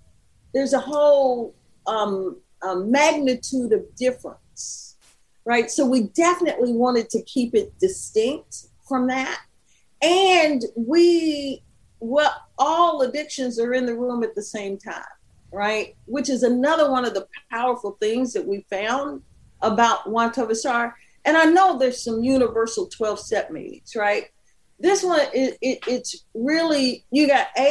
There's 0.53 0.73
a 0.73 0.79
whole 0.79 1.55
um, 1.87 2.37
a 2.61 2.75
magnitude 2.75 3.73
of 3.73 3.83
difference, 3.95 4.97
right? 5.45 5.69
So 5.69 5.85
we 5.85 6.03
definitely 6.09 6.73
wanted 6.73 7.09
to 7.09 7.21
keep 7.23 7.55
it 7.55 7.77
distinct 7.79 8.67
from 8.87 9.07
that, 9.07 9.41
and 10.01 10.63
we 10.75 11.63
well 11.99 12.35
all 12.57 13.01
addictions 13.01 13.59
are 13.59 13.73
in 13.73 13.85
the 13.85 13.95
room 13.95 14.23
at 14.23 14.35
the 14.35 14.41
same 14.41 14.77
time, 14.77 15.03
right? 15.51 15.95
Which 16.05 16.29
is 16.29 16.43
another 16.43 16.91
one 16.91 17.05
of 17.05 17.13
the 17.13 17.27
powerful 17.49 17.97
things 17.99 18.33
that 18.33 18.45
we 18.45 18.65
found 18.69 19.21
about 19.61 20.05
Y12SR. 20.05 20.93
And 21.25 21.37
I 21.37 21.45
know 21.45 21.77
there's 21.77 22.03
some 22.03 22.21
universal 22.21 22.87
12 22.87 23.19
step 23.19 23.49
meetings, 23.49 23.95
right? 23.95 24.25
This 24.83 25.01
one 25.01 25.21
it, 25.33 25.57
it, 25.61 25.79
it's 25.87 26.25
really 26.33 27.05
you 27.09 27.25
got 27.25 27.47
A 27.57 27.61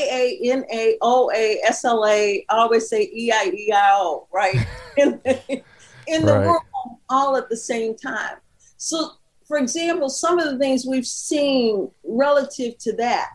A 0.45 0.51
N 0.51 0.65
A 0.73 0.97
O 1.03 1.31
A 1.31 1.61
S 1.63 1.85
L 1.85 2.05
A. 2.07 2.45
I 2.49 2.57
always 2.57 2.89
say 2.89 3.03
E 3.15 3.31
I 3.31 3.53
E 3.55 3.71
I 3.71 3.91
O, 3.93 4.27
right? 4.33 4.57
in 4.97 5.21
the, 5.23 5.63
in 6.07 6.25
the 6.25 6.33
Right. 6.33 6.47
room 6.47 6.99
all 7.11 7.37
at 7.37 7.51
the 7.51 7.57
same 7.57 7.97
time. 7.97 8.37
So, 8.79 9.11
for 9.47 9.59
example, 9.59 10.09
some 10.09 10.39
of 10.39 10.51
the 10.51 10.59
things 10.59 10.87
we've 10.87 11.07
seen 11.07 11.91
relative 12.03 12.79
to 12.79 12.97
that. 12.97 13.29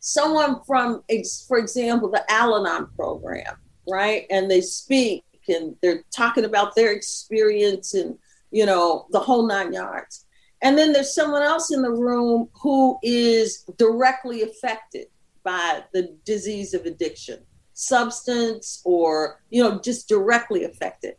Someone 0.00 0.62
from, 0.66 1.02
for 1.46 1.58
example, 1.58 2.10
the 2.10 2.24
Al-Anon 2.32 2.88
program, 2.96 3.56
right? 3.86 4.24
And 4.30 4.50
they 4.50 4.62
speak 4.62 5.24
and 5.48 5.76
they're 5.82 6.04
talking 6.14 6.44
about 6.44 6.74
their 6.74 6.92
experience 6.92 7.92
and 7.94 8.18
you 8.50 8.64
know 8.64 9.06
the 9.10 9.20
whole 9.20 9.46
nine 9.46 9.72
yards 9.72 10.26
and 10.62 10.76
then 10.76 10.92
there's 10.92 11.14
someone 11.14 11.42
else 11.42 11.72
in 11.72 11.82
the 11.82 11.90
room 11.90 12.48
who 12.52 12.98
is 13.02 13.64
directly 13.76 14.42
affected 14.42 15.06
by 15.44 15.82
the 15.92 16.16
disease 16.24 16.74
of 16.74 16.84
addiction 16.84 17.38
substance 17.78 18.82
or 18.84 19.40
you 19.50 19.62
know 19.62 19.80
just 19.80 20.08
directly 20.08 20.64
affected. 20.64 21.14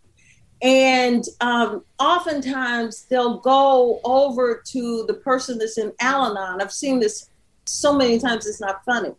And 0.62 1.24
um, 1.40 1.86
oftentimes 2.00 3.06
they'll 3.06 3.40
go 3.40 4.02
over 4.04 4.62
to 4.68 5.06
the 5.08 5.14
person 5.14 5.58
that's 5.58 5.78
in 5.78 5.94
al-anon. 6.02 6.62
I've 6.62 6.74
seen 6.74 7.00
this 7.00 7.30
so 7.64 7.96
many 7.96 8.20
times 8.20 8.46
it's 8.46 8.60
not 8.60 8.84
funny. 8.84 9.14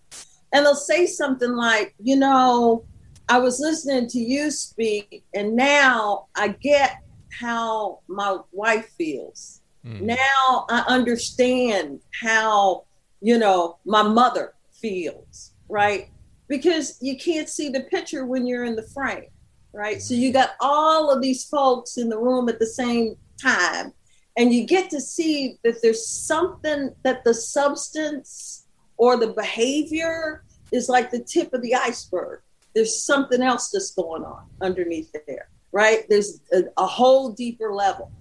And 0.53 0.67
they'll 0.67 0.75
say 0.75 1.07
something 1.07 1.53
like 1.53 1.95
you 1.99 2.17
know 2.17 2.85
i 3.31 3.39
was 3.39 3.61
listening 3.61 4.09
to 4.09 4.19
you 4.19 4.51
speak 4.51 5.23
and 5.35 5.55
now 5.55 6.27
i 6.35 6.49
get 6.49 6.99
how 7.31 8.01
my 8.09 8.37
wife 8.51 8.91
feels 8.99 9.60
Mm. 9.85 10.03
now 10.03 10.67
I 10.69 10.85
understand 10.89 12.01
how, 12.21 12.85
you 13.21 13.39
know, 13.39 13.79
my 13.85 14.03
mother 14.03 14.55
feels, 14.73 15.53
right? 15.69 16.11
Because 16.49 16.99
you 17.01 17.17
can't 17.17 17.49
see 17.49 17.69
the 17.69 17.83
picture 17.83 18.27
when 18.27 18.47
you're 18.47 18.65
in 18.65 18.77
the 18.77 18.83
frame, 18.83 19.31
right? 19.73 20.03
So 20.03 20.15
you 20.15 20.33
got 20.33 20.51
all 20.61 21.11
of 21.11 21.23
these 21.23 21.45
folks 21.45 21.97
in 21.97 22.09
the 22.09 22.19
room 22.19 22.49
at 22.49 22.59
the 22.59 22.67
same 22.67 23.17
time, 23.41 23.93
and 24.37 24.53
you 24.53 24.67
get 24.67 24.91
to 24.91 25.01
see 25.01 25.59
that 25.65 25.83
there's 25.83 26.07
something 26.07 26.95
that 27.03 27.25
the 27.25 27.35
substance 27.35 28.67
or 28.97 29.17
the 29.17 29.33
behavior 29.33 30.45
is 30.73 30.89
like 30.89 31.11
the 31.11 31.21
tip 31.21 31.53
of 31.55 31.63
the 31.63 31.75
iceberg. 31.75 32.41
There's 32.75 33.03
something 33.03 33.43
else 33.43 33.71
that's 33.71 33.93
going 33.93 34.25
on 34.25 34.47
underneath 34.61 35.11
there, 35.27 35.49
right? 35.73 36.05
There's 36.09 36.41
a, 36.53 36.65
a 36.77 36.87
whole 36.87 37.33
deeper 37.33 37.73
level. 37.73 38.13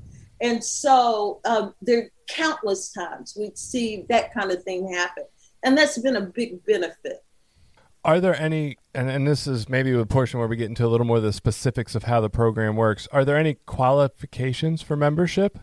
And 0.41 0.63
so 0.63 1.41
um, 1.45 1.73
there 1.81 2.11
countless 2.27 2.91
times 2.91 3.35
we'd 3.37 3.57
see 3.57 4.05
that 4.09 4.33
kind 4.33 4.51
of 4.51 4.63
thing 4.63 4.91
happen. 4.93 5.25
And 5.63 5.77
that's 5.77 5.97
been 5.97 6.15
a 6.15 6.21
big 6.21 6.63
benefit. 6.65 7.23
Are 8.05 8.21
there 8.21 8.39
any, 8.39 8.77
and, 8.93 9.09
and 9.09 9.27
this 9.27 9.45
is 9.45 9.67
maybe 9.67 9.91
a 9.91 10.05
portion 10.05 10.39
where 10.39 10.47
we 10.47 10.55
get 10.55 10.69
into 10.69 10.85
a 10.85 10.87
little 10.87 11.05
more 11.05 11.17
of 11.17 11.23
the 11.23 11.33
specifics 11.33 11.95
of 11.95 12.03
how 12.03 12.21
the 12.21 12.29
program 12.29 12.77
works. 12.77 13.07
Are 13.11 13.25
there 13.25 13.35
any 13.35 13.55
qualifications 13.65 14.81
for 14.81 14.95
membership? 14.95 15.59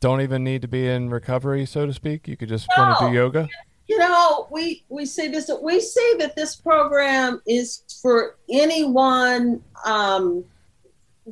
Don't 0.00 0.20
even 0.20 0.44
need 0.44 0.62
to 0.62 0.68
be 0.68 0.86
in 0.86 1.08
recovery, 1.08 1.64
so 1.64 1.86
to 1.86 1.94
speak. 1.94 2.28
You 2.28 2.36
could 2.36 2.48
just 2.48 2.68
want 2.76 2.98
to 2.98 3.08
do 3.08 3.14
yoga. 3.14 3.48
You 3.86 3.98
know, 3.98 4.48
we, 4.50 4.84
we 4.88 5.06
see 5.06 5.28
this, 5.28 5.50
we 5.62 5.80
see 5.80 6.14
that 6.18 6.36
this 6.36 6.56
program 6.56 7.40
is 7.46 7.82
for 8.00 8.36
anyone 8.50 9.62
um, 9.84 10.44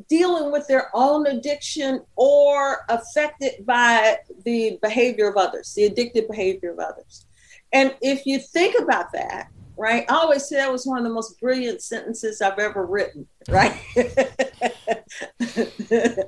dealing 0.09 0.53
with 0.53 0.67
their 0.67 0.91
own 0.95 1.27
addiction 1.27 2.03
or 2.17 2.85
affected 2.89 3.67
by 3.67 4.17
the 4.45 4.79
behavior 4.83 5.29
of 5.29 5.37
others, 5.37 5.73
the 5.75 5.89
addictive 5.89 6.29
behavior 6.29 6.73
of 6.73 6.79
others. 6.79 7.27
And 7.73 7.95
if 8.01 8.27
you 8.27 8.39
think 8.39 8.81
about 8.81 9.13
that, 9.13 9.49
right, 9.77 10.05
I 10.09 10.15
always 10.15 10.49
say 10.49 10.57
that 10.57 10.73
was 10.73 10.87
one 10.87 10.99
of 10.99 11.05
the 11.05 11.11
most 11.11 11.39
brilliant 11.41 11.83
sentences 11.83 12.41
I've 12.41 12.59
ever 12.59 12.87
written, 12.87 13.27
right? 13.49 13.79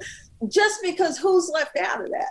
Just 0.49 0.83
because 0.83 1.19
who's 1.19 1.51
left 1.53 1.77
out 1.77 2.03
of 2.03 2.11
that? 2.11 2.31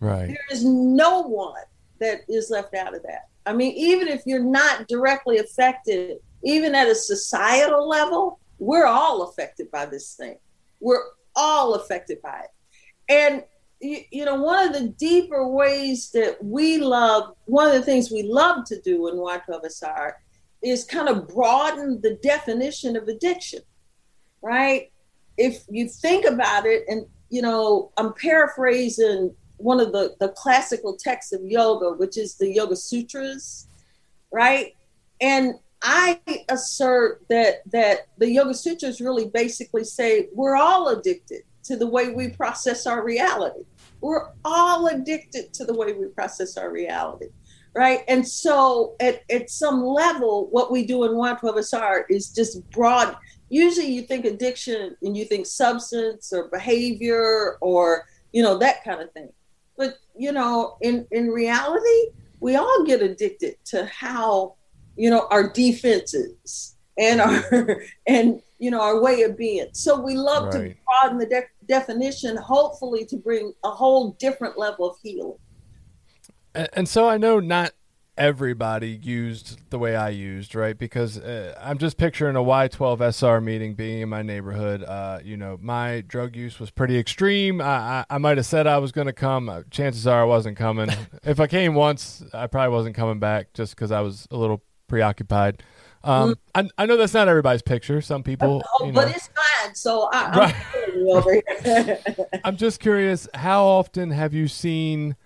Right. 0.00 0.28
There 0.28 0.46
is 0.50 0.64
no 0.64 1.22
one 1.22 1.62
that 1.98 2.20
is 2.28 2.50
left 2.50 2.74
out 2.74 2.94
of 2.94 3.02
that. 3.02 3.28
I 3.46 3.52
mean, 3.52 3.72
even 3.72 4.08
if 4.08 4.22
you're 4.26 4.42
not 4.42 4.88
directly 4.88 5.38
affected, 5.38 6.18
even 6.44 6.74
at 6.74 6.88
a 6.88 6.94
societal 6.94 7.88
level, 7.88 8.38
we're 8.58 8.86
all 8.86 9.22
affected 9.22 9.70
by 9.70 9.86
this 9.86 10.14
thing. 10.14 10.36
We're 10.80 11.02
all 11.36 11.74
affected 11.74 12.20
by 12.22 12.40
it. 12.44 12.50
And, 13.08 13.44
you, 13.80 14.00
you 14.10 14.24
know, 14.24 14.40
one 14.40 14.66
of 14.66 14.72
the 14.72 14.88
deeper 14.88 15.46
ways 15.48 16.10
that 16.12 16.42
we 16.42 16.78
love, 16.78 17.34
one 17.46 17.66
of 17.66 17.72
the 17.72 17.82
things 17.82 18.10
we 18.10 18.22
love 18.22 18.64
to 18.66 18.80
do 18.80 19.08
in 19.08 19.16
Y12SR 19.16 20.12
is 20.62 20.84
kind 20.84 21.08
of 21.08 21.28
broaden 21.28 22.00
the 22.02 22.18
definition 22.22 22.96
of 22.96 23.08
addiction, 23.08 23.60
right? 24.42 24.92
If 25.38 25.64
you 25.70 25.88
think 25.88 26.24
about 26.26 26.66
it, 26.66 26.84
and, 26.88 27.06
you 27.30 27.42
know, 27.42 27.92
I'm 27.96 28.12
paraphrasing 28.12 29.34
one 29.56 29.80
of 29.80 29.92
the, 29.92 30.16
the 30.20 30.30
classical 30.30 30.96
texts 30.96 31.32
of 31.32 31.42
yoga, 31.44 31.92
which 31.92 32.18
is 32.18 32.36
the 32.36 32.52
Yoga 32.52 32.76
Sutras, 32.76 33.68
right? 34.32 34.74
And 35.20 35.54
I 35.82 36.20
assert 36.48 37.22
that 37.28 37.62
that 37.72 38.08
the 38.18 38.30
Yoga 38.30 38.54
Sutras 38.54 39.00
really 39.00 39.28
basically 39.28 39.84
say 39.84 40.28
we're 40.32 40.56
all 40.56 40.88
addicted 40.88 41.42
to 41.64 41.76
the 41.76 41.86
way 41.86 42.10
we 42.10 42.28
process 42.28 42.86
our 42.86 43.04
reality. 43.04 43.60
We're 44.00 44.28
all 44.44 44.86
addicted 44.86 45.52
to 45.54 45.64
the 45.64 45.74
way 45.74 45.92
we 45.92 46.06
process 46.08 46.56
our 46.56 46.70
reality, 46.70 47.26
right? 47.74 48.00
And 48.08 48.26
so, 48.26 48.96
at, 48.98 49.22
at 49.30 49.50
some 49.50 49.84
level, 49.84 50.48
what 50.50 50.72
we 50.72 50.86
do 50.86 51.04
in 51.04 51.12
Y12SR 51.12 52.04
is 52.08 52.30
just 52.30 52.68
broad. 52.70 53.14
Usually, 53.50 53.92
you 53.92 54.02
think 54.02 54.24
addiction 54.24 54.96
and 55.02 55.16
you 55.16 55.26
think 55.26 55.46
substance 55.46 56.32
or 56.32 56.48
behavior 56.48 57.58
or 57.60 58.06
you 58.32 58.42
know 58.42 58.58
that 58.58 58.84
kind 58.84 59.00
of 59.00 59.12
thing 59.12 59.28
but 59.76 59.98
you 60.16 60.32
know 60.32 60.76
in 60.80 61.06
in 61.10 61.28
reality 61.28 62.10
we 62.40 62.56
all 62.56 62.84
get 62.84 63.02
addicted 63.02 63.56
to 63.64 63.84
how 63.86 64.54
you 64.96 65.10
know 65.10 65.26
our 65.30 65.50
defenses 65.50 66.76
and 66.98 67.20
our 67.20 67.82
and 68.06 68.40
you 68.58 68.70
know 68.70 68.80
our 68.80 69.00
way 69.00 69.22
of 69.22 69.36
being 69.36 69.66
so 69.72 70.00
we 70.00 70.14
love 70.14 70.50
to 70.50 70.74
broaden 70.84 71.18
the 71.18 71.26
de- 71.26 71.66
definition 71.66 72.36
hopefully 72.36 73.04
to 73.04 73.16
bring 73.16 73.52
a 73.64 73.70
whole 73.70 74.12
different 74.18 74.58
level 74.58 74.90
of 74.90 74.96
healing 75.02 75.38
And, 76.54 76.68
and 76.72 76.88
so 76.88 77.08
I 77.08 77.16
know 77.16 77.40
not 77.40 77.72
everybody 78.20 79.00
used 79.02 79.58
the 79.70 79.78
way 79.78 79.96
I 79.96 80.10
used, 80.10 80.54
right? 80.54 80.76
Because 80.76 81.18
uh, 81.18 81.58
I'm 81.60 81.78
just 81.78 81.96
picturing 81.96 82.36
a 82.36 82.40
Y12SR 82.40 83.42
meeting 83.42 83.74
being 83.74 84.02
in 84.02 84.10
my 84.10 84.20
neighborhood. 84.20 84.84
Uh, 84.84 85.20
you 85.24 85.38
know, 85.38 85.58
my 85.60 86.02
drug 86.02 86.36
use 86.36 86.60
was 86.60 86.70
pretty 86.70 86.98
extreme. 86.98 87.62
I, 87.62 87.64
I, 87.64 88.04
I 88.10 88.18
might 88.18 88.36
have 88.36 88.44
said 88.44 88.66
I 88.66 88.76
was 88.76 88.92
going 88.92 89.06
to 89.06 89.14
come. 89.14 89.48
Uh, 89.48 89.62
Chances 89.70 90.06
are 90.06 90.20
I 90.20 90.24
wasn't 90.24 90.58
coming. 90.58 90.90
if 91.24 91.40
I 91.40 91.46
came 91.46 91.74
once, 91.74 92.22
I 92.34 92.46
probably 92.46 92.74
wasn't 92.74 92.94
coming 92.94 93.18
back 93.18 93.54
just 93.54 93.74
because 93.74 93.90
I 93.90 94.02
was 94.02 94.28
a 94.30 94.36
little 94.36 94.62
preoccupied. 94.90 95.62
Um, 96.02 96.34
I, 96.54 96.68
I 96.76 96.86
know 96.86 96.96
that's 96.96 97.14
not 97.14 97.28
everybody's 97.28 97.62
picture. 97.62 98.00
Some 98.00 98.22
people, 98.22 98.62
oh, 98.66 98.86
you 98.86 98.92
know, 98.92 99.02
but 99.02 99.14
it's 99.14 99.28
fine 99.28 99.74
so 99.74 100.08
I, 100.12 100.24
I'm, 100.32 100.54
feeling 100.72 101.06
you 101.06 101.12
over 101.12 101.32
here 101.64 101.98
I'm 102.44 102.56
just 102.56 102.80
curious, 102.80 103.28
how 103.34 103.64
often 103.64 104.10
have 104.10 104.34
you 104.34 104.48
seen 104.48 105.16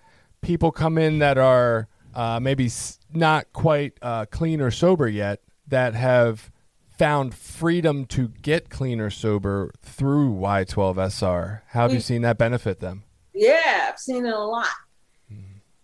people 0.41 0.71
come 0.71 0.97
in 0.97 1.19
that 1.19 1.37
are 1.37 1.87
uh, 2.13 2.39
maybe 2.39 2.69
not 3.13 3.51
quite 3.53 3.93
uh, 4.01 4.25
clean 4.25 4.61
or 4.61 4.69
sober 4.69 5.07
yet 5.07 5.41
that 5.67 5.95
have 5.95 6.51
found 6.97 7.33
freedom 7.33 8.05
to 8.05 8.27
get 8.41 8.69
clean 8.69 8.99
or 8.99 9.09
sober 9.09 9.71
through 9.81 10.31
Y12SR? 10.33 11.61
How 11.69 11.81
have 11.83 11.93
you 11.93 11.99
Mm. 11.99 12.03
seen 12.03 12.21
that 12.21 12.37
benefit 12.37 12.79
them? 12.79 13.03
Yeah, 13.33 13.89
I've 13.89 13.99
seen 13.99 14.25
it 14.25 14.33
a 14.33 14.37
lot. 14.39 14.67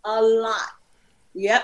A 0.03 0.21
lot. 0.21 0.69
Yep. 1.33 1.63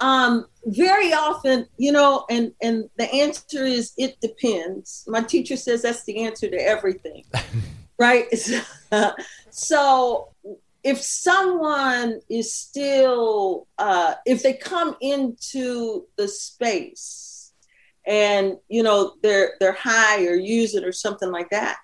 Um, 0.00 0.46
very 0.64 1.12
often, 1.12 1.66
you 1.76 1.90
know, 1.92 2.24
and 2.30 2.52
and 2.62 2.88
the 2.98 3.12
answer 3.12 3.64
is 3.64 3.92
it 3.96 4.20
depends. 4.20 5.04
My 5.08 5.22
teacher 5.22 5.56
says 5.56 5.82
that's 5.82 6.04
the 6.04 6.22
answer 6.24 6.48
to 6.48 6.56
everything. 6.56 7.24
right? 7.98 8.26
so 9.50 10.28
if 10.84 11.00
someone 11.00 12.20
is 12.30 12.54
still 12.54 13.66
uh 13.78 14.14
if 14.26 14.42
they 14.42 14.52
come 14.52 14.96
into 15.00 16.06
the 16.16 16.28
space 16.28 17.52
and 18.06 18.56
you 18.68 18.82
know 18.82 19.14
they're 19.22 19.54
they're 19.60 19.72
high 19.72 20.24
or 20.26 20.34
use 20.34 20.74
it 20.74 20.84
or 20.84 20.92
something 20.92 21.30
like 21.32 21.50
that 21.50 21.76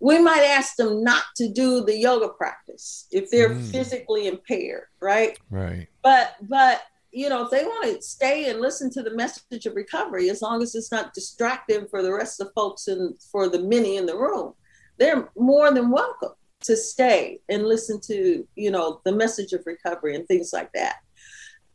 we 0.00 0.18
might 0.18 0.42
ask 0.42 0.74
them 0.76 1.02
not 1.04 1.22
to 1.36 1.48
do 1.48 1.84
the 1.84 1.96
yoga 1.96 2.28
practice 2.28 3.06
if 3.12 3.30
they're 3.30 3.50
Mm. 3.54 3.70
physically 3.70 4.26
impaired 4.26 4.86
right 5.00 5.38
Right. 5.48 5.86
but 6.02 6.34
but 6.42 6.82
you 7.14 7.28
know 7.28 7.44
if 7.44 7.50
they 7.50 7.64
want 7.64 7.84
to 7.84 8.02
stay 8.02 8.50
and 8.50 8.60
listen 8.60 8.90
to 8.90 9.02
the 9.02 9.14
message 9.14 9.66
of 9.66 9.74
recovery 9.74 10.28
as 10.28 10.42
long 10.42 10.62
as 10.62 10.74
it's 10.74 10.92
not 10.92 11.14
distracting 11.14 11.86
for 11.88 12.02
the 12.02 12.12
rest 12.12 12.40
of 12.40 12.48
the 12.48 12.52
folks 12.54 12.88
and 12.88 13.14
for 13.30 13.48
the 13.48 13.62
many 13.62 13.96
in 13.96 14.06
the 14.06 14.16
room 14.16 14.52
they're 14.98 15.28
more 15.36 15.72
than 15.72 15.90
welcome 15.90 16.32
to 16.64 16.76
stay 16.76 17.40
and 17.48 17.66
listen 17.66 18.00
to, 18.00 18.46
you 18.56 18.70
know, 18.70 19.00
the 19.04 19.12
message 19.12 19.52
of 19.52 19.62
recovery 19.66 20.14
and 20.14 20.26
things 20.26 20.50
like 20.52 20.72
that. 20.72 20.96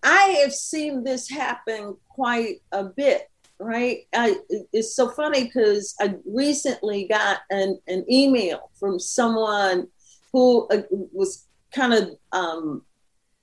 I 0.03 0.39
have 0.43 0.53
seen 0.53 1.03
this 1.03 1.29
happen 1.29 1.95
quite 2.07 2.61
a 2.71 2.85
bit, 2.85 3.29
right? 3.59 3.99
I, 4.13 4.37
it's 4.73 4.95
so 4.95 5.09
funny 5.09 5.45
because 5.45 5.95
I 5.99 6.15
recently 6.25 7.07
got 7.07 7.39
an, 7.49 7.79
an 7.87 8.05
email 8.09 8.71
from 8.79 8.99
someone 8.99 9.87
who 10.31 10.67
uh, 10.67 10.83
was 10.89 11.45
kind 11.71 11.93
of 11.93 12.09
um, 12.31 12.83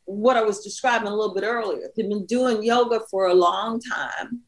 what 0.07 0.36
I 0.36 0.42
was 0.42 0.61
describing 0.61 1.09
a 1.09 1.14
little 1.14 1.34
bit 1.34 1.44
earlier. 1.44 1.88
They've 1.94 2.09
been 2.09 2.26
doing 2.26 2.62
yoga 2.62 3.00
for 3.11 3.26
a 3.26 3.34
long 3.34 3.80
time 3.80 4.40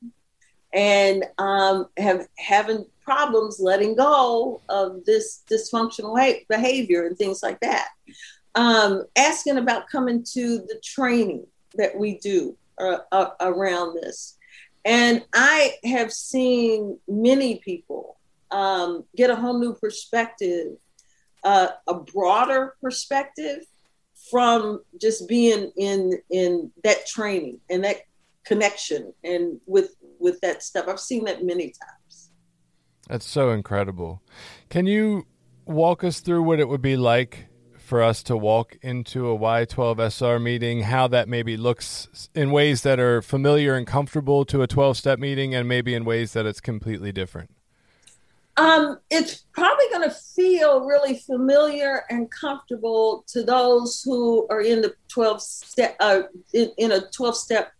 and 0.72 1.24
um, 1.38 1.86
have 1.96 2.26
having 2.38 2.86
problems 3.02 3.58
letting 3.58 3.96
go 3.96 4.60
of 4.68 5.04
this 5.04 5.42
dysfunctional 5.50 6.16
behavior 6.48 7.06
and 7.06 7.16
things 7.16 7.42
like 7.42 7.58
that. 7.60 7.88
Um, 8.54 9.04
asking 9.16 9.58
about 9.58 9.88
coming 9.88 10.24
to 10.32 10.58
the 10.58 10.80
training 10.82 11.46
that 11.74 11.96
we 11.96 12.18
do 12.18 12.56
uh, 12.78 12.98
uh, 13.12 13.30
around 13.40 13.94
this. 13.94 14.36
And 14.84 15.24
I 15.34 15.74
have 15.84 16.12
seen 16.12 16.98
many 17.08 17.58
people 17.58 18.16
um, 18.50 19.04
get 19.16 19.30
a 19.30 19.36
whole 19.36 19.58
new 19.58 19.74
perspective, 19.74 20.76
uh, 21.44 21.68
a 21.86 21.94
broader 21.94 22.74
perspective 22.80 23.60
from 24.30 24.82
just 25.00 25.28
being 25.28 25.70
in 25.76 26.12
in 26.30 26.70
that 26.84 27.06
training 27.06 27.60
and 27.70 27.84
that 27.84 27.98
connection 28.44 29.12
and 29.24 29.60
with 29.66 29.96
with 30.18 30.40
that 30.40 30.62
stuff. 30.62 30.86
I've 30.88 31.00
seen 31.00 31.24
that 31.24 31.44
many 31.44 31.66
times. 31.66 32.30
That's 33.08 33.26
so 33.26 33.50
incredible. 33.50 34.22
Can 34.68 34.86
you 34.86 35.26
walk 35.64 36.04
us 36.04 36.20
through 36.20 36.42
what 36.42 36.60
it 36.60 36.68
would 36.68 36.82
be 36.82 36.96
like 36.96 37.46
for 37.78 38.02
us 38.02 38.22
to 38.22 38.36
walk 38.36 38.76
into 38.82 39.30
a 39.30 39.38
Y12SR 39.38 40.42
meeting, 40.42 40.82
how 40.82 41.08
that 41.08 41.26
maybe 41.26 41.56
looks 41.56 42.28
in 42.34 42.50
ways 42.50 42.82
that 42.82 43.00
are 43.00 43.22
familiar 43.22 43.74
and 43.74 43.86
comfortable 43.86 44.44
to 44.44 44.60
a 44.60 44.66
12 44.66 44.98
step 44.98 45.18
meeting, 45.18 45.54
and 45.54 45.66
maybe 45.66 45.94
in 45.94 46.04
ways 46.04 46.34
that 46.34 46.44
it's 46.44 46.60
completely 46.60 47.12
different? 47.12 47.50
Um, 48.58 48.98
it's 49.08 49.46
probably 49.52 49.84
going 49.90 50.08
to 50.08 50.14
feel 50.14 50.84
really 50.84 51.18
familiar 51.18 52.04
and 52.10 52.30
comfortable 52.30 53.24
to 53.28 53.44
those 53.44 54.02
who 54.02 54.48
are 54.50 54.60
in 54.60 54.82
the 54.82 54.94
12 55.08 55.40
step, 55.40 55.96
uh, 56.00 56.22
in, 56.52 56.72
in 56.76 56.92
a 56.92 57.00
12 57.10 57.36
step 57.36 57.72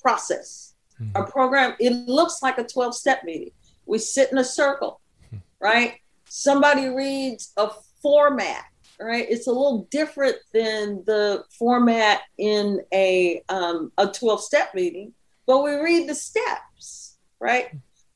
process. 0.00 0.74
Mm-hmm. 1.00 1.20
A 1.20 1.26
program, 1.26 1.74
it 1.80 1.90
looks 2.06 2.42
like 2.42 2.58
a 2.58 2.64
12 2.64 2.94
step 2.94 3.24
meeting. 3.24 3.50
We 3.86 3.98
sit 3.98 4.30
in 4.30 4.38
a 4.38 4.44
circle, 4.44 5.00
hmm. 5.30 5.38
right? 5.60 5.94
Somebody 6.26 6.88
reads 6.88 7.52
a 7.56 7.70
format 8.00 8.64
right? 9.00 9.26
It's 9.28 9.46
a 9.46 9.52
little 9.52 9.88
different 9.90 10.36
than 10.52 11.02
the 11.06 11.44
format 11.58 12.20
in 12.38 12.80
a 12.92 13.42
um, 13.48 13.92
a 13.96 14.06
12 14.06 14.42
step 14.42 14.74
meeting, 14.74 15.14
but 15.46 15.64
we 15.64 15.74
read 15.74 16.08
the 16.08 16.14
steps, 16.14 17.16
right? 17.40 17.70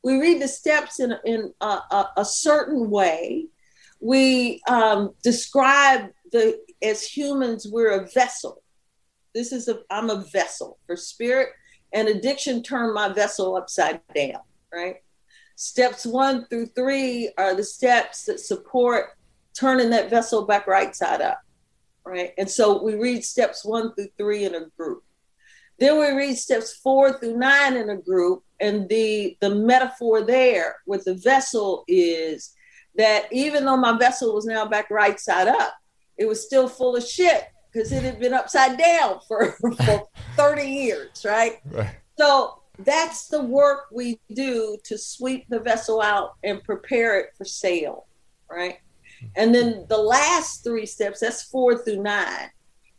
We 0.05 0.21
read 0.21 0.41
the 0.41 0.49
steps 0.49 1.01
in, 1.01 1.15
in 1.25 1.53
a, 1.61 1.67
a, 1.67 2.11
a 2.19 2.25
certain 2.25 2.91
way. 2.91 3.47
We 4.01 4.61
um, 4.69 5.15
describe 5.23 6.11
the 6.31 6.61
as 6.83 7.03
humans, 7.03 7.67
we're 7.71 8.03
a 8.03 8.09
vessel. 8.11 8.63
This 9.35 9.51
is 9.51 9.67
a 9.69 9.81
I'm 9.91 10.11
a 10.11 10.25
vessel 10.33 10.79
for 10.87 10.97
spirit 10.97 11.49
and 11.93 12.09
addiction 12.09 12.63
turned 12.63 12.93
my 12.93 13.09
vessel 13.09 13.57
upside 13.57 14.01
down, 14.15 14.41
right? 14.73 14.97
Steps 15.57 16.05
one 16.05 16.47
through 16.47 16.67
three 16.67 17.33
are 17.39 17.55
the 17.55 17.65
steps 17.65 18.25
that 18.25 18.41
support 18.41 19.11
turning 19.59 19.91
that 19.91 20.11
vessel 20.11 20.45
back 20.45 20.67
right 20.67 20.95
side 20.95 21.21
up, 21.21 21.41
right? 22.05 22.33
And 22.37 22.51
so 22.51 22.83
we 22.83 22.97
read 22.97 23.25
steps 23.25 23.65
one 23.65 23.95
through 23.95 24.09
three 24.19 24.45
in 24.45 24.55
a 24.55 24.67
group. 24.77 25.05
Then 25.79 25.99
we 25.99 26.11
read 26.11 26.37
steps 26.37 26.77
four 26.77 27.19
through 27.19 27.37
nine 27.37 27.77
in 27.77 27.91
a 27.91 27.97
group, 27.97 28.44
and 28.65 28.89
the 28.89 29.37
the 29.41 29.55
metaphor 29.55 30.23
there 30.23 30.77
with 30.87 31.05
the 31.05 31.15
vessel 31.15 31.85
is 31.87 32.55
that 32.97 33.27
even 33.31 33.65
though 33.65 33.77
my 33.77 33.97
vessel 33.99 34.35
was 34.35 34.47
now 34.47 34.65
back 34.65 34.91
right 34.91 35.21
side 35.21 35.49
up, 35.49 35.75
it 36.17 36.27
was 36.27 36.45
still 36.45 36.69
full 36.69 36.97
of 36.97 37.05
shit 37.05 37.45
because 37.71 37.93
it 37.93 38.03
had 38.03 38.19
been 38.19 38.33
upside 38.33 38.79
down 38.79 39.19
for, 39.29 39.53
for 39.61 40.09
30 40.37 40.63
years, 40.63 41.25
right? 41.25 41.59
right? 41.71 41.95
So 42.19 42.63
that's 42.79 43.29
the 43.29 43.43
work 43.43 43.87
we 43.93 44.19
do 44.33 44.79
to 44.85 44.97
sweep 44.97 45.47
the 45.49 45.61
vessel 45.61 46.01
out 46.01 46.35
and 46.43 46.63
prepare 46.63 47.19
it 47.21 47.31
for 47.37 47.45
sale, 47.45 48.07
right? 48.51 48.79
And 49.37 49.55
then 49.55 49.87
the 49.89 49.99
last 49.99 50.65
three 50.65 50.87
steps, 50.87 51.21
that's 51.21 51.43
four 51.43 51.79
through 51.79 52.03
nine. 52.03 52.51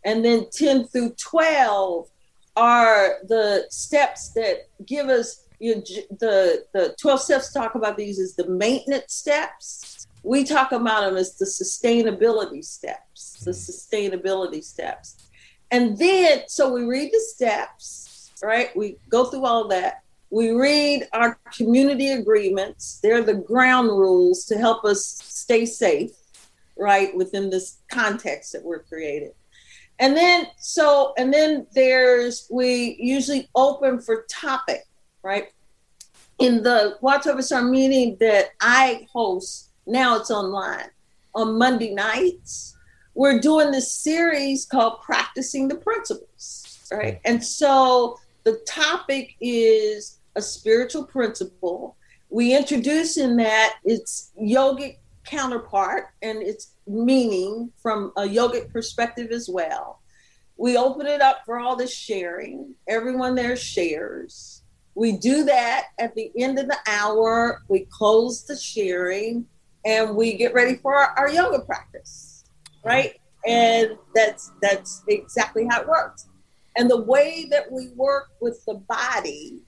And 0.03 0.24
then 0.24 0.47
10 0.51 0.88
through 0.88 1.16
12 1.16 2.07
are 2.55 3.18
the 3.28 3.66
steps 3.70 4.32
that 4.34 4.68
give 4.86 5.07
us 5.07 5.45
you 5.60 5.76
know, 5.76 5.82
the, 6.20 6.66
the 6.74 6.95
12 6.99 7.22
steps 7.22 7.53
talk 7.53 7.76
about 7.76 7.97
these 7.97 8.20
as 8.20 8.36
the 8.36 8.47
maintenance 8.47 9.14
steps. 9.14 10.08
We 10.24 10.43
talk 10.43 10.72
about 10.72 11.01
them 11.01 11.18
as 11.18 11.38
the 11.38 11.45
sustainability 11.45 12.64
steps, 12.64 13.43
the 13.43 13.51
mm-hmm. 13.51 14.16
sustainability 14.16 14.64
steps. 14.64 15.30
And 15.72 15.97
then, 15.97 16.43
so 16.47 16.74
we 16.74 16.84
read 16.84 17.12
the 17.12 17.20
steps, 17.20 18.32
right? 18.41 18.76
We 18.76 18.97
go 19.10 19.26
through 19.26 19.45
all 19.45 19.68
that. 19.70 20.03
We 20.30 20.51
read 20.51 21.08
our 21.14 21.39
community 21.56 22.10
agreements. 22.10 22.99
They're 23.01 23.24
the 23.24 23.36
ground 23.36 23.89
rules 23.89 24.45
to 24.45 24.58
help 24.58 24.84
us 24.84 25.06
stay 25.06 25.66
safe, 25.66 26.12
right, 26.78 27.16
within 27.16 27.49
this 27.49 27.78
context 27.89 28.51
that 28.53 28.64
we're 28.64 28.84
created. 28.84 29.34
And 29.99 30.16
then, 30.16 30.47
so, 30.58 31.14
and 31.18 31.34
then 31.34 31.68
there's, 31.74 32.47
we 32.51 32.97
usually 32.99 33.49
open 33.56 34.01
for 34.01 34.26
topic, 34.30 34.84
right? 35.26 35.51
In 36.38 36.61
the 36.61 36.97
Y12SR 37.01 37.69
meeting 37.69 38.15
that 38.19 38.51
I 38.61 39.07
host, 39.11 39.71
now 39.88 40.17
it's 40.17 40.30
online, 40.30 40.89
on 41.34 41.57
Monday 41.57 41.93
nights, 41.93 42.78
we're 43.15 43.39
doing 43.39 43.71
this 43.71 43.91
series 43.91 44.65
called 44.65 45.01
Practicing 45.01 45.67
the 45.67 45.76
Principles, 45.76 46.88
right? 46.91 47.15
Mm. 47.15 47.21
And 47.26 47.43
so 47.43 48.19
the 48.43 48.61
topic 48.67 49.36
is 49.41 50.19
a 50.36 50.41
spiritual 50.41 51.05
principle. 51.05 51.97
We 52.30 52.55
introduce 52.55 53.17
in 53.17 53.38
that 53.38 53.78
its 53.84 54.32
yogic 54.39 54.97
counterpart 55.26 56.09
and 56.21 56.43
its 56.43 56.73
meaning 56.86 57.71
from 57.82 58.11
a 58.15 58.23
yogic 58.23 58.71
perspective 58.71 59.32
as 59.32 59.49
well. 59.49 60.01
We 60.57 60.78
open 60.78 61.07
it 61.07 61.21
up 61.21 61.39
for 61.45 61.59
all 61.59 61.76
the 61.76 61.88
sharing. 61.88 62.76
Everyone 62.88 63.34
there 63.34 63.55
shares. 63.55 64.55
We 64.96 65.12
do 65.18 65.43
that 65.43 65.88
at 66.00 66.16
the 66.16 66.32
end 66.38 66.58
of 66.58 66.68
the 66.68 66.78
hour. 66.88 67.62
We 67.68 67.86
close 67.91 68.46
the 68.46 68.58
sharing 68.58 69.46
and 69.86 70.16
we 70.16 70.34
get 70.38 70.54
ready 70.54 70.76
for 70.78 70.96
our, 70.96 71.14
our 71.18 71.30
yoga 71.30 71.60
practice, 71.60 72.46
right? 72.84 73.20
And 73.46 73.98
that's 74.16 74.52
that's 74.62 75.04
exactly 75.08 75.68
how 75.70 75.82
it 75.82 75.88
works. 75.88 76.28
And 76.78 76.89
the 76.89 77.02
way 77.02 77.48
that 77.52 77.72
we 77.72 77.89
work 77.96 78.30
with 78.41 78.64
the 78.66 78.76
body 78.89 79.62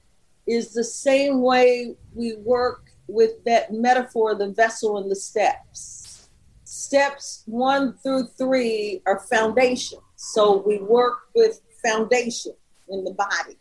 is 0.47 0.73
the 0.73 0.83
same 0.83 1.41
way 1.41 1.95
we 2.15 2.35
work 2.37 2.85
with 3.07 3.43
that 3.45 3.71
metaphor, 3.73 4.33
the 4.33 4.49
vessel 4.51 4.97
and 4.97 5.11
the 5.11 5.15
steps. 5.15 6.29
Steps 6.63 7.43
one 7.45 7.97
through 8.01 8.27
three 8.37 9.01
are 9.05 9.19
foundation. 9.29 9.99
So 10.15 10.63
we 10.65 10.79
work 10.79 11.19
with 11.35 11.61
foundation 11.83 12.53
in 12.89 13.03
the 13.03 13.13
body, 13.13 13.57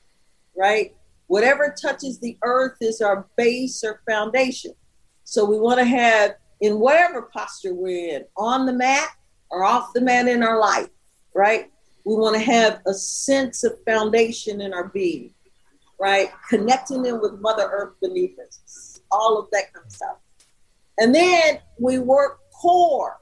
right? 0.57 0.95
Whatever 1.27 1.74
touches 1.81 2.18
the 2.18 2.39
earth 2.45 2.77
is 2.81 3.01
our 3.01 3.27
base 3.37 3.83
or 3.85 4.03
foundation. 4.09 4.72
So 5.24 5.45
we 5.45 5.59
want 5.59 5.79
to 5.79 5.85
have, 5.85 6.37
in 6.61 6.79
whatever 6.79 7.22
posture 7.22 7.74
we're 7.74 8.16
in, 8.16 8.24
on 8.37 8.66
the 8.66 8.72
mat 8.72 9.09
or 9.51 9.64
off 9.64 9.93
the 9.93 10.01
mat 10.01 10.29
in 10.29 10.43
our 10.43 10.61
life, 10.61 10.89
right? 11.35 11.70
We 12.05 12.14
want 12.14 12.37
to 12.37 12.43
have 12.43 12.81
a 12.87 12.95
sense 12.95 13.64
of 13.64 13.77
foundation 13.85 14.61
in 14.61 14.72
our 14.72 14.89
being 14.89 15.33
right? 15.99 16.31
Connecting 16.49 17.03
them 17.03 17.20
with 17.20 17.41
Mother 17.41 17.68
Earth 17.70 17.95
beneath 18.01 18.39
us, 18.39 19.01
all 19.11 19.39
of 19.39 19.49
that 19.53 19.72
kind 19.72 19.87
of 19.87 19.93
stuff. 19.93 20.16
And 20.99 21.14
then 21.14 21.59
we 21.79 21.99
work 21.99 22.41
core, 22.53 23.18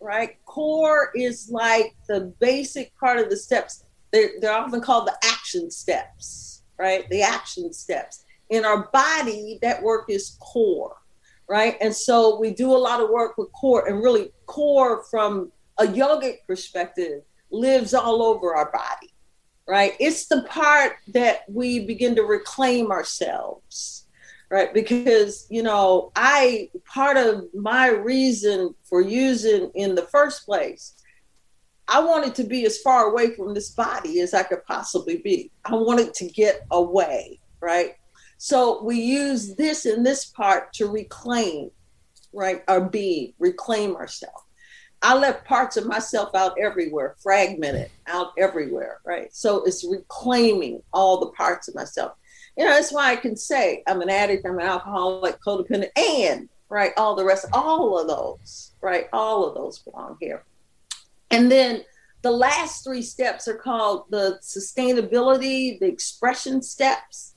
right? 0.00 0.36
Core 0.44 1.10
is 1.14 1.48
like 1.50 1.96
the 2.08 2.32
basic 2.40 2.96
part 2.98 3.18
of 3.18 3.30
the 3.30 3.36
steps. 3.36 3.84
They're, 4.12 4.32
they're 4.40 4.52
often 4.52 4.80
called 4.80 5.06
the 5.06 5.16
action 5.24 5.70
steps, 5.70 6.57
right? 6.78 7.08
The 7.10 7.22
action 7.22 7.72
steps. 7.72 8.24
In 8.50 8.64
our 8.64 8.88
body, 8.92 9.58
that 9.62 9.82
work 9.82 10.06
is 10.08 10.36
core, 10.40 10.96
right? 11.48 11.76
And 11.80 11.94
so 11.94 12.38
we 12.38 12.50
do 12.50 12.74
a 12.74 12.78
lot 12.78 13.00
of 13.00 13.10
work 13.10 13.36
with 13.36 13.52
core, 13.52 13.86
and 13.88 14.02
really, 14.02 14.32
core 14.46 15.04
from 15.10 15.52
a 15.78 15.84
yogic 15.84 16.38
perspective 16.46 17.22
lives 17.50 17.94
all 17.94 18.22
over 18.22 18.54
our 18.54 18.70
body 18.72 19.12
right? 19.68 19.92
It's 20.00 20.26
the 20.26 20.42
part 20.44 20.96
that 21.08 21.42
we 21.46 21.84
begin 21.84 22.16
to 22.16 22.22
reclaim 22.22 22.90
ourselves, 22.90 24.06
right? 24.50 24.72
Because, 24.72 25.46
you 25.50 25.62
know, 25.62 26.10
I, 26.16 26.70
part 26.86 27.18
of 27.18 27.44
my 27.54 27.88
reason 27.90 28.74
for 28.82 29.02
using 29.02 29.70
in 29.74 29.94
the 29.94 30.06
first 30.06 30.46
place, 30.46 30.94
I 31.88 32.00
wanted 32.00 32.34
to 32.36 32.44
be 32.44 32.66
as 32.66 32.78
far 32.78 33.10
away 33.10 33.34
from 33.34 33.54
this 33.54 33.70
body 33.70 34.20
as 34.20 34.34
I 34.34 34.42
could 34.42 34.64
possibly 34.66 35.18
be. 35.18 35.50
I 35.64 35.74
wanted 35.74 36.12
to 36.14 36.26
get 36.26 36.66
away, 36.70 37.40
right? 37.60 37.94
So 38.36 38.82
we 38.82 39.00
use 39.00 39.54
this 39.56 39.86
in 39.86 40.02
this 40.02 40.26
part 40.26 40.72
to 40.74 40.86
reclaim, 40.86 41.70
right, 42.32 42.62
our 42.68 42.82
being, 42.82 43.32
reclaim 43.38 43.96
ourselves. 43.96 44.44
I 45.00 45.16
left 45.16 45.46
parts 45.46 45.76
of 45.76 45.86
myself 45.86 46.34
out 46.34 46.56
everywhere, 46.60 47.16
fragmented 47.22 47.90
out 48.06 48.32
everywhere, 48.36 48.98
right? 49.04 49.34
So 49.34 49.64
it's 49.64 49.84
reclaiming 49.84 50.82
all 50.92 51.20
the 51.20 51.30
parts 51.32 51.68
of 51.68 51.74
myself. 51.74 52.12
You 52.56 52.64
know, 52.64 52.70
that's 52.70 52.92
why 52.92 53.12
I 53.12 53.16
can 53.16 53.36
say 53.36 53.82
I'm 53.86 54.02
an 54.02 54.10
addict, 54.10 54.44
I'm 54.44 54.58
an 54.58 54.66
alcoholic, 54.66 55.40
codependent, 55.40 55.96
and 55.96 56.48
right, 56.68 56.92
all 56.96 57.14
the 57.14 57.24
rest, 57.24 57.46
all 57.52 57.98
of 57.98 58.08
those, 58.08 58.72
right, 58.82 59.08
all 59.12 59.46
of 59.46 59.54
those 59.54 59.78
belong 59.78 60.18
here. 60.20 60.44
And 61.30 61.50
then 61.50 61.84
the 62.22 62.30
last 62.30 62.84
three 62.84 63.02
steps 63.02 63.46
are 63.48 63.56
called 63.56 64.06
the 64.10 64.38
sustainability, 64.42 65.78
the 65.78 65.86
expression 65.86 66.62
steps. 66.62 67.34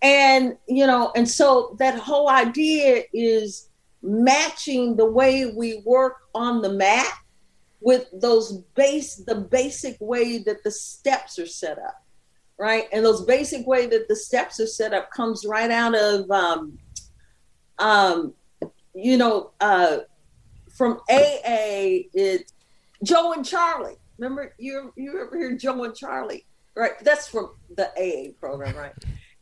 And, 0.00 0.56
you 0.66 0.86
know, 0.86 1.12
and 1.14 1.28
so 1.28 1.76
that 1.78 1.98
whole 1.98 2.28
idea 2.28 3.04
is 3.12 3.68
matching 4.02 4.96
the 4.96 5.06
way 5.06 5.52
we 5.54 5.82
work 5.84 6.16
on 6.34 6.60
the 6.60 6.72
mat 6.72 7.12
with 7.80 8.06
those 8.12 8.58
base 8.74 9.16
the 9.16 9.34
basic 9.34 9.96
way 10.00 10.38
that 10.38 10.62
the 10.62 10.70
steps 10.70 11.38
are 11.38 11.46
set 11.46 11.78
up 11.78 12.04
right 12.58 12.84
and 12.92 13.04
those 13.04 13.24
basic 13.24 13.66
way 13.66 13.86
that 13.86 14.08
the 14.08 14.16
steps 14.16 14.60
are 14.60 14.66
set 14.66 14.92
up 14.92 15.10
comes 15.10 15.44
right 15.44 15.70
out 15.70 15.94
of 15.94 16.30
um, 16.30 16.78
um, 17.78 18.34
you 18.94 19.16
know 19.16 19.50
uh, 19.60 19.98
from 20.76 20.92
aa 21.10 22.06
it's 22.14 22.51
joe 23.02 23.32
and 23.32 23.44
charlie 23.44 23.96
remember 24.18 24.54
you 24.58 24.92
you 24.96 25.20
ever 25.20 25.36
hear 25.36 25.56
joe 25.56 25.84
and 25.84 25.94
charlie 25.94 26.46
right 26.76 26.92
that's 27.02 27.28
from 27.28 27.50
the 27.76 27.88
aa 27.98 28.32
program 28.40 28.76
right 28.76 28.92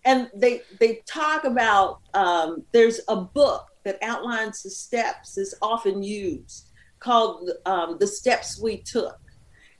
and 0.04 0.30
they 0.34 0.62
they 0.78 1.02
talk 1.06 1.44
about 1.44 2.00
um, 2.14 2.64
there's 2.72 3.00
a 3.08 3.16
book 3.16 3.66
that 3.84 3.98
outlines 4.02 4.62
the 4.62 4.70
steps 4.70 5.36
is 5.36 5.54
often 5.62 6.02
used 6.02 6.70
called 7.00 7.50
um, 7.66 7.96
The 7.98 8.06
Steps 8.06 8.60
We 8.60 8.78
Took. 8.78 9.18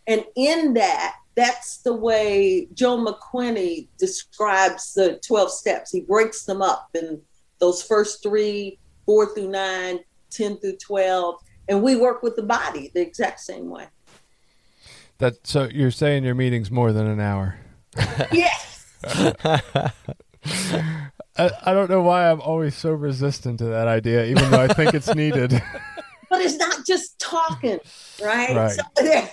And 0.07 0.25
in 0.37 0.75
that, 0.75 1.17
that's 1.37 1.79
the 1.79 1.95
way 1.95 2.67
Joe 2.75 2.99
McQuany 2.99 3.89
describes 3.99 4.95
the 4.95 5.21
12 5.27 5.51
steps. 5.53 5.93
He 5.93 6.01
breaks 6.01 6.45
them 6.45 6.61
up 6.61 6.89
in 6.95 7.21
those 7.61 7.83
first 7.83 8.23
three, 8.23 8.79
four 9.07 9.33
through 9.35 9.51
nine, 9.51 10.01
10 10.31 10.59
through 10.59 10.77
12. 10.77 11.37
And 11.71 11.83
we 11.85 11.95
work 11.95 12.23
with 12.23 12.35
the 12.35 12.43
body 12.43 12.91
the 12.93 13.01
exact 13.01 13.39
same 13.39 13.71
way. 13.71 13.87
That 15.19 15.47
so 15.47 15.69
you're 15.73 15.93
saying 15.93 16.25
your 16.25 16.35
meeting's 16.35 16.71
more 16.71 16.93
than 16.93 17.07
an 17.07 17.21
hour. 17.21 17.61
yes. 18.33 18.93
I, 21.37 21.51
I 21.65 21.73
don't 21.73 21.89
know 21.89 22.03
why 22.03 22.29
I'm 22.29 22.41
always 22.41 22.75
so 22.75 22.91
resistant 22.91 23.61
to 23.61 23.67
that 23.67 23.87
idea, 23.87 24.25
even 24.25 24.51
though 24.51 24.61
I 24.61 24.69
think 24.69 24.95
it's 24.95 25.15
needed. 25.15 25.63
but 26.31 26.41
it's 26.41 26.57
not 26.57 26.87
just 26.87 27.19
talking, 27.19 27.79
right? 28.23 28.57
Right. 28.57 28.71
So- 28.71 29.29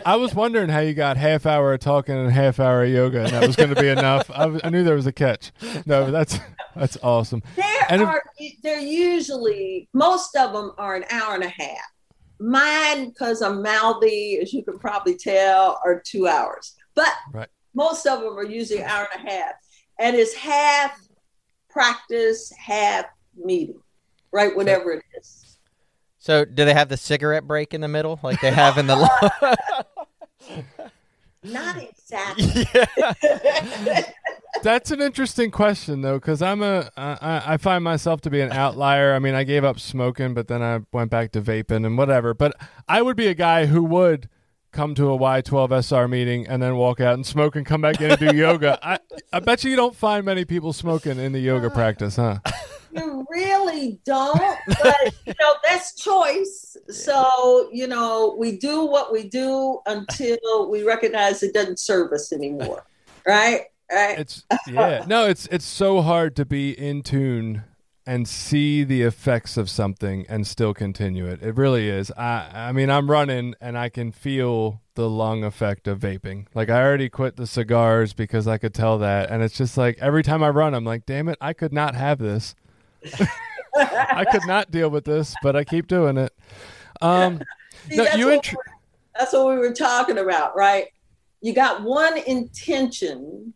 I 0.04 0.16
was 0.16 0.34
wondering 0.34 0.68
how 0.68 0.80
you 0.80 0.94
got 0.94 1.16
half 1.16 1.46
hour 1.46 1.74
of 1.74 1.80
talking 1.80 2.16
and 2.16 2.30
half 2.32 2.58
hour 2.58 2.82
of 2.84 2.90
yoga, 2.90 3.20
and 3.24 3.30
that 3.30 3.46
was 3.46 3.56
going 3.56 3.74
to 3.74 3.80
be 3.80 3.88
enough. 3.88 4.30
I, 4.30 4.46
was- 4.46 4.60
I 4.64 4.70
knew 4.70 4.82
there 4.82 4.94
was 4.96 5.06
a 5.06 5.12
catch. 5.12 5.52
No, 5.84 6.10
that's 6.10 6.38
that's 6.74 6.96
awesome. 7.02 7.42
there 7.54 7.86
And 7.88 8.02
if- 8.02 8.08
are 8.08 8.22
they're 8.62 8.80
usually 8.80 9.88
most 9.92 10.34
of 10.36 10.52
them 10.52 10.72
are 10.78 10.96
an 10.96 11.04
hour 11.10 11.34
and 11.34 11.44
a 11.44 11.48
half. 11.48 11.78
Mine, 12.38 13.08
because 13.08 13.40
I'm 13.40 13.62
mouthy, 13.62 14.38
as 14.42 14.52
you 14.52 14.62
can 14.62 14.78
probably 14.78 15.16
tell, 15.16 15.80
are 15.84 16.02
two 16.04 16.28
hours. 16.28 16.74
But 16.94 17.12
Right. 17.32 17.48
most 17.74 18.06
of 18.06 18.20
them 18.20 18.36
are 18.38 18.44
usually 18.44 18.80
an 18.80 18.88
hour 18.90 19.08
and 19.16 19.26
a 19.26 19.30
half, 19.30 19.52
and 19.98 20.14
it's 20.16 20.34
half 20.34 20.98
practice, 21.70 22.52
half 22.58 23.06
meeting, 23.36 23.80
right? 24.36 24.54
Whatever 24.54 24.92
it 24.92 25.02
is. 25.18 25.58
So, 26.18 26.44
do 26.44 26.64
they 26.64 26.74
have 26.74 26.88
the 26.88 26.96
cigarette 26.96 27.46
break 27.46 27.72
in 27.72 27.80
the 27.80 27.88
middle, 27.88 28.20
like 28.22 28.40
they 28.40 28.50
have 28.50 28.78
in 28.78 28.86
the? 28.86 28.96
Not 31.42 31.76
exactly. 31.78 32.66
yeah. 32.74 34.02
That's 34.62 34.90
an 34.90 35.00
interesting 35.00 35.50
question 35.50 36.02
though, 36.02 36.18
because 36.18 36.42
I'm 36.42 36.62
a 36.62 36.90
I, 36.96 37.54
I 37.54 37.56
find 37.56 37.84
myself 37.84 38.20
to 38.22 38.30
be 38.30 38.40
an 38.40 38.52
outlier. 38.52 39.14
I 39.14 39.18
mean, 39.20 39.34
I 39.34 39.44
gave 39.44 39.64
up 39.64 39.78
smoking, 39.78 40.34
but 40.34 40.48
then 40.48 40.62
I 40.62 40.80
went 40.92 41.10
back 41.10 41.32
to 41.32 41.40
vaping 41.40 41.86
and 41.86 41.96
whatever. 41.96 42.34
But 42.34 42.54
I 42.88 43.02
would 43.02 43.16
be 43.16 43.28
a 43.28 43.34
guy 43.34 43.66
who 43.66 43.84
would 43.84 44.28
come 44.72 44.94
to 44.96 45.12
a 45.12 45.18
Y12SR 45.18 46.10
meeting 46.10 46.46
and 46.46 46.62
then 46.62 46.76
walk 46.76 47.00
out 47.00 47.14
and 47.14 47.24
smoke 47.24 47.56
and 47.56 47.64
come 47.64 47.80
back 47.80 48.00
in 48.00 48.10
and 48.10 48.18
do 48.18 48.34
yoga. 48.36 48.78
I 48.82 48.98
I 49.32 49.40
bet 49.40 49.62
you 49.62 49.70
you 49.70 49.76
don't 49.76 49.94
find 49.94 50.24
many 50.24 50.44
people 50.44 50.72
smoking 50.72 51.18
in 51.18 51.32
the 51.32 51.40
yoga 51.40 51.70
practice, 51.70 52.16
huh? 52.16 52.38
You 52.96 53.26
really 53.30 54.00
don't, 54.04 54.58
but 54.66 55.14
you 55.26 55.34
know 55.38 55.54
that's 55.64 55.94
choice. 55.94 56.76
So 56.88 57.68
you 57.72 57.86
know 57.86 58.34
we 58.38 58.56
do 58.56 58.84
what 58.86 59.12
we 59.12 59.28
do 59.28 59.80
until 59.86 60.70
we 60.70 60.82
recognize 60.82 61.42
it 61.42 61.54
doesn't 61.54 61.78
serve 61.78 62.12
us 62.12 62.32
anymore, 62.32 62.84
right? 63.26 63.66
Right? 63.90 64.18
It's 64.18 64.44
yeah. 64.66 65.04
No, 65.06 65.26
it's 65.26 65.46
it's 65.46 65.64
so 65.64 66.02
hard 66.02 66.34
to 66.36 66.44
be 66.44 66.72
in 66.72 67.02
tune 67.02 67.64
and 68.06 68.28
see 68.28 68.84
the 68.84 69.02
effects 69.02 69.56
of 69.56 69.68
something 69.68 70.24
and 70.28 70.46
still 70.46 70.72
continue 70.72 71.26
it. 71.26 71.42
It 71.42 71.56
really 71.56 71.88
is. 71.88 72.10
I 72.12 72.48
I 72.52 72.72
mean, 72.72 72.88
I'm 72.88 73.10
running 73.10 73.54
and 73.60 73.76
I 73.76 73.88
can 73.88 74.12
feel 74.12 74.80
the 74.94 75.10
lung 75.10 75.44
effect 75.44 75.88
of 75.88 75.98
vaping. 75.98 76.46
Like 76.54 76.70
I 76.70 76.82
already 76.82 77.08
quit 77.08 77.36
the 77.36 77.46
cigars 77.46 78.12
because 78.12 78.46
I 78.46 78.58
could 78.58 78.72
tell 78.72 78.98
that 78.98 79.30
and 79.30 79.42
it's 79.42 79.56
just 79.56 79.76
like 79.76 79.98
every 80.00 80.22
time 80.22 80.42
I 80.42 80.50
run 80.50 80.72
I'm 80.74 80.84
like, 80.84 81.04
"Damn 81.04 81.28
it, 81.28 81.36
I 81.40 81.52
could 81.52 81.72
not 81.72 81.94
have 81.94 82.18
this. 82.18 82.54
I 83.76 84.24
could 84.30 84.46
not 84.46 84.70
deal 84.70 84.88
with 84.88 85.04
this, 85.04 85.34
but 85.42 85.56
I 85.56 85.64
keep 85.64 85.86
doing 85.86 86.16
it." 86.16 86.32
Um 87.00 87.40
See, 87.88 87.96
no, 87.96 88.04
that's, 88.04 88.16
you 88.16 88.26
what 88.26 88.46
we're- 88.46 88.56
that's 89.18 89.32
what 89.32 89.48
we 89.48 89.56
were 89.58 89.72
talking 89.72 90.18
about, 90.18 90.56
right? 90.56 90.86
You 91.40 91.52
got 91.54 91.82
one 91.82 92.18
intention, 92.18 93.54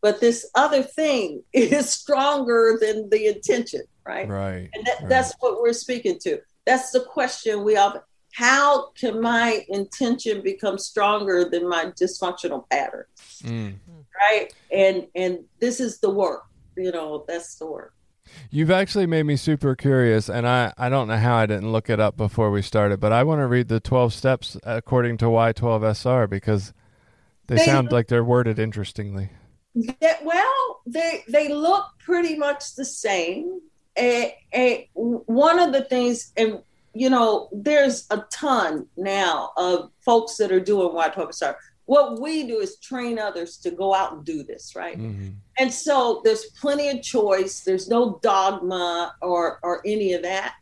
but 0.00 0.20
this 0.20 0.48
other 0.54 0.82
thing 0.82 1.42
is 1.52 1.90
stronger 1.90 2.78
than 2.80 3.08
the 3.10 3.26
intention, 3.26 3.82
right? 4.06 4.28
right. 4.28 4.70
And 4.74 4.86
that, 4.86 5.00
right. 5.00 5.08
that's 5.08 5.34
what 5.40 5.60
we're 5.60 5.72
speaking 5.72 6.18
to. 6.20 6.40
That's 6.64 6.90
the 6.90 7.00
question 7.00 7.64
we 7.64 7.76
all. 7.76 8.02
How 8.32 8.90
can 8.90 9.22
my 9.22 9.64
intention 9.68 10.42
become 10.42 10.76
stronger 10.76 11.48
than 11.48 11.66
my 11.68 11.86
dysfunctional 11.98 12.68
patterns 12.68 13.06
Mm. 13.42 13.74
Right? 14.18 14.52
And 14.72 15.06
and 15.14 15.44
this 15.60 15.80
is 15.80 15.98
the 16.00 16.10
work. 16.10 16.44
You 16.76 16.92
know, 16.92 17.24
that's 17.28 17.56
the 17.56 17.66
work. 17.66 17.92
You've 18.50 18.70
actually 18.70 19.06
made 19.06 19.24
me 19.24 19.36
super 19.36 19.74
curious, 19.74 20.28
and 20.28 20.46
I, 20.46 20.72
I 20.78 20.88
don't 20.88 21.08
know 21.08 21.16
how 21.16 21.36
I 21.36 21.46
didn't 21.46 21.72
look 21.72 21.90
it 21.90 22.00
up 22.00 22.16
before 22.16 22.50
we 22.50 22.62
started, 22.62 23.00
but 23.00 23.12
I 23.12 23.22
want 23.24 23.40
to 23.40 23.46
read 23.46 23.68
the 23.68 23.80
12 23.80 24.12
steps 24.12 24.56
according 24.64 25.18
to 25.18 25.26
Y12SR 25.26 26.28
because 26.28 26.72
they, 27.46 27.56
They- 27.56 27.64
sound 27.64 27.92
like 27.92 28.08
they're 28.08 28.24
worded 28.24 28.58
interestingly. 28.58 29.30
That 30.00 30.24
well, 30.24 30.80
they 30.86 31.22
they 31.28 31.48
look 31.52 31.84
pretty 31.98 32.34
much 32.36 32.76
the 32.76 32.84
same. 32.86 33.60
A, 33.98 34.34
a, 34.54 34.88
one 34.94 35.58
of 35.58 35.72
the 35.72 35.84
things, 35.84 36.32
and 36.38 36.62
you 36.94 37.10
know, 37.10 37.50
there's 37.52 38.06
a 38.10 38.24
ton 38.30 38.86
now 38.96 39.50
of 39.58 39.90
folks 40.00 40.36
that 40.38 40.50
are 40.50 40.60
doing 40.60 40.94
White 40.94 41.14
Hope 41.14 41.34
Star. 41.34 41.58
What 41.86 42.20
we 42.20 42.46
do 42.46 42.58
is 42.58 42.78
train 42.78 43.18
others 43.18 43.56
to 43.58 43.70
go 43.70 43.94
out 43.94 44.12
and 44.12 44.24
do 44.24 44.42
this, 44.42 44.74
right? 44.76 44.98
Mhm. 44.98 45.36
And 45.58 45.72
so 45.72 46.20
there's 46.24 46.46
plenty 46.60 46.88
of 46.90 47.02
choice. 47.02 47.62
There's 47.64 47.88
no 47.88 48.18
dogma 48.22 49.14
or 49.22 49.58
or 49.62 49.82
any 49.86 50.12
of 50.12 50.22
that. 50.22 50.54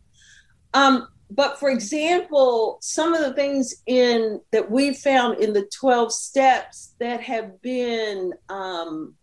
Um, 0.74 1.08
but 1.30 1.58
for 1.58 1.70
example, 1.70 2.78
some 2.80 3.14
of 3.14 3.20
the 3.22 3.32
things 3.32 3.82
in 3.86 4.40
that 4.52 4.70
we 4.70 4.94
found 4.94 5.38
in 5.38 5.52
the 5.52 5.68
12 5.78 6.12
steps 6.12 6.94
that 7.00 7.20
have 7.22 7.60
been 7.62 8.34
um, 8.48 9.14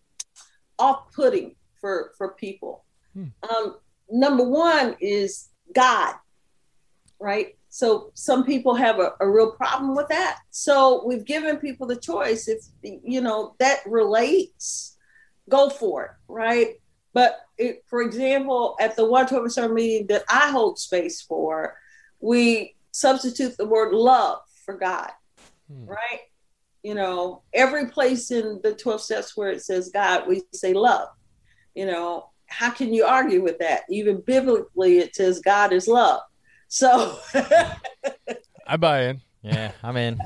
off-putting 0.79 1.55
for 1.79 2.13
for 2.17 2.29
people. 2.33 2.83
Hmm. 3.13 3.25
Um, 3.49 3.77
number 4.09 4.43
one 4.43 4.95
is 4.99 5.49
God, 5.73 6.15
right? 7.19 7.55
So 7.73 8.11
some 8.15 8.43
people 8.43 8.75
have 8.75 8.99
a, 8.99 9.13
a 9.21 9.29
real 9.29 9.51
problem 9.51 9.95
with 9.95 10.09
that. 10.09 10.39
So 10.49 11.03
we've 11.05 11.23
given 11.23 11.55
people 11.55 11.87
the 11.87 11.95
choice. 11.95 12.49
If 12.49 12.65
you 12.83 13.21
know 13.21 13.55
that 13.59 13.79
relates, 13.85 14.97
go 15.47 15.69
for 15.69 16.03
it, 16.03 16.11
right? 16.27 16.75
But 17.13 17.39
it, 17.57 17.83
for 17.87 18.01
example, 18.01 18.75
at 18.81 18.97
the 18.97 19.03
Y12SR 19.07 19.73
meeting 19.73 20.07
that 20.07 20.25
I 20.29 20.51
hold 20.51 20.79
space 20.79 21.21
for, 21.21 21.77
we 22.19 22.75
substitute 22.91 23.55
the 23.57 23.65
word 23.65 23.93
love 23.93 24.39
for 24.65 24.75
God, 24.75 25.11
Hmm. 25.71 25.85
right? 25.85 26.19
You 26.83 26.95
know, 26.95 27.43
every 27.53 27.85
place 27.87 28.31
in 28.31 28.59
the 28.63 28.73
12 28.73 29.01
steps 29.01 29.37
where 29.37 29.49
it 29.49 29.63
says 29.63 29.91
God, 29.93 30.27
we 30.27 30.43
say 30.53 30.73
love, 30.73 31.07
you 31.73 31.85
know, 31.85 32.31
how 32.47 32.69
can 32.69 32.93
you 32.93 33.05
argue 33.05 33.41
with 33.41 33.59
that? 33.59 33.83
Even 33.89 34.19
biblically, 34.19 34.97
it 34.99 35.15
says 35.15 35.39
God 35.39 35.71
is 35.71 35.87
love. 35.87 36.19
So 36.73 37.19
I 38.65 38.77
buy 38.77 39.01
in. 39.03 39.21
Yeah, 39.41 39.73
I'm 39.83 39.97
in. 39.97 40.17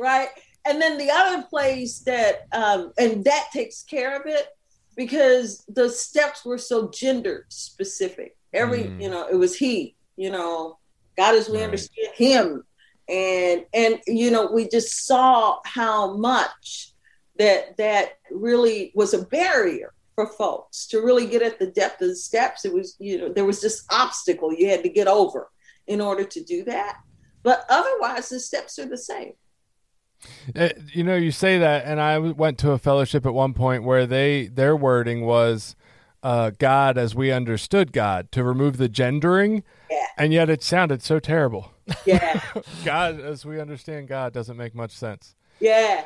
right. 0.00 0.28
And 0.66 0.82
then 0.82 0.98
the 0.98 1.12
other 1.12 1.46
place 1.48 2.00
that, 2.00 2.48
um, 2.50 2.92
and 2.98 3.24
that 3.24 3.50
takes 3.52 3.84
care 3.84 4.16
of 4.16 4.26
it 4.26 4.48
because 4.96 5.64
the 5.68 5.88
steps 5.88 6.44
were 6.44 6.58
so 6.58 6.90
gender 6.90 7.46
specific. 7.50 8.36
Every, 8.52 8.80
mm. 8.80 9.00
you 9.00 9.10
know, 9.10 9.28
it 9.28 9.36
was 9.36 9.56
he, 9.56 9.94
you 10.16 10.30
know, 10.30 10.78
God 11.16 11.36
as 11.36 11.48
we 11.48 11.58
right. 11.58 11.66
understand 11.66 12.08
him. 12.16 12.64
And, 13.08 13.64
and, 13.72 14.00
you 14.08 14.32
know, 14.32 14.50
we 14.50 14.68
just 14.68 15.06
saw 15.06 15.60
how 15.64 16.16
much 16.16 16.94
that, 17.38 17.76
that 17.76 18.18
really 18.32 18.90
was 18.96 19.14
a 19.14 19.24
barrier 19.24 19.92
for 20.16 20.26
folks 20.26 20.86
to 20.88 21.00
really 21.00 21.26
get 21.26 21.42
at 21.42 21.60
the 21.60 21.68
depth 21.68 22.02
of 22.02 22.08
the 22.08 22.16
steps. 22.16 22.64
It 22.64 22.72
was, 22.72 22.96
you 22.98 23.18
know, 23.18 23.32
there 23.32 23.44
was 23.44 23.60
this 23.60 23.84
obstacle 23.90 24.52
you 24.52 24.68
had 24.68 24.82
to 24.82 24.88
get 24.88 25.06
over 25.06 25.50
in 25.86 26.00
order 26.00 26.24
to 26.24 26.42
do 26.42 26.64
that. 26.64 26.96
But 27.44 27.64
otherwise, 27.68 28.28
the 28.28 28.40
steps 28.40 28.78
are 28.80 28.86
the 28.86 28.98
same. 28.98 29.34
Uh, 30.56 30.70
you 30.92 31.04
know, 31.04 31.14
you 31.14 31.30
say 31.30 31.58
that, 31.58 31.84
and 31.84 32.00
I 32.00 32.18
went 32.18 32.58
to 32.58 32.72
a 32.72 32.78
fellowship 32.78 33.26
at 33.26 33.34
one 33.34 33.52
point 33.52 33.84
where 33.84 34.06
they 34.06 34.46
their 34.46 34.74
wording 34.74 35.24
was 35.24 35.76
uh, 36.22 36.50
God 36.58 36.98
as 36.98 37.14
we 37.14 37.30
understood 37.30 37.92
God 37.92 38.32
to 38.32 38.42
remove 38.42 38.78
the 38.78 38.88
gendering, 38.88 39.62
yeah. 39.90 40.06
and 40.16 40.32
yet 40.32 40.48
it 40.48 40.62
sounded 40.62 41.02
so 41.02 41.20
terrible. 41.20 41.70
Yeah, 42.04 42.40
God 42.84 43.20
as 43.20 43.44
we 43.44 43.60
understand 43.60 44.08
God 44.08 44.32
doesn't 44.32 44.56
make 44.56 44.74
much 44.74 44.92
sense. 44.92 45.36
Yeah. 45.60 46.04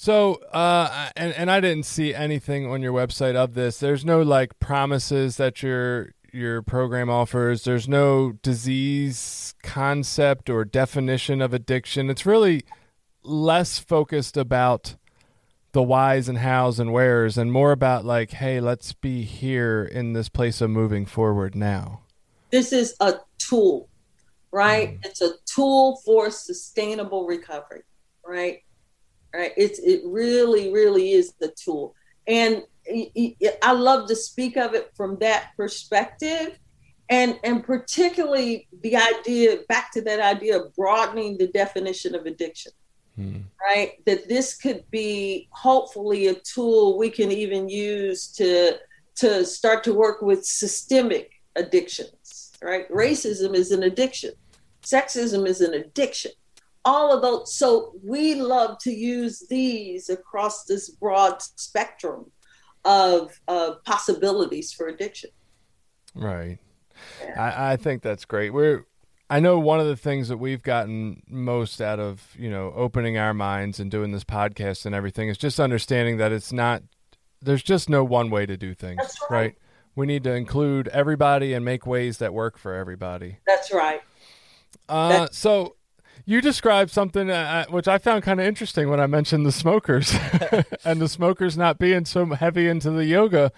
So, 0.00 0.34
uh, 0.52 1.08
and 1.16 1.32
and 1.32 1.50
I 1.50 1.58
didn't 1.58 1.84
see 1.84 2.14
anything 2.14 2.70
on 2.70 2.82
your 2.82 2.92
website 2.92 3.34
of 3.34 3.54
this. 3.54 3.80
There's 3.80 4.04
no 4.04 4.22
like 4.22 4.56
promises 4.60 5.38
that 5.38 5.60
your 5.60 6.12
your 6.32 6.62
program 6.62 7.10
offers. 7.10 7.64
There's 7.64 7.88
no 7.88 8.30
disease 8.30 9.56
concept 9.64 10.48
or 10.48 10.64
definition 10.64 11.42
of 11.42 11.52
addiction. 11.52 12.10
It's 12.10 12.24
really 12.24 12.62
less 13.24 13.80
focused 13.80 14.36
about 14.36 14.94
the 15.72 15.82
whys 15.82 16.28
and 16.28 16.38
hows 16.38 16.78
and 16.78 16.92
wheres 16.92 17.36
and 17.36 17.50
more 17.50 17.72
about 17.72 18.04
like 18.04 18.30
hey 18.30 18.58
let's 18.58 18.92
be 18.94 19.22
here 19.22 19.84
in 19.84 20.12
this 20.14 20.28
place 20.28 20.62
of 20.62 20.70
moving 20.70 21.04
forward 21.04 21.54
now 21.54 22.00
this 22.50 22.72
is 22.72 22.94
a 23.00 23.12
tool 23.36 23.86
right 24.50 24.98
mm. 24.98 25.04
it's 25.04 25.20
a 25.20 25.32
tool 25.44 26.00
for 26.06 26.30
sustainable 26.30 27.26
recovery 27.26 27.82
right 28.24 28.62
right 29.34 29.52
it's 29.56 29.78
it 29.78 30.02
really 30.04 30.72
really 30.72 31.12
is 31.12 31.34
the 31.40 31.52
tool 31.62 31.94
and 32.26 32.62
i 33.62 33.72
love 33.72 34.08
to 34.08 34.16
speak 34.16 34.56
of 34.56 34.74
it 34.74 34.90
from 34.96 35.16
that 35.18 35.50
perspective 35.56 36.58
and 37.10 37.38
and 37.44 37.64
particularly 37.64 38.68
the 38.82 38.96
idea 38.96 39.58
back 39.68 39.92
to 39.92 40.00
that 40.00 40.20
idea 40.20 40.58
of 40.58 40.74
broadening 40.74 41.36
the 41.38 41.48
definition 41.48 42.14
of 42.14 42.26
addiction 42.26 42.72
Hmm. 43.18 43.38
right? 43.60 43.94
That 44.06 44.28
this 44.28 44.56
could 44.56 44.88
be 44.92 45.48
hopefully 45.50 46.28
a 46.28 46.34
tool 46.34 46.96
we 46.96 47.10
can 47.10 47.32
even 47.32 47.68
use 47.68 48.28
to 48.34 48.78
to 49.16 49.44
start 49.44 49.82
to 49.82 49.92
work 49.92 50.22
with 50.22 50.46
systemic 50.46 51.32
addictions, 51.56 52.52
right? 52.62 52.88
Racism 52.88 53.56
is 53.56 53.72
an 53.72 53.82
addiction. 53.82 54.30
Sexism 54.82 55.48
is 55.48 55.60
an 55.60 55.74
addiction. 55.74 56.30
All 56.88 57.12
of 57.12 57.20
those. 57.20 57.54
So 57.54 57.92
we 58.02 58.34
love 58.34 58.78
to 58.78 58.90
use 58.90 59.46
these 59.50 60.08
across 60.08 60.64
this 60.64 60.88
broad 60.88 61.42
spectrum 61.42 62.30
of, 62.86 63.38
of 63.46 63.84
possibilities 63.84 64.72
for 64.72 64.88
addiction. 64.88 65.30
Right. 66.14 66.58
Yeah. 67.22 67.40
I, 67.40 67.72
I 67.72 67.76
think 67.76 68.02
that's 68.02 68.24
great. 68.24 68.50
We're 68.50 68.86
I 69.30 69.40
know 69.40 69.58
one 69.58 69.78
of 69.78 69.86
the 69.86 69.96
things 69.96 70.28
that 70.28 70.38
we've 70.38 70.62
gotten 70.62 71.22
most 71.28 71.82
out 71.82 72.00
of, 72.00 72.34
you 72.38 72.50
know, 72.50 72.72
opening 72.74 73.18
our 73.18 73.34
minds 73.34 73.78
and 73.78 73.90
doing 73.90 74.10
this 74.10 74.24
podcast 74.24 74.86
and 74.86 74.94
everything 74.94 75.28
is 75.28 75.36
just 75.36 75.60
understanding 75.60 76.16
that 76.16 76.32
it's 76.32 76.52
not 76.52 76.82
there's 77.42 77.62
just 77.62 77.90
no 77.90 78.02
one 78.02 78.30
way 78.30 78.46
to 78.46 78.56
do 78.56 78.72
things, 78.74 78.98
right. 79.28 79.38
right. 79.38 79.54
We 79.94 80.06
need 80.06 80.24
to 80.24 80.32
include 80.32 80.88
everybody 80.88 81.52
and 81.52 81.64
make 81.64 81.86
ways 81.86 82.18
that 82.18 82.32
work 82.32 82.56
for 82.56 82.74
everybody. 82.74 83.38
That's 83.46 83.72
right. 83.72 84.00
Uh, 84.88 85.08
That's- 85.10 85.36
so 85.36 85.76
you 86.28 86.42
described 86.42 86.90
something 86.90 87.30
uh, 87.30 87.64
uh 87.68 87.72
which 87.72 87.88
I 87.88 87.96
found 87.96 88.22
kind 88.22 88.38
of 88.38 88.46
interesting 88.46 88.90
when 88.90 89.00
I 89.00 89.06
mentioned 89.06 89.46
the 89.46 89.52
smokers 89.52 90.14
and 90.84 91.00
the 91.00 91.08
smokers 91.08 91.56
not 91.56 91.78
being 91.78 92.04
so 92.04 92.26
heavy 92.26 92.68
into 92.68 92.90
the 92.90 93.06
yoga. 93.06 93.50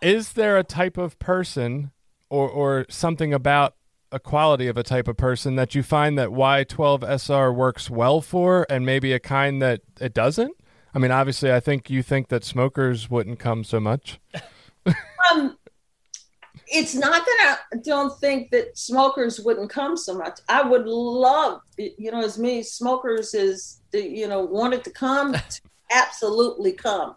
Is 0.00 0.34
there 0.34 0.56
a 0.56 0.62
type 0.62 0.96
of 0.96 1.18
person 1.18 1.90
or 2.30 2.48
or 2.48 2.86
something 2.88 3.34
about 3.34 3.74
a 4.12 4.20
quality 4.20 4.68
of 4.68 4.76
a 4.76 4.84
type 4.84 5.08
of 5.08 5.16
person 5.16 5.56
that 5.56 5.74
you 5.74 5.82
find 5.82 6.16
that 6.16 6.28
Y12SR 6.28 7.52
works 7.52 7.90
well 7.90 8.20
for 8.20 8.64
and 8.70 8.86
maybe 8.86 9.12
a 9.12 9.18
kind 9.18 9.60
that 9.60 9.80
it 10.00 10.14
doesn't? 10.14 10.54
I 10.94 11.00
mean, 11.00 11.10
obviously, 11.10 11.52
I 11.52 11.58
think 11.58 11.90
you 11.90 12.04
think 12.04 12.28
that 12.28 12.44
smokers 12.44 13.10
wouldn't 13.10 13.40
come 13.40 13.64
so 13.64 13.80
much. 13.80 14.20
um, 15.32 15.58
it's 16.68 16.94
not 16.94 17.24
that 17.24 17.58
I 17.72 17.76
don't 17.78 18.18
think 18.18 18.50
that 18.50 18.76
smokers 18.76 19.40
wouldn't 19.40 19.70
come 19.70 19.96
so 19.96 20.16
much. 20.16 20.40
I 20.48 20.62
would 20.62 20.86
love, 20.86 21.60
you 21.76 22.10
know, 22.10 22.20
as 22.20 22.38
many 22.38 22.62
smokers 22.62 23.34
as 23.34 23.80
you 23.92 24.28
know 24.28 24.40
wanted 24.40 24.84
to 24.84 24.90
come, 24.90 25.36
absolutely 25.90 26.72
come. 26.72 27.16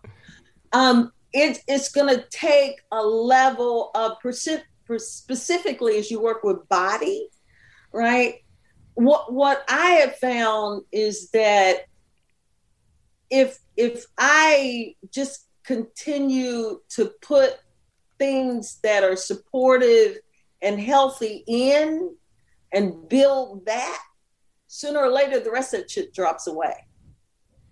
Um, 0.74 1.12
it, 1.34 1.60
it's 1.68 1.90
going 1.90 2.14
to 2.16 2.26
take 2.30 2.82
a 2.92 3.02
level 3.02 3.92
of 3.96 4.18
specifically 4.98 5.98
as 5.98 6.10
you 6.10 6.22
work 6.22 6.44
with 6.44 6.68
body, 6.70 7.28
right? 7.92 8.44
What 8.96 9.32
what 9.34 9.64
I 9.70 9.92
have 10.02 10.18
found 10.18 10.84
is 10.92 11.30
that 11.32 11.86
if 13.30 13.60
if 13.76 14.06
I 14.18 14.96
just 15.12 15.46
continue 15.64 16.80
to 16.90 17.12
put 17.22 17.58
things 18.20 18.80
that 18.84 19.04
are 19.04 19.16
supportive 19.16 20.18
and 20.62 20.80
healthy 20.80 21.44
in 21.48 22.16
and 22.74 23.08
build 23.08 23.66
that, 23.66 24.02
sooner 24.68 25.00
or 25.00 25.10
later 25.12 25.40
the 25.40 25.52
rest 25.52 25.74
of 25.74 25.84
the 25.84 25.90
shit 25.90 26.14
drops 26.14 26.48
away. 26.48 26.88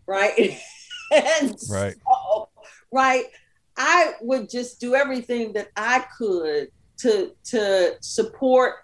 Right? 0.08 0.60
and 1.12 1.56
right. 1.70 1.96
So, 1.96 2.50
right. 2.92 3.26
I 3.78 4.14
would 4.22 4.50
just 4.50 4.80
do 4.80 4.96
everything 4.96 5.54
that 5.54 5.70
I 5.76 6.06
could 6.18 6.70
to 7.00 7.32
to 7.46 7.96
support 8.00 8.76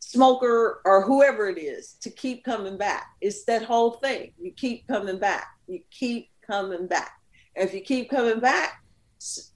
smoker 0.00 0.80
or 0.84 1.02
whoever 1.02 1.48
it 1.48 1.58
is 1.58 1.92
to 2.00 2.10
keep 2.10 2.44
coming 2.44 2.78
back. 2.78 3.06
It's 3.20 3.44
that 3.44 3.62
whole 3.62 3.92
thing. 3.92 4.32
You 4.40 4.52
keep 4.52 4.86
coming 4.88 5.18
back. 5.18 5.46
You 5.66 5.80
keep 5.90 6.30
coming 6.46 6.86
back. 6.86 7.12
And 7.54 7.68
if 7.68 7.74
you 7.74 7.82
keep 7.82 8.10
coming 8.10 8.40
back, 8.40 8.82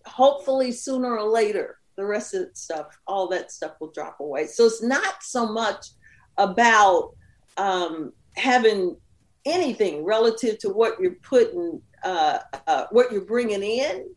hopefully 0.07 0.73
sooner 0.73 1.17
or 1.17 1.29
later, 1.29 1.79
the 1.97 2.05
rest 2.05 2.35
of 2.35 2.49
the 2.49 2.55
stuff, 2.55 2.99
all 3.07 3.29
that 3.29 3.53
stuff 3.53 3.73
will 3.81 3.93
drop 3.93 4.21
away. 4.21 4.47
So 4.47 4.67
it's 4.67 4.83
not 4.83 5.23
so 5.23 5.47
much 5.53 5.87
about 6.39 7.11
um, 7.57 8.13
having 8.37 8.97
anything 9.45 10.05
relative 10.05 10.59
to 10.61 10.71
what 10.71 10.99
you're 11.01 11.17
putting, 11.23 11.83
uh, 12.03 12.39
uh, 12.67 12.87
what 12.91 13.13
you're 13.13 13.25
bringing 13.25 13.63
in, 13.63 14.09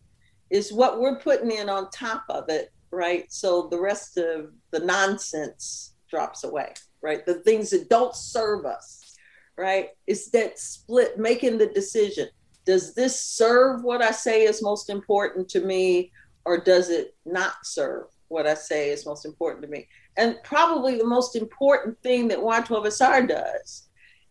is 0.50 0.72
what 0.72 1.00
we're 1.00 1.20
putting 1.20 1.52
in 1.52 1.70
on 1.70 1.90
top 1.90 2.24
of 2.30 2.46
it 2.50 2.72
right? 2.96 3.32
So 3.32 3.68
the 3.70 3.80
rest 3.80 4.18
of 4.18 4.52
the 4.72 4.80
nonsense 4.80 5.96
drops 6.10 6.44
away, 6.44 6.74
right? 7.02 7.26
The 7.26 7.36
things 7.36 7.70
that 7.72 7.90
don't 7.90 8.16
serve 8.16 8.66
us, 8.66 9.18
right? 9.58 9.90
It's 10.08 10.30
that 10.32 10.58
split, 10.58 11.20
making 11.20 11.58
the 11.58 11.68
decision. 11.68 12.30
Does 12.66 12.94
this 12.94 13.20
serve 13.20 13.84
what 13.84 14.02
I 14.02 14.12
say 14.12 14.44
is 14.44 14.64
most 14.64 14.90
important 14.90 15.50
to 15.50 15.62
me, 15.62 16.12
or 16.46 16.58
does 16.58 16.90
it 16.90 17.16
not 17.26 17.54
serve 17.64 18.06
what 18.28 18.48
I 18.48 18.56
say 18.56 18.90
is 18.90 19.06
most 19.06 19.26
important 19.26 19.64
to 19.64 19.70
me? 19.70 19.88
And 20.18 20.38
probably 20.44 20.98
the 20.98 21.06
most 21.06 21.36
important 21.36 22.02
thing 22.02 22.28
that 22.30 22.40
Y12SR 22.40 23.28
does 23.28 23.88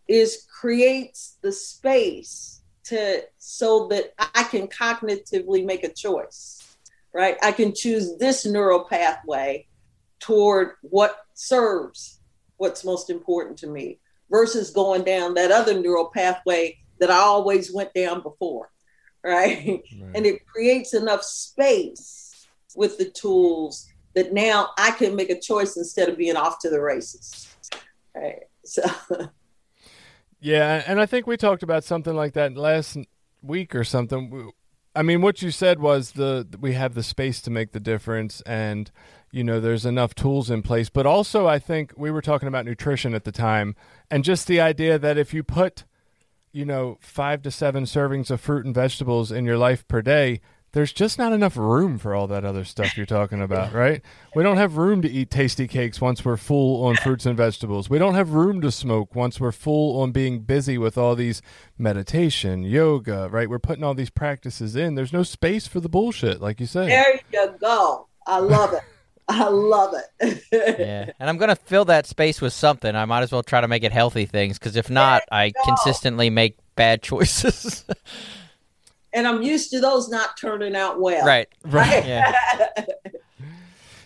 is 0.09 0.47
creates 0.61 1.39
the 1.43 1.53
space 1.53 2.63
to 2.85 3.23
so 3.39 3.89
that 3.89 4.13
I 4.35 4.43
can 4.45 4.67
cognitively 4.69 5.65
make 5.65 5.85
a 5.85 5.93
choice 5.93 6.65
right? 7.15 7.37
I 7.43 7.53
can 7.53 7.73
choose 7.73 8.17
this 8.19 8.45
neural 8.45 8.85
pathway 8.85 9.67
toward 10.19 10.73
what 10.83 11.21
serves 11.33 12.21
what's 12.57 12.85
most 12.85 13.09
important 13.09 13.57
to 13.59 13.69
me 13.69 13.99
versus 14.31 14.71
going 14.71 15.05
down 15.05 15.35
that 15.35 15.51
other 15.51 15.81
neural 15.81 16.11
pathway 16.13 16.77
that 17.01 17.11
I 17.11 17.19
always 17.19 17.73
went 17.73 17.93
down 17.95 18.23
before, 18.23 18.71
right? 19.25 19.67
right. 19.67 20.13
And 20.15 20.27
it 20.27 20.47
creates 20.47 20.95
enough 20.95 21.23
space 21.23 22.47
with 22.77 22.99
the 22.99 23.11
tools 23.11 23.89
that 24.15 24.33
now 24.33 24.71
I 24.79 24.93
can 24.93 25.17
make 25.17 25.31
a 25.31 25.41
choice 25.41 25.77
instead 25.77 26.09
of 26.09 26.17
being 26.17 26.37
off 26.37 26.59
to 26.61 26.71
the 26.71 26.81
races. 26.81 27.55
Right. 28.15 28.45
So 28.65 28.83
Yeah, 30.41 30.83
and 30.87 31.01
I 31.01 31.07
think 31.07 31.27
we 31.27 31.37
talked 31.37 31.63
about 31.63 31.85
something 31.85 32.15
like 32.15 32.35
that 32.35 32.57
last 32.57 32.99
week 33.43 33.75
or 33.75 33.85
something 33.85 34.53
I 34.97 35.03
mean, 35.03 35.23
what 35.23 35.43
you 35.43 35.51
said 35.51 35.81
was 35.81 36.13
the 36.13 36.47
we 36.61 36.75
have 36.75 36.95
the 36.95 37.03
space 37.03 37.43
to 37.43 37.51
make 37.51 37.73
the 37.73 37.81
difference, 37.81 38.41
and 38.43 38.91
you 39.33 39.43
know, 39.43 39.59
there's 39.59 39.85
enough 39.85 40.15
tools 40.15 40.51
in 40.51 40.63
place. 40.63 40.89
But 40.89 41.07
also, 41.07 41.49
I 41.49 41.59
think 41.59 41.93
we 41.97 42.11
were 42.11 42.23
talking 42.23 42.47
about 42.47 42.65
nutrition 42.65 43.15
at 43.15 43.25
the 43.25 43.33
time, 43.33 43.75
and 44.11 44.23
just 44.23 44.47
the 44.47 44.61
idea 44.61 44.99
that 44.99 45.19
if 45.19 45.35
you 45.35 45.43
put, 45.43 45.85
you 46.55 46.65
know, 46.65 46.99
five 47.01 47.43
to 47.43 47.51
seven 47.51 47.85
servings 47.85 48.31
of 48.31 48.41
fruit 48.41 48.65
and 48.65 48.75
vegetables 48.75 49.33
in 49.33 49.45
your 49.45 49.59
life 49.59 49.87
per 49.89 50.01
day, 50.01 50.41
there's 50.73 50.93
just 50.93 51.19
not 51.19 51.33
enough 51.33 51.57
room 51.57 51.99
for 51.99 52.15
all 52.15 52.27
that 52.29 52.45
other 52.45 52.65
stuff 52.65 52.97
you're 52.97 53.07
talking 53.07 53.43
about, 53.43 53.73
right? 53.75 54.03
We 54.37 54.45
don't 54.45 54.57
have 54.57 54.77
room 54.77 55.03
to 55.03 55.11
eat 55.11 55.31
tasty 55.31 55.67
cakes 55.67 56.01
once 56.01 56.25
we're 56.25 56.37
full 56.37 56.85
on 56.85 56.97
fruits 56.97 57.27
and 57.27 57.37
vegetables. 57.37 57.91
We 57.91 57.99
don't 57.99 58.15
have 58.15 58.31
room 58.31 58.61
to 58.61 58.71
smoke 58.71 59.17
once 59.17 59.41
we're 59.41 59.53
full 59.53 60.01
on 60.01 60.13
being 60.13 60.41
busy 60.41 60.79
with 60.79 60.97
all 60.97 61.17
these 61.17 61.43
meditation, 61.77 62.63
yoga, 62.63 63.29
right? 63.31 63.51
We're 63.51 63.59
putting 63.59 63.83
all 63.83 63.95
these 63.95 64.11
practices 64.11 64.77
in. 64.77 64.95
There's 64.95 65.13
no 65.13 65.25
space 65.25 65.67
for 65.67 65.81
the 65.81 65.89
bullshit, 65.89 66.41
like 66.41 66.61
you 66.61 66.67
say. 66.67 66.87
There 66.87 67.21
you 67.33 67.55
go. 67.61 68.09
I 68.27 68.39
love 68.39 68.73
it. 68.73 68.83
I 69.29 69.49
love 69.49 69.95
it. 70.21 70.45
yeah, 70.53 71.11
and 71.19 71.31
I'm 71.31 71.39
gonna 71.39 71.57
fill 71.57 71.87
that 71.87 72.07
space 72.07 72.41
with 72.41 72.53
something. 72.53 72.95
I 72.95 73.05
might 73.07 73.23
as 73.23 73.33
well 73.33 73.43
try 73.43 73.61
to 73.61 73.69
make 73.69 73.83
it 73.83 73.93
healthy 73.93 74.27
things 74.27 74.59
because 74.59 74.77
if 74.77 74.91
not, 74.91 75.23
I 75.33 75.51
go. 75.51 75.61
consistently 75.65 76.29
make 76.31 76.59
bad 76.77 77.03
choices. 77.03 77.85
and 79.13 79.27
I'm 79.27 79.43
used 79.43 79.71
to 79.71 79.81
those 79.81 80.09
not 80.09 80.37
turning 80.37 80.77
out 80.77 81.01
well. 81.01 81.25
Right. 81.25 81.49
Right. 81.65 82.05
yeah. 82.07 82.35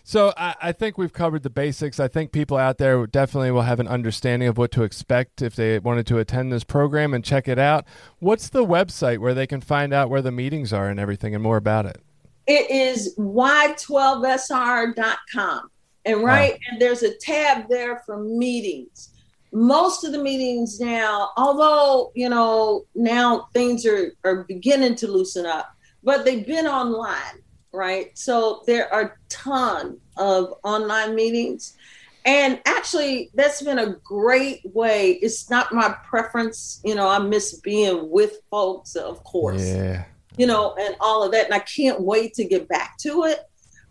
So 0.04 0.32
I, 0.38 0.54
I, 0.62 0.72
think 0.72 0.96
we've 0.96 1.12
covered 1.12 1.42
the 1.42 1.50
basics. 1.50 2.00
I 2.00 2.08
think 2.08 2.32
people 2.32 2.56
out 2.56 2.78
there 2.78 3.06
definitely 3.06 3.50
will 3.50 3.60
have 3.60 3.78
an 3.78 3.86
understanding 3.86 4.48
of 4.48 4.56
what 4.56 4.70
to 4.70 4.82
expect 4.82 5.42
if 5.42 5.54
they 5.54 5.78
wanted 5.80 6.06
to 6.06 6.16
attend 6.16 6.50
this 6.50 6.64
program 6.64 7.12
and 7.12 7.22
check 7.22 7.46
it 7.46 7.58
out. 7.58 7.84
What's 8.18 8.48
the 8.48 8.64
website 8.64 9.18
where 9.18 9.34
they 9.34 9.46
can 9.46 9.60
find 9.60 9.92
out 9.92 10.08
where 10.08 10.22
the 10.22 10.32
meetings 10.32 10.72
are 10.72 10.88
and 10.88 10.98
everything 10.98 11.34
and 11.34 11.44
more 11.44 11.58
about 11.58 11.84
it? 11.84 12.00
It 12.48 12.68
is 12.70 13.14
y12sr.com. 13.16 15.70
And 16.04 16.24
right, 16.24 16.52
wow. 16.52 16.58
and 16.70 16.80
there's 16.80 17.04
a 17.04 17.16
tab 17.18 17.68
there 17.68 18.02
for 18.06 18.24
meetings 18.24 19.10
most 19.52 20.04
of 20.04 20.12
the 20.12 20.22
meetings 20.22 20.80
now, 20.80 21.30
although 21.36 22.12
you 22.14 22.28
know 22.28 22.86
now 22.94 23.48
things 23.52 23.86
are 23.86 24.12
are 24.24 24.44
beginning 24.44 24.94
to 24.96 25.08
loosen 25.08 25.46
up, 25.46 25.74
but 26.02 26.24
they've 26.24 26.46
been 26.46 26.66
online, 26.66 27.42
right? 27.72 28.16
So 28.16 28.62
there 28.66 28.92
are 28.92 29.02
a 29.02 29.12
ton 29.28 29.98
of 30.16 30.54
online 30.64 31.14
meetings. 31.14 31.76
And 32.24 32.60
actually, 32.66 33.30
that's 33.34 33.62
been 33.62 33.78
a 33.78 33.94
great 34.04 34.60
way. 34.74 35.12
It's 35.22 35.48
not 35.48 35.72
my 35.72 35.94
preference. 36.04 36.80
You 36.84 36.94
know, 36.94 37.08
I 37.08 37.18
miss 37.18 37.60
being 37.60 38.10
with 38.10 38.38
folks, 38.50 38.96
of 38.96 39.24
course. 39.24 39.66
Yeah. 39.66 40.04
You 40.38 40.46
know, 40.46 40.74
and 40.80 40.96
all 41.00 41.22
of 41.22 41.32
that. 41.32 41.46
And 41.46 41.54
I 41.54 41.60
can't 41.60 42.00
wait 42.00 42.34
to 42.34 42.44
get 42.44 42.68
back 42.68 42.96
to 42.98 43.24
it. 43.24 43.40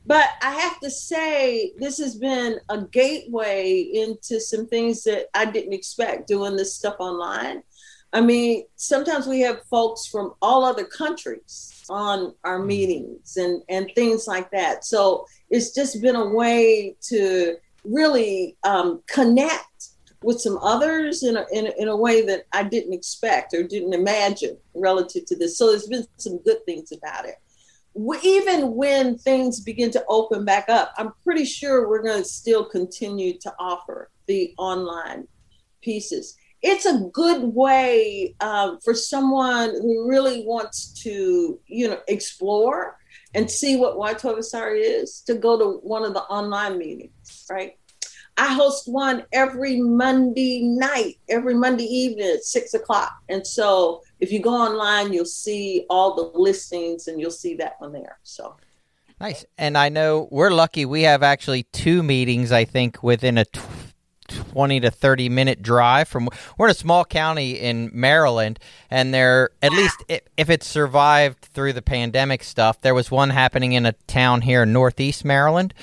But 0.06 0.30
I 0.42 0.52
have 0.52 0.80
to 0.80 0.90
say, 0.90 1.74
this 1.78 1.98
has 1.98 2.16
been 2.16 2.60
a 2.70 2.84
gateway 2.84 3.82
into 3.94 4.40
some 4.40 4.66
things 4.66 5.04
that 5.04 5.26
I 5.34 5.44
didn't 5.44 5.74
expect 5.74 6.28
doing 6.28 6.56
this 6.56 6.74
stuff 6.74 6.96
online. 7.00 7.62
I 8.14 8.22
mean, 8.22 8.64
sometimes 8.78 9.28
we 9.28 9.42
have 9.42 9.66
folks 9.70 10.08
from 10.08 10.34
all 10.42 10.64
other 10.64 10.86
countries 10.86 11.84
on 11.90 12.34
our 12.46 12.60
mm-hmm. 12.60 12.68
meetings 12.68 13.36
and, 13.36 13.62
and 13.68 13.92
things 13.96 14.28
like 14.28 14.50
that. 14.52 14.86
So 14.86 15.26
it's 15.50 15.76
just 15.76 16.02
been 16.02 16.16
a 16.16 16.30
way 16.30 16.96
to 17.10 17.58
really 17.84 18.58
um, 18.64 19.02
connect 19.08 19.67
with 20.24 20.42
some 20.42 20.58
others 20.60 21.24
in 21.24 21.38
a, 21.38 21.46
in, 21.52 21.68
a, 21.68 21.72
in 21.78 21.88
a 21.88 21.96
way 21.96 22.26
that 22.26 22.46
I 22.52 22.64
didn't 22.64 22.94
expect 22.94 23.54
or 23.54 23.64
didn't 23.64 23.94
imagine 23.94 24.58
relative 24.76 25.26
to 25.28 25.38
this. 25.38 25.58
So 25.58 25.70
there's 25.70 25.88
been 25.88 26.06
some 26.18 26.40
good 26.40 26.66
things 26.66 26.92
about 26.92 27.26
it 27.26 27.36
even 28.24 28.76
when 28.76 29.18
things 29.18 29.60
begin 29.60 29.92
to 29.92 30.06
open 30.08 30.46
back 30.46 30.70
up, 30.70 30.94
I'm 30.98 31.14
pretty 31.24 31.46
sure 31.46 31.88
we're 31.88 32.04
going 32.04 32.22
to 32.22 32.28
still 32.28 32.66
continue 32.66 33.38
to 33.40 33.54
offer 33.60 34.12
the 34.28 34.54
online 34.58 35.28
pieces. 35.82 36.38
It's 36.62 36.86
a 36.86 37.10
good 37.14 37.44
way 37.44 38.36
um, 38.40 38.80
for 38.84 38.94
someone 38.94 39.70
who 39.70 40.08
really 40.08 40.44
wants 40.46 40.94
to, 41.04 41.60
you 41.66 41.88
know, 41.88 42.00
explore 42.08 42.98
and 43.34 43.50
see 43.50 43.78
what 43.78 43.98
Y12SR 43.98 44.80
is 44.80 45.22
to 45.22 45.36
go 45.36 45.58
to 45.58 45.80
one 45.80 46.04
of 46.04 46.14
the 46.14 46.24
online 46.24 46.78
meetings, 46.78 47.46
right? 47.50 47.77
I 48.38 48.54
host 48.54 48.88
one 48.88 49.24
every 49.34 49.82
Monday 49.82 50.62
night, 50.64 51.18
every 51.28 51.56
Monday 51.56 51.86
evening 51.86 52.30
at 52.30 52.44
six 52.44 52.74
o'clock. 52.74 53.12
And 53.30 53.46
so 53.46 54.04
if 54.20 54.32
you 54.32 54.40
go 54.40 54.52
online, 54.52 55.12
you'll 55.12 55.26
see 55.26 55.86
all 55.90 56.16
the 56.16 56.40
listings 56.40 57.08
and 57.08 57.20
you'll 57.20 57.32
see 57.32 57.56
that 57.56 57.80
one 57.80 57.94
there. 57.94 58.20
So 58.24 58.56
nice. 59.20 59.44
And 59.58 59.78
I 59.78 59.90
know 59.90 60.28
we're 60.30 60.52
lucky. 60.52 60.86
We 60.86 61.02
have 61.04 61.24
actually 61.24 61.64
two 61.64 62.04
meetings, 62.04 62.52
I 62.52 62.66
think, 62.66 63.02
within 63.02 63.40
a 63.40 63.46
20 64.28 64.82
to 64.82 64.92
30 64.92 65.30
minute 65.30 65.62
drive 65.62 66.08
from 66.08 66.30
we're 66.58 66.68
in 66.68 66.72
a 66.72 66.76
small 66.76 67.06
county 67.06 67.52
in 67.52 67.90
Maryland 67.94 68.60
and 68.92 69.14
there 69.14 69.52
at 69.62 69.72
least 69.72 70.04
if 70.10 70.50
it 70.50 70.64
survived 70.64 71.46
through 71.46 71.72
the 71.72 71.82
pandemic 71.82 72.44
stuff 72.44 72.82
there 72.82 72.94
was 72.94 73.10
one 73.10 73.30
happening 73.30 73.72
in 73.72 73.86
a 73.86 73.94
town 74.06 74.42
here 74.42 74.64
in 74.64 74.74
northeast 74.74 75.24
Maryland 75.24 75.74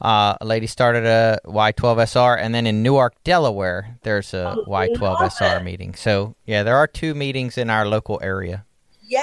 uh, 0.00 0.36
a 0.40 0.46
lady 0.46 0.66
started 0.66 1.04
a 1.04 1.38
Y12SR, 1.46 2.38
and 2.40 2.54
then 2.54 2.66
in 2.66 2.82
Newark, 2.82 3.14
Delaware, 3.24 3.98
there's 4.02 4.32
a 4.34 4.56
oh, 4.56 4.64
Y12SR 4.66 5.62
meeting. 5.62 5.94
So 5.94 6.34
yeah, 6.46 6.62
there 6.62 6.76
are 6.76 6.86
two 6.86 7.14
meetings 7.14 7.58
in 7.58 7.70
our 7.70 7.86
local 7.86 8.18
area. 8.22 8.64
Yay! 9.02 9.20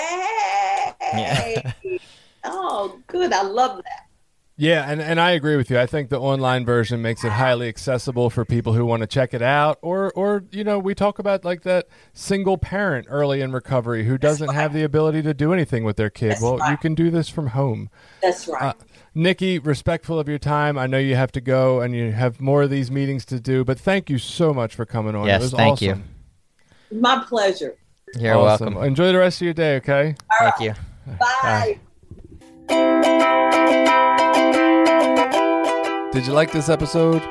Yeah. 1.01 1.73
oh, 2.43 2.99
good. 3.07 3.33
I 3.33 3.43
love 3.43 3.77
that. 3.77 4.06
Yeah, 4.59 4.89
and, 4.89 4.99
and 4.99 5.19
I 5.19 5.31
agree 5.31 5.55
with 5.55 5.69
you. 5.69 5.79
I 5.79 5.85
think 5.85 6.09
the 6.09 6.19
online 6.19 6.65
version 6.65 6.99
makes 6.99 7.23
it 7.23 7.31
highly 7.31 7.67
accessible 7.67 8.31
for 8.31 8.43
people 8.43 8.73
who 8.73 8.85
want 8.85 9.01
to 9.01 9.07
check 9.07 9.35
it 9.35 9.41
out. 9.43 9.77
Or, 9.83 10.11
or 10.13 10.45
you 10.51 10.63
know, 10.63 10.79
we 10.79 10.95
talk 10.95 11.19
about 11.19 11.45
like 11.45 11.61
that 11.61 11.87
single 12.13 12.57
parent 12.57 13.05
early 13.07 13.41
in 13.41 13.51
recovery 13.51 14.05
who 14.05 14.17
doesn't 14.17 14.51
have 14.51 14.73
the 14.73 14.81
ability 14.81 15.21
to 15.21 15.33
do 15.35 15.53
anything 15.53 15.83
with 15.83 15.95
their 15.95 16.09
kid. 16.09 16.31
That's 16.31 16.41
well, 16.41 16.57
right. 16.57 16.71
you 16.71 16.77
can 16.77 16.95
do 16.95 17.11
this 17.11 17.29
from 17.29 17.47
home. 17.47 17.91
That's 18.23 18.47
right. 18.47 18.63
Uh, 18.63 18.73
Nikki, 19.13 19.59
respectful 19.59 20.19
of 20.19 20.27
your 20.27 20.39
time. 20.39 20.75
I 20.75 20.87
know 20.87 20.97
you 20.97 21.15
have 21.15 21.31
to 21.33 21.41
go 21.41 21.81
and 21.81 21.95
you 21.95 22.11
have 22.11 22.41
more 22.41 22.63
of 22.63 22.71
these 22.71 22.89
meetings 22.89 23.25
to 23.25 23.39
do, 23.39 23.63
but 23.63 23.79
thank 23.79 24.09
you 24.09 24.17
so 24.17 24.55
much 24.55 24.73
for 24.73 24.87
coming 24.87 25.13
on. 25.13 25.27
Yes, 25.27 25.51
thank 25.51 25.73
awesome. 25.73 26.03
you. 26.89 26.99
My 26.99 27.23
pleasure. 27.23 27.77
You're 28.19 28.35
awesome. 28.35 28.73
welcome. 28.73 28.87
Enjoy 28.87 29.11
the 29.11 29.19
rest 29.19 29.39
of 29.39 29.45
your 29.45 29.53
day, 29.53 29.75
okay? 29.77 30.15
All 30.31 30.37
thank 30.39 30.59
right. 30.59 30.65
you. 30.65 31.13
Bye. 31.19 31.35
Bye. 31.43 31.79
Did 36.11 36.25
you 36.25 36.33
like 36.33 36.51
this 36.51 36.69
episode? 36.69 37.21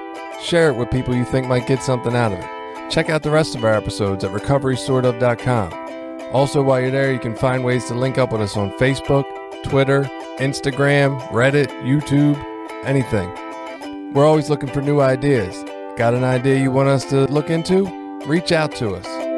Share 0.41 0.71
it 0.71 0.77
with 0.77 0.91
people 0.91 1.15
you 1.15 1.25
think 1.25 1.47
might 1.47 1.67
get 1.67 1.83
something 1.83 2.15
out 2.15 2.33
of 2.33 2.39
it. 2.39 2.91
Check 2.91 3.11
out 3.11 3.23
the 3.23 3.31
rest 3.31 3.57
of 3.57 3.65
our 3.65 3.75
episodes 3.75 4.23
at 4.23 4.31
recoverysortof.com. 4.31 6.31
Also, 6.33 6.63
while 6.63 6.81
you're 6.81 6.91
there, 6.91 7.13
you 7.13 7.19
can 7.19 7.35
find 7.35 7.65
ways 7.65 7.87
to 7.87 7.95
link 7.95 8.19
up 8.19 8.33
with 8.33 8.41
us 8.41 8.57
on 8.57 8.71
Facebook, 8.79 9.25
Twitter, 9.65 10.03
Instagram, 10.39 11.21
Reddit, 11.29 11.69
YouTube, 11.83 12.37
anything. 12.85 14.13
We're 14.13 14.27
always 14.27 14.51
looking 14.51 14.69
for 14.69 14.81
new 14.81 15.01
ideas. 15.01 15.65
Got 15.97 16.15
an 16.15 16.25
idea 16.25 16.61
you 16.61 16.71
want 16.71 16.89
us 16.89 17.05
to 17.07 17.25
look 17.25 17.51
into? 17.51 17.87
Reach 18.27 18.53
out 18.53 18.73
to 18.77 18.95
us. 18.95 19.36